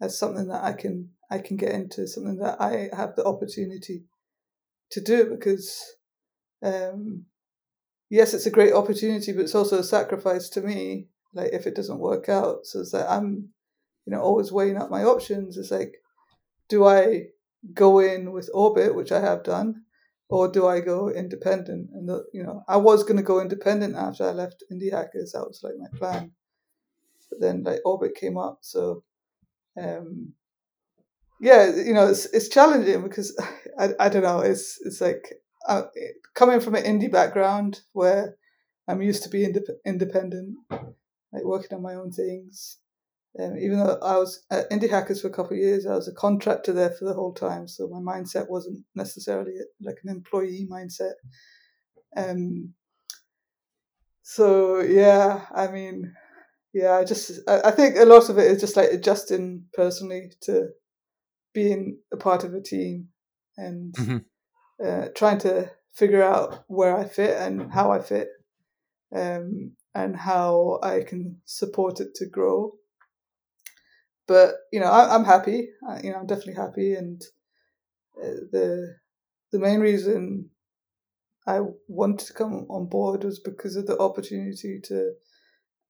as 0.00 0.18
something 0.18 0.48
that 0.48 0.64
I 0.64 0.72
can 0.72 1.10
I 1.30 1.38
can 1.38 1.56
get 1.56 1.72
into, 1.72 2.06
something 2.06 2.38
that 2.38 2.60
I 2.60 2.88
have 2.94 3.16
the 3.16 3.24
opportunity 3.24 4.04
to 4.90 5.00
do 5.00 5.30
because 5.30 5.84
um, 6.62 7.26
yes, 8.10 8.34
it's 8.34 8.46
a 8.46 8.50
great 8.50 8.72
opportunity, 8.72 9.32
but 9.32 9.42
it's 9.42 9.54
also 9.54 9.78
a 9.78 9.84
sacrifice 9.84 10.48
to 10.50 10.60
me. 10.60 11.06
Like 11.32 11.52
if 11.52 11.66
it 11.66 11.76
doesn't 11.76 12.00
work 12.00 12.28
out, 12.28 12.66
so 12.66 12.80
it's 12.80 12.92
like 12.92 13.08
I'm, 13.08 13.50
you 14.04 14.12
know, 14.12 14.20
always 14.20 14.50
weighing 14.50 14.76
up 14.76 14.90
my 14.90 15.04
options. 15.04 15.56
It's 15.56 15.70
like, 15.70 15.94
do 16.68 16.84
I 16.84 17.26
go 17.72 18.00
in 18.00 18.32
with 18.32 18.50
Orbit, 18.52 18.96
which 18.96 19.12
I 19.12 19.20
have 19.20 19.44
done, 19.44 19.84
or 20.28 20.48
do 20.48 20.66
I 20.66 20.80
go 20.80 21.08
independent? 21.08 21.90
And 21.92 22.08
the, 22.08 22.24
you 22.32 22.42
know, 22.42 22.64
I 22.66 22.78
was 22.78 23.04
going 23.04 23.16
to 23.16 23.22
go 23.22 23.40
independent 23.40 23.94
after 23.94 24.28
I 24.28 24.32
left 24.32 24.64
Indie 24.72 24.90
Hackers. 24.90 25.32
That 25.32 25.46
was 25.46 25.60
like 25.62 25.74
my 25.78 25.96
plan. 25.96 26.32
But 27.30 27.40
then 27.40 27.62
like 27.62 27.80
Orbit 27.84 28.16
came 28.16 28.36
up, 28.36 28.58
so 28.62 29.04
um, 29.80 30.32
yeah, 31.40 31.74
you 31.74 31.94
know, 31.94 32.08
it's 32.08 32.26
it's 32.26 32.48
challenging 32.48 33.02
because 33.02 33.36
I, 33.78 33.90
I 33.98 34.08
don't 34.08 34.22
know. 34.22 34.40
It's 34.40 34.78
it's 34.84 35.00
like 35.00 35.34
uh, 35.68 35.84
coming 36.34 36.60
from 36.60 36.74
an 36.74 36.84
indie 36.84 37.10
background 37.10 37.80
where 37.92 38.36
I'm 38.88 39.02
used 39.02 39.22
to 39.24 39.28
being 39.30 39.54
indep- 39.54 39.80
independent, 39.86 40.56
like 40.70 41.44
working 41.44 41.76
on 41.76 41.82
my 41.82 41.94
own 41.94 42.12
things. 42.12 42.78
Um, 43.38 43.56
even 43.58 43.78
though 43.78 43.98
I 44.02 44.16
was 44.18 44.44
at 44.50 44.70
Indie 44.70 44.90
Hackers 44.90 45.22
for 45.22 45.28
a 45.28 45.32
couple 45.32 45.52
of 45.52 45.58
years, 45.62 45.86
I 45.86 45.94
was 45.94 46.08
a 46.08 46.14
contractor 46.14 46.72
there 46.72 46.90
for 46.90 47.04
the 47.04 47.14
whole 47.14 47.32
time, 47.32 47.68
so 47.68 47.88
my 47.88 48.00
mindset 48.00 48.48
wasn't 48.50 48.84
necessarily 48.94 49.54
like 49.80 49.98
an 50.04 50.10
employee 50.10 50.68
mindset. 50.70 51.14
Um. 52.16 52.74
So 54.22 54.80
yeah, 54.80 55.46
I 55.54 55.68
mean, 55.68 56.14
yeah, 56.74 56.96
I 56.96 57.04
just 57.04 57.40
I, 57.48 57.62
I 57.66 57.70
think 57.72 57.96
a 57.96 58.04
lot 58.04 58.28
of 58.30 58.38
it 58.38 58.50
is 58.50 58.60
just 58.60 58.76
like 58.76 58.90
adjusting 58.92 59.64
personally 59.74 60.32
to 60.42 60.70
being 61.52 61.98
a 62.12 62.16
part 62.16 62.44
of 62.44 62.54
a 62.54 62.60
team 62.60 63.08
and 63.56 63.94
mm-hmm. 63.94 64.18
uh, 64.84 65.08
trying 65.14 65.38
to 65.38 65.70
figure 65.92 66.22
out 66.22 66.64
where 66.68 66.96
I 66.96 67.04
fit 67.04 67.36
and 67.36 67.72
how 67.72 67.90
I 67.90 68.00
fit, 68.00 68.28
um, 69.14 69.72
and 69.94 70.16
how 70.16 70.78
I 70.82 71.02
can 71.02 71.40
support 71.44 72.00
it 72.00 72.14
to 72.16 72.26
grow. 72.26 72.72
But 74.26 74.54
you 74.72 74.80
know, 74.80 74.86
I, 74.86 75.14
am 75.14 75.24
happy. 75.24 75.70
I, 75.88 76.00
you 76.02 76.10
know, 76.10 76.18
I'm 76.18 76.26
definitely 76.26 76.54
happy, 76.54 76.94
and 76.94 77.20
uh, 78.22 78.46
the 78.52 78.96
the 79.50 79.58
main 79.58 79.80
reason 79.80 80.50
I 81.46 81.60
wanted 81.88 82.26
to 82.26 82.32
come 82.34 82.66
on 82.70 82.86
board 82.86 83.24
was 83.24 83.40
because 83.40 83.76
of 83.76 83.86
the 83.86 83.98
opportunity 83.98 84.80
to 84.84 85.14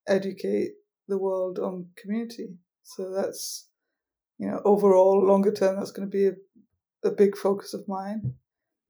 educate 0.07 0.71
the 1.07 1.19
world 1.19 1.59
on 1.59 1.89
community. 1.97 2.57
So 2.83 3.11
that's 3.11 3.67
you 4.41 4.47
know, 4.47 4.59
overall, 4.65 5.23
longer 5.23 5.51
term, 5.51 5.75
that's 5.75 5.91
going 5.91 6.09
to 6.09 6.11
be 6.11 6.25
a, 6.25 6.33
a 7.07 7.11
big 7.11 7.37
focus 7.37 7.75
of 7.75 7.87
mine. 7.87 8.33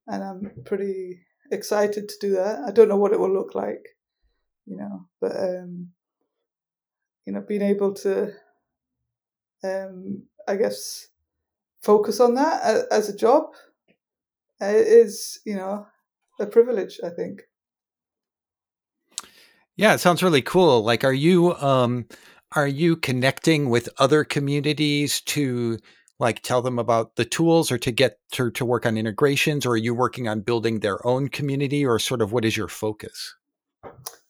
And 0.08 0.24
I'm 0.24 0.52
pretty 0.64 1.26
excited 1.52 2.08
to 2.08 2.16
do 2.22 2.32
that. 2.36 2.60
I 2.66 2.72
don't 2.72 2.88
know 2.88 2.96
what 2.96 3.12
it 3.12 3.20
will 3.20 3.34
look 3.34 3.54
like, 3.54 3.86
you 4.66 4.78
know, 4.78 5.10
but, 5.20 5.36
um, 5.36 5.90
you 7.26 7.34
know, 7.34 7.42
being 7.42 7.62
able 7.62 7.94
to, 7.96 8.32
um, 9.62 10.24
I 10.48 10.56
guess, 10.56 11.08
focus 11.82 12.22
on 12.22 12.36
that 12.36 12.88
as 12.90 13.10
a 13.10 13.16
job 13.16 13.48
is, 14.62 15.42
you 15.46 15.56
know, 15.56 15.86
a 16.40 16.46
privilege, 16.46 17.02
I 17.04 17.10
think. 17.10 17.42
Yeah, 19.76 19.96
it 19.96 20.00
sounds 20.00 20.24
really 20.24 20.42
cool. 20.42 20.82
Like, 20.82 21.04
are 21.04 21.12
you, 21.12 21.56
um, 21.56 22.06
are 22.56 22.68
you 22.68 22.96
connecting 22.96 23.70
with 23.70 23.90
other 23.98 24.24
communities 24.24 25.22
to 25.22 25.78
like 26.20 26.42
tell 26.42 26.62
them 26.62 26.78
about 26.78 27.16
the 27.16 27.26
tools 27.26 27.72
or 27.72 27.78
to 27.80 27.92
get 27.92 28.20
to, 28.34 28.52
to 28.52 28.66
work 28.66 28.86
on 28.86 28.98
integrations 28.98 29.66
or 29.66 29.72
are 29.72 29.78
you 29.78 29.94
working 29.94 30.28
on 30.28 30.42
building 30.42 30.80
their 30.80 31.06
own 31.06 31.28
community 31.30 31.86
or 31.86 31.98
sort 31.98 32.22
of 32.22 32.32
what 32.32 32.46
is 32.46 32.56
your 32.56 32.68
focus? 32.68 33.36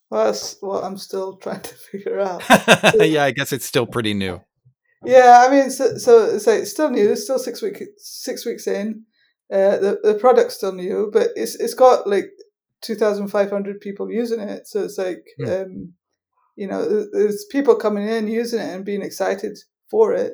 Well 0.09 0.25
that's 0.25 0.57
what 0.61 0.83
i'm 0.83 0.97
still 0.97 1.37
trying 1.41 1.61
to 1.61 1.73
figure 1.73 2.19
out 2.19 2.43
yeah 2.99 3.23
i 3.23 3.31
guess 3.31 3.53
it's 3.53 3.65
still 3.65 3.85
pretty 3.85 4.13
new. 4.13 4.41
Yeah 5.03 5.45
i 5.47 5.51
mean 5.51 5.71
so, 5.71 5.97
so, 5.97 6.25
it's 6.35 6.71
still 6.71 6.89
new 6.89 7.11
it's 7.11 7.23
still 7.23 7.39
six 7.39 7.61
weeks 7.61 7.81
six 7.97 8.45
weeks 8.45 8.67
in. 8.67 9.05
Uh, 9.51 9.77
the, 9.77 9.99
the 10.03 10.13
product's 10.13 10.55
still 10.55 10.71
new 10.71 11.09
but 11.11 11.29
it's 11.35 11.55
it's 11.55 11.73
got 11.73 12.07
like 12.07 12.29
2500 12.81 13.81
people 13.81 14.09
using 14.09 14.39
it 14.39 14.65
so 14.65 14.83
it's 14.83 14.97
like 14.97 15.25
mm. 15.39 15.63
um 15.63 15.93
you 16.55 16.67
know, 16.67 17.05
there's 17.11 17.45
people 17.51 17.75
coming 17.75 18.07
in 18.07 18.27
using 18.27 18.59
it 18.59 18.73
and 18.73 18.85
being 18.85 19.01
excited 19.01 19.57
for 19.89 20.13
it. 20.13 20.33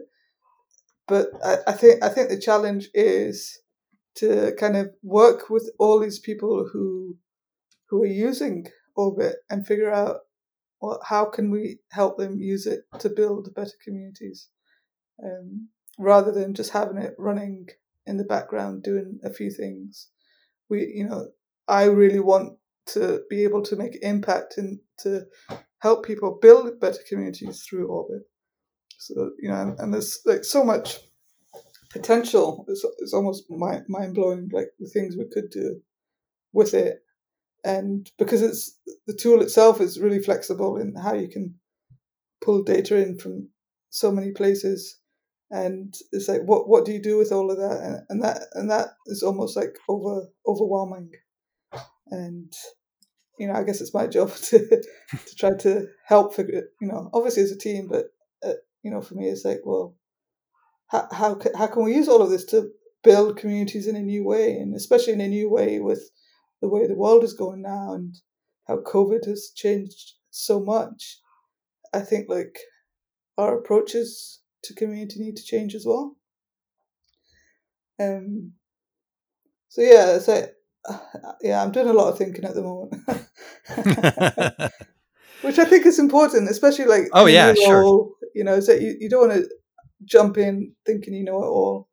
but 1.08 1.28
I, 1.44 1.58
I 1.68 1.72
think 1.74 2.04
I 2.04 2.10
think 2.10 2.30
the 2.30 2.40
challenge 2.40 2.90
is 2.94 3.60
to 4.16 4.54
kind 4.60 4.76
of 4.76 4.90
work 5.04 5.50
with 5.50 5.70
all 5.80 6.00
these 6.00 6.20
people 6.20 6.70
who 6.72 7.18
who 7.90 8.04
are 8.04 8.08
using 8.08 8.68
Orbit 8.96 9.36
and 9.50 9.66
figure 9.66 9.92
out 9.92 10.18
well, 10.82 11.00
how 11.04 11.26
can 11.26 11.50
we 11.50 11.80
help 11.92 12.18
them 12.18 12.40
use 12.40 12.68
it 12.68 12.82
to 13.00 13.10
build 13.10 13.54
better 13.56 13.72
communities, 13.84 14.50
um, 15.24 15.70
rather 15.98 16.32
than 16.32 16.54
just 16.54 16.72
having 16.72 16.98
it 16.98 17.16
running 17.18 17.68
in 18.06 18.18
the 18.18 18.24
background 18.24 18.84
doing 18.84 19.20
a 19.24 19.34
few 19.34 19.52
things. 19.52 20.10
We, 20.70 20.92
you 20.96 21.08
know, 21.08 21.30
I 21.68 21.86
really 21.86 22.20
want 22.20 22.58
to 22.88 23.22
be 23.30 23.44
able 23.44 23.64
to 23.64 23.76
make 23.76 23.98
impact 24.02 24.58
and 24.58 24.80
to 25.00 25.26
help 25.80 26.06
people 26.06 26.40
build 26.42 26.80
better 26.80 27.00
communities 27.08 27.66
through 27.68 27.88
Orbit. 27.88 28.24
So 28.98 29.32
you 29.40 29.50
know, 29.50 29.76
and 29.78 29.94
there's 29.94 30.20
like 30.26 30.44
so 30.44 30.64
much 30.64 30.98
potential. 31.92 32.66
It's, 32.68 32.86
it's 33.00 33.14
almost 33.14 33.46
mind 33.50 33.86
mind 33.88 34.16
blowing, 34.16 34.50
like 34.52 34.70
the 34.80 34.90
things 34.90 35.16
we 35.16 35.26
could 35.32 35.50
do 35.52 35.82
with 36.54 36.74
it, 36.74 37.00
and 37.64 38.10
because 38.18 38.42
it's 38.42 38.80
the 39.06 39.14
tool 39.14 39.42
itself 39.42 39.82
is 39.82 40.00
really 40.00 40.22
flexible 40.22 40.78
in 40.78 40.96
how 40.96 41.14
you 41.14 41.30
can 41.30 41.56
pull 42.42 42.64
data 42.64 42.96
in 42.96 43.18
from 43.18 43.50
so 43.90 44.12
many 44.12 44.32
places 44.32 45.00
and 45.50 45.94
it's 46.12 46.28
like 46.28 46.42
what 46.44 46.68
what 46.68 46.86
do 46.86 46.92
you 46.92 47.02
do 47.02 47.18
with 47.18 47.32
all 47.32 47.50
of 47.50 47.58
that 47.58 47.80
and, 47.82 48.02
and 48.10 48.24
that 48.24 48.42
and 48.54 48.70
that 48.70 48.90
is 49.08 49.24
almost 49.24 49.56
like 49.56 49.76
over 49.88 50.28
overwhelming 50.46 51.10
and 52.10 52.52
you 53.38 53.48
know 53.48 53.54
i 53.54 53.64
guess 53.64 53.82
it's 53.82 53.94
my 53.94 54.08
job 54.08 54.34
to 54.36 54.60
to 54.60 55.36
try 55.38 55.52
to 55.58 55.88
help 56.06 56.34
figure 56.34 56.64
you 56.82 56.88
know 56.88 57.10
obviously 57.14 57.44
as 57.44 57.52
a 57.52 57.58
team 57.58 57.88
but 57.88 58.06
uh, 58.44 58.54
you 58.84 58.92
know 58.92 59.02
for 59.02 59.16
me 59.16 59.28
it's 59.28 59.46
like 59.46 59.62
well 59.64 59.96
how 60.88 61.08
how 61.12 61.40
how 61.56 61.68
can 61.68 61.84
we 61.84 61.96
use 61.96 62.08
all 62.08 62.22
of 62.22 62.30
this 62.30 62.46
to 62.46 62.72
build 63.04 63.38
communities 63.38 63.88
in 63.88 63.96
a 63.96 64.02
new 64.02 64.24
way? 64.24 64.58
And 64.58 64.76
especially 64.76 65.14
in 65.14 65.22
a 65.22 65.28
new 65.28 65.50
way 65.50 65.80
with 65.80 66.10
the 66.62 66.68
way 66.68 66.88
the 66.88 66.96
world 66.96 67.24
is 67.24 67.34
going 67.34 67.62
now 67.62 67.94
and 67.94 68.16
how 68.68 68.78
covid 68.78 69.26
has 69.26 69.52
changed 69.56 70.14
so 70.32 70.60
much 70.60 71.20
i 71.94 72.00
think 72.00 72.28
like 72.28 72.58
our 73.38 73.58
approaches 73.60 74.42
to 74.64 74.74
community 74.74 75.20
need 75.20 75.38
to 75.38 75.44
change 75.44 75.76
as 75.76 75.86
well. 75.86 76.18
Um 78.00 78.54
so 79.70 79.82
yeah 79.82 80.18
so 80.18 80.50
yeah 81.42 81.62
i'm 81.62 81.72
doing 81.72 81.88
a 81.88 81.94
lot 81.94 82.10
of 82.12 82.18
thinking 82.18 82.46
at 82.46 82.56
the 82.56 82.62
moment 82.62 82.94
which 85.42 85.60
i 85.60 85.66
think 85.66 85.86
is 85.86 86.00
important 86.00 86.50
especially 86.50 86.86
like 86.86 87.04
oh 87.14 87.26
yeah 87.26 87.54
sure 87.54 88.10
you 88.34 88.44
know 88.44 88.60
so 88.60 88.74
you, 88.74 88.96
you 89.00 89.10
don't 89.10 89.30
want 89.30 89.42
to 89.42 89.50
jump 90.06 90.38
in 90.38 90.74
thinking 90.86 91.14
you 91.14 91.24
know 91.24 91.44
it 91.44 91.48
all 91.48 91.88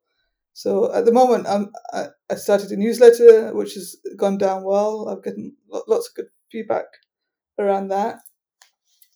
so 0.55 0.92
at 0.95 1.05
the 1.05 1.12
moment, 1.12 1.49
I'm, 1.49 1.72
I, 1.92 2.07
I 2.30 2.36
started 2.36 2.70
a 2.70 2.76
newsletter, 2.76 3.53
which 3.53 3.74
has 3.74 3.97
gone 4.16 4.38
down 4.38 4.62
well. 4.62 5.09
I've 5.09 5.22
gotten 5.22 5.57
lots 5.68 6.09
of 6.09 6.14
good 6.14 6.26
feedback 6.51 6.84
around 7.59 7.88
that. 7.88 8.20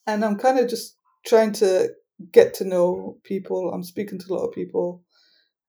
And 0.07 0.25
I'm 0.25 0.37
kind 0.37 0.59
of 0.59 0.69
just 0.69 0.97
trying 1.25 1.53
to 1.53 1.91
get 2.33 2.55
to 2.55 2.65
know 2.65 3.19
people. 3.23 3.73
I'm 3.73 3.85
speaking 3.85 4.19
to 4.19 4.27
a 4.29 4.35
lot 4.35 4.47
of 4.47 4.55
people 4.55 5.05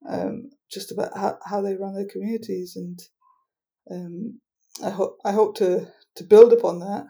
um, 0.09 0.49
just 0.71 0.91
about 0.91 1.15
how, 1.15 1.37
how 1.45 1.61
they 1.61 1.75
run 1.75 1.93
their 1.93 2.07
communities. 2.07 2.75
And 2.75 2.99
um, 3.91 4.39
I, 4.83 4.89
hope 4.89 5.17
I 5.25 5.31
hope 5.31 5.55
to, 5.57 5.87
to 6.15 6.23
build 6.23 6.53
upon 6.53 6.79
that. 6.79 7.07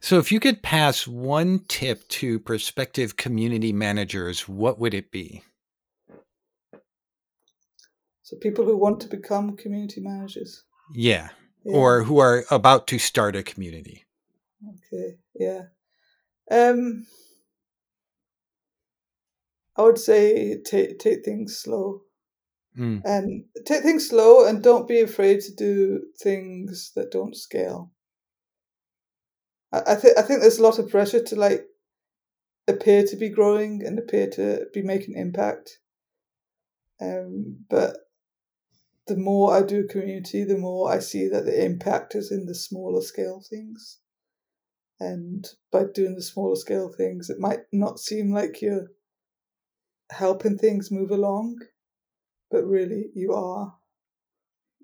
So, 0.00 0.18
if 0.18 0.30
you 0.30 0.38
could 0.38 0.62
pass 0.62 1.08
one 1.08 1.60
tip 1.68 2.06
to 2.08 2.38
prospective 2.38 3.16
community 3.16 3.72
managers, 3.72 4.48
what 4.48 4.78
would 4.78 4.94
it 4.94 5.10
be? 5.10 5.42
So, 8.22 8.36
people 8.36 8.64
who 8.64 8.76
want 8.76 9.00
to 9.00 9.08
become 9.08 9.56
community 9.56 10.00
managers. 10.00 10.62
Yeah. 10.94 11.30
yeah. 11.64 11.76
Or 11.76 12.04
who 12.04 12.18
are 12.18 12.44
about 12.50 12.86
to 12.88 12.98
start 12.98 13.34
a 13.34 13.42
community. 13.42 14.04
Okay. 14.68 15.16
Yeah. 15.34 15.62
Um, 16.50 17.06
I 19.76 19.82
would 19.82 19.98
say 19.98 20.58
take 20.64 20.98
take 20.98 21.24
things 21.24 21.56
slow. 21.56 22.02
Mm. 22.78 23.02
And 23.04 23.44
take 23.66 23.82
things 23.82 24.08
slow 24.08 24.46
and 24.46 24.62
don't 24.62 24.86
be 24.86 25.00
afraid 25.00 25.40
to 25.40 25.54
do 25.54 26.00
things 26.22 26.92
that 26.94 27.10
don't 27.10 27.36
scale. 27.36 27.90
I, 29.72 29.96
think 29.96 30.16
I 30.16 30.22
think 30.22 30.40
there's 30.40 30.58
a 30.58 30.62
lot 30.62 30.78
of 30.78 30.88
pressure 30.88 31.22
to 31.22 31.36
like 31.36 31.66
appear 32.66 33.04
to 33.04 33.16
be 33.16 33.28
growing 33.28 33.82
and 33.84 33.98
appear 33.98 34.28
to 34.30 34.66
be 34.72 34.82
making 34.82 35.16
impact. 35.16 35.78
Um, 37.00 37.64
but 37.68 37.96
the 39.08 39.16
more 39.16 39.54
I 39.54 39.62
do 39.62 39.86
community, 39.86 40.44
the 40.44 40.56
more 40.56 40.90
I 40.90 41.00
see 41.00 41.28
that 41.28 41.44
the 41.44 41.64
impact 41.64 42.14
is 42.14 42.30
in 42.30 42.46
the 42.46 42.54
smaller 42.54 43.02
scale 43.02 43.42
things. 43.48 43.98
And 45.00 45.46
by 45.70 45.84
doing 45.94 46.14
the 46.14 46.22
smaller 46.22 46.56
scale 46.56 46.92
things, 46.96 47.30
it 47.30 47.38
might 47.38 47.60
not 47.72 47.98
seem 48.00 48.32
like 48.32 48.60
you're 48.60 48.88
helping 50.10 50.58
things 50.58 50.90
move 50.90 51.10
along, 51.10 51.56
but 52.50 52.64
really 52.64 53.10
you 53.14 53.32
are. 53.32 53.74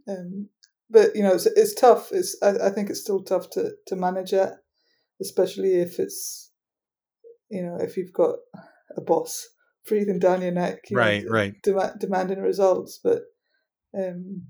Um, 0.09 0.49
but 0.91 1.17
you 1.17 1.23
know, 1.23 1.35
it's, 1.35 1.47
it's 1.47 1.75
tough. 1.75 2.13
It's 2.13 2.37
I, 2.43 2.67
I 2.67 2.71
think 2.71 2.91
it's 2.91 3.01
still 3.01 3.23
tough 3.23 3.51
to 3.51 3.73
to 3.87 3.97
manage 3.97 4.33
it 4.33 4.53
especially 5.21 5.75
if 5.75 5.99
it's 5.99 6.51
you 7.51 7.63
know 7.63 7.77
if 7.81 7.97
you've 7.97 8.13
got 8.13 8.37
a 8.97 9.01
boss 9.01 9.49
breathing 9.87 10.19
down 10.19 10.41
your 10.41 10.53
neck, 10.53 10.79
you 10.89 10.97
right, 10.97 11.25
know, 11.25 11.31
right, 11.31 11.63
dem- 11.63 11.99
demanding 11.99 12.41
results. 12.41 12.99
But 13.03 13.23
um, 13.97 14.47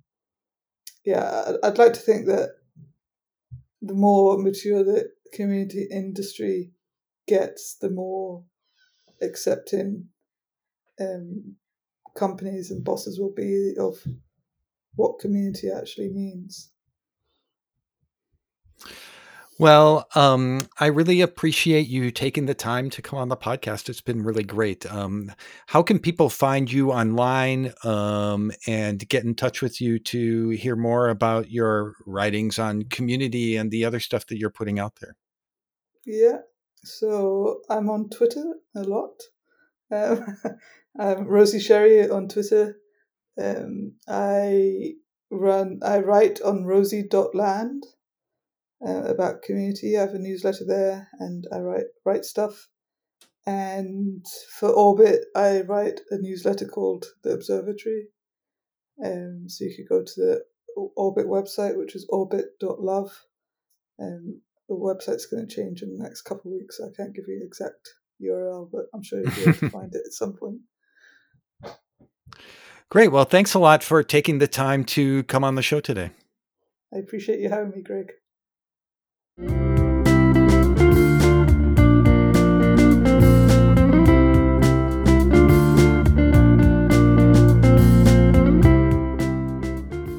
yeah, 1.04 1.52
I'd 1.62 1.78
like 1.78 1.92
to 1.94 2.00
think 2.00 2.26
that 2.26 2.50
the 3.82 3.94
more 3.94 4.38
mature 4.38 4.84
the 4.84 5.10
community 5.32 5.88
industry 5.90 6.72
gets, 7.26 7.76
the 7.80 7.90
more 7.90 8.44
accepting 9.20 10.08
um, 11.00 11.56
companies 12.14 12.70
and 12.70 12.84
bosses 12.84 13.18
will 13.18 13.32
be 13.32 13.74
of 13.78 13.96
what 14.94 15.18
community 15.18 15.70
actually 15.70 16.08
means. 16.08 16.70
Well, 19.56 20.08
um, 20.16 20.62
I 20.80 20.86
really 20.86 21.20
appreciate 21.20 21.86
you 21.86 22.10
taking 22.10 22.46
the 22.46 22.54
time 22.54 22.90
to 22.90 23.02
come 23.02 23.20
on 23.20 23.28
the 23.28 23.36
podcast. 23.36 23.88
It's 23.88 24.00
been 24.00 24.22
really 24.22 24.42
great. 24.42 24.84
Um, 24.92 25.30
how 25.68 25.80
can 25.80 26.00
people 26.00 26.28
find 26.28 26.70
you 26.70 26.90
online 26.90 27.72
um, 27.84 28.50
and 28.66 29.08
get 29.08 29.22
in 29.22 29.36
touch 29.36 29.62
with 29.62 29.80
you 29.80 30.00
to 30.00 30.50
hear 30.50 30.74
more 30.74 31.08
about 31.08 31.52
your 31.52 31.94
writings 32.04 32.58
on 32.58 32.82
community 32.84 33.54
and 33.54 33.70
the 33.70 33.84
other 33.84 34.00
stuff 34.00 34.26
that 34.26 34.38
you're 34.38 34.50
putting 34.50 34.80
out 34.80 34.96
there? 35.00 35.14
Yeah, 36.04 36.38
so 36.82 37.60
I'm 37.70 37.88
on 37.88 38.08
Twitter 38.08 38.54
a 38.74 38.82
lot. 38.82 39.22
Um, 40.98 41.18
I'm 41.18 41.26
Rosie 41.26 41.60
Sherry 41.60 42.08
on 42.08 42.28
Twitter. 42.28 42.76
Um, 43.40 43.94
I 44.08 44.92
run, 45.30 45.80
I 45.82 45.98
write 45.98 46.40
on 46.40 46.64
rosie.land 46.64 47.84
uh, 48.86 49.02
about 49.04 49.42
community. 49.42 49.96
I 49.96 50.02
have 50.02 50.14
a 50.14 50.18
newsletter 50.18 50.64
there, 50.66 51.08
and 51.18 51.44
I 51.52 51.58
write 51.58 51.86
write 52.04 52.24
stuff. 52.24 52.68
And 53.46 54.24
for 54.58 54.70
Orbit, 54.70 55.26
I 55.34 55.62
write 55.62 56.00
a 56.10 56.18
newsletter 56.18 56.66
called 56.66 57.06
the 57.24 57.32
Observatory. 57.32 58.06
Um, 59.04 59.44
so 59.48 59.64
you 59.64 59.74
could 59.76 59.88
go 59.88 60.02
to 60.02 60.14
the 60.16 60.44
Orbit 60.96 61.26
website, 61.26 61.76
which 61.76 61.96
is 61.96 62.06
orbit.love. 62.08 63.10
Um, 64.00 64.40
the 64.68 64.74
website's 64.76 65.26
going 65.26 65.46
to 65.46 65.54
change 65.54 65.82
in 65.82 65.96
the 65.96 66.02
next 66.02 66.22
couple 66.22 66.52
of 66.52 66.58
weeks. 66.58 66.78
So 66.78 66.84
I 66.84 66.96
can't 66.96 67.14
give 67.14 67.24
you 67.28 67.40
the 67.40 67.46
exact 67.46 67.90
URL, 68.22 68.70
but 68.72 68.86
I'm 68.94 69.02
sure 69.02 69.20
you'll 69.20 69.34
be 69.34 69.42
able 69.42 69.52
to 69.54 69.70
find 69.70 69.94
it 69.94 70.02
at 70.06 70.12
some 70.12 70.34
point. 70.34 70.60
Great. 72.90 73.10
Well, 73.10 73.24
thanks 73.24 73.54
a 73.54 73.58
lot 73.58 73.82
for 73.82 74.02
taking 74.02 74.38
the 74.38 74.46
time 74.46 74.84
to 74.84 75.22
come 75.24 75.42
on 75.42 75.54
the 75.54 75.62
show 75.62 75.80
today. 75.80 76.10
I 76.92 76.98
appreciate 76.98 77.40
you 77.40 77.48
having 77.48 77.72
me, 77.72 77.82
Greg. 77.82 78.12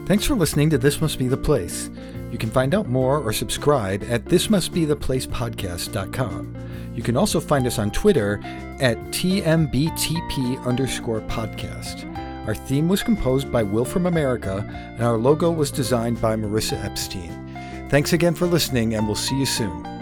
Thanks 0.06 0.26
for 0.26 0.36
listening 0.36 0.70
to 0.70 0.78
This 0.78 1.02
Must 1.02 1.18
Be 1.18 1.28
the 1.28 1.36
Place. 1.36 1.90
You 2.32 2.38
can 2.38 2.52
find 2.52 2.76
out 2.76 2.88
more 2.88 3.20
or 3.20 3.34
subscribe 3.34 4.04
at 4.04 4.26
thismustbetheplacepodcast.com. 4.26 6.56
You 6.96 7.04
can 7.04 7.18
also 7.18 7.40
find 7.40 7.68
us 7.68 7.78
on 7.78 7.92
Twitter 7.92 8.40
at 8.80 8.98
TMBTP 9.12 10.66
underscore 10.66 11.22
podcast. 11.22 12.12
Our 12.48 12.56
theme 12.56 12.88
was 12.88 13.04
composed 13.04 13.52
by 13.52 13.64
Will 13.64 13.86
from 13.86 14.06
America, 14.06 14.66
and 14.70 15.04
our 15.04 15.18
logo 15.18 15.52
was 15.52 15.72
designed 15.72 16.22
by 16.22 16.36
Marissa 16.36 16.84
Epstein. 16.84 17.88
Thanks 17.90 18.14
again 18.14 18.34
for 18.34 18.46
listening, 18.46 18.96
and 18.96 19.06
we'll 19.06 19.16
see 19.16 19.38
you 19.38 19.46
soon. 19.46 19.95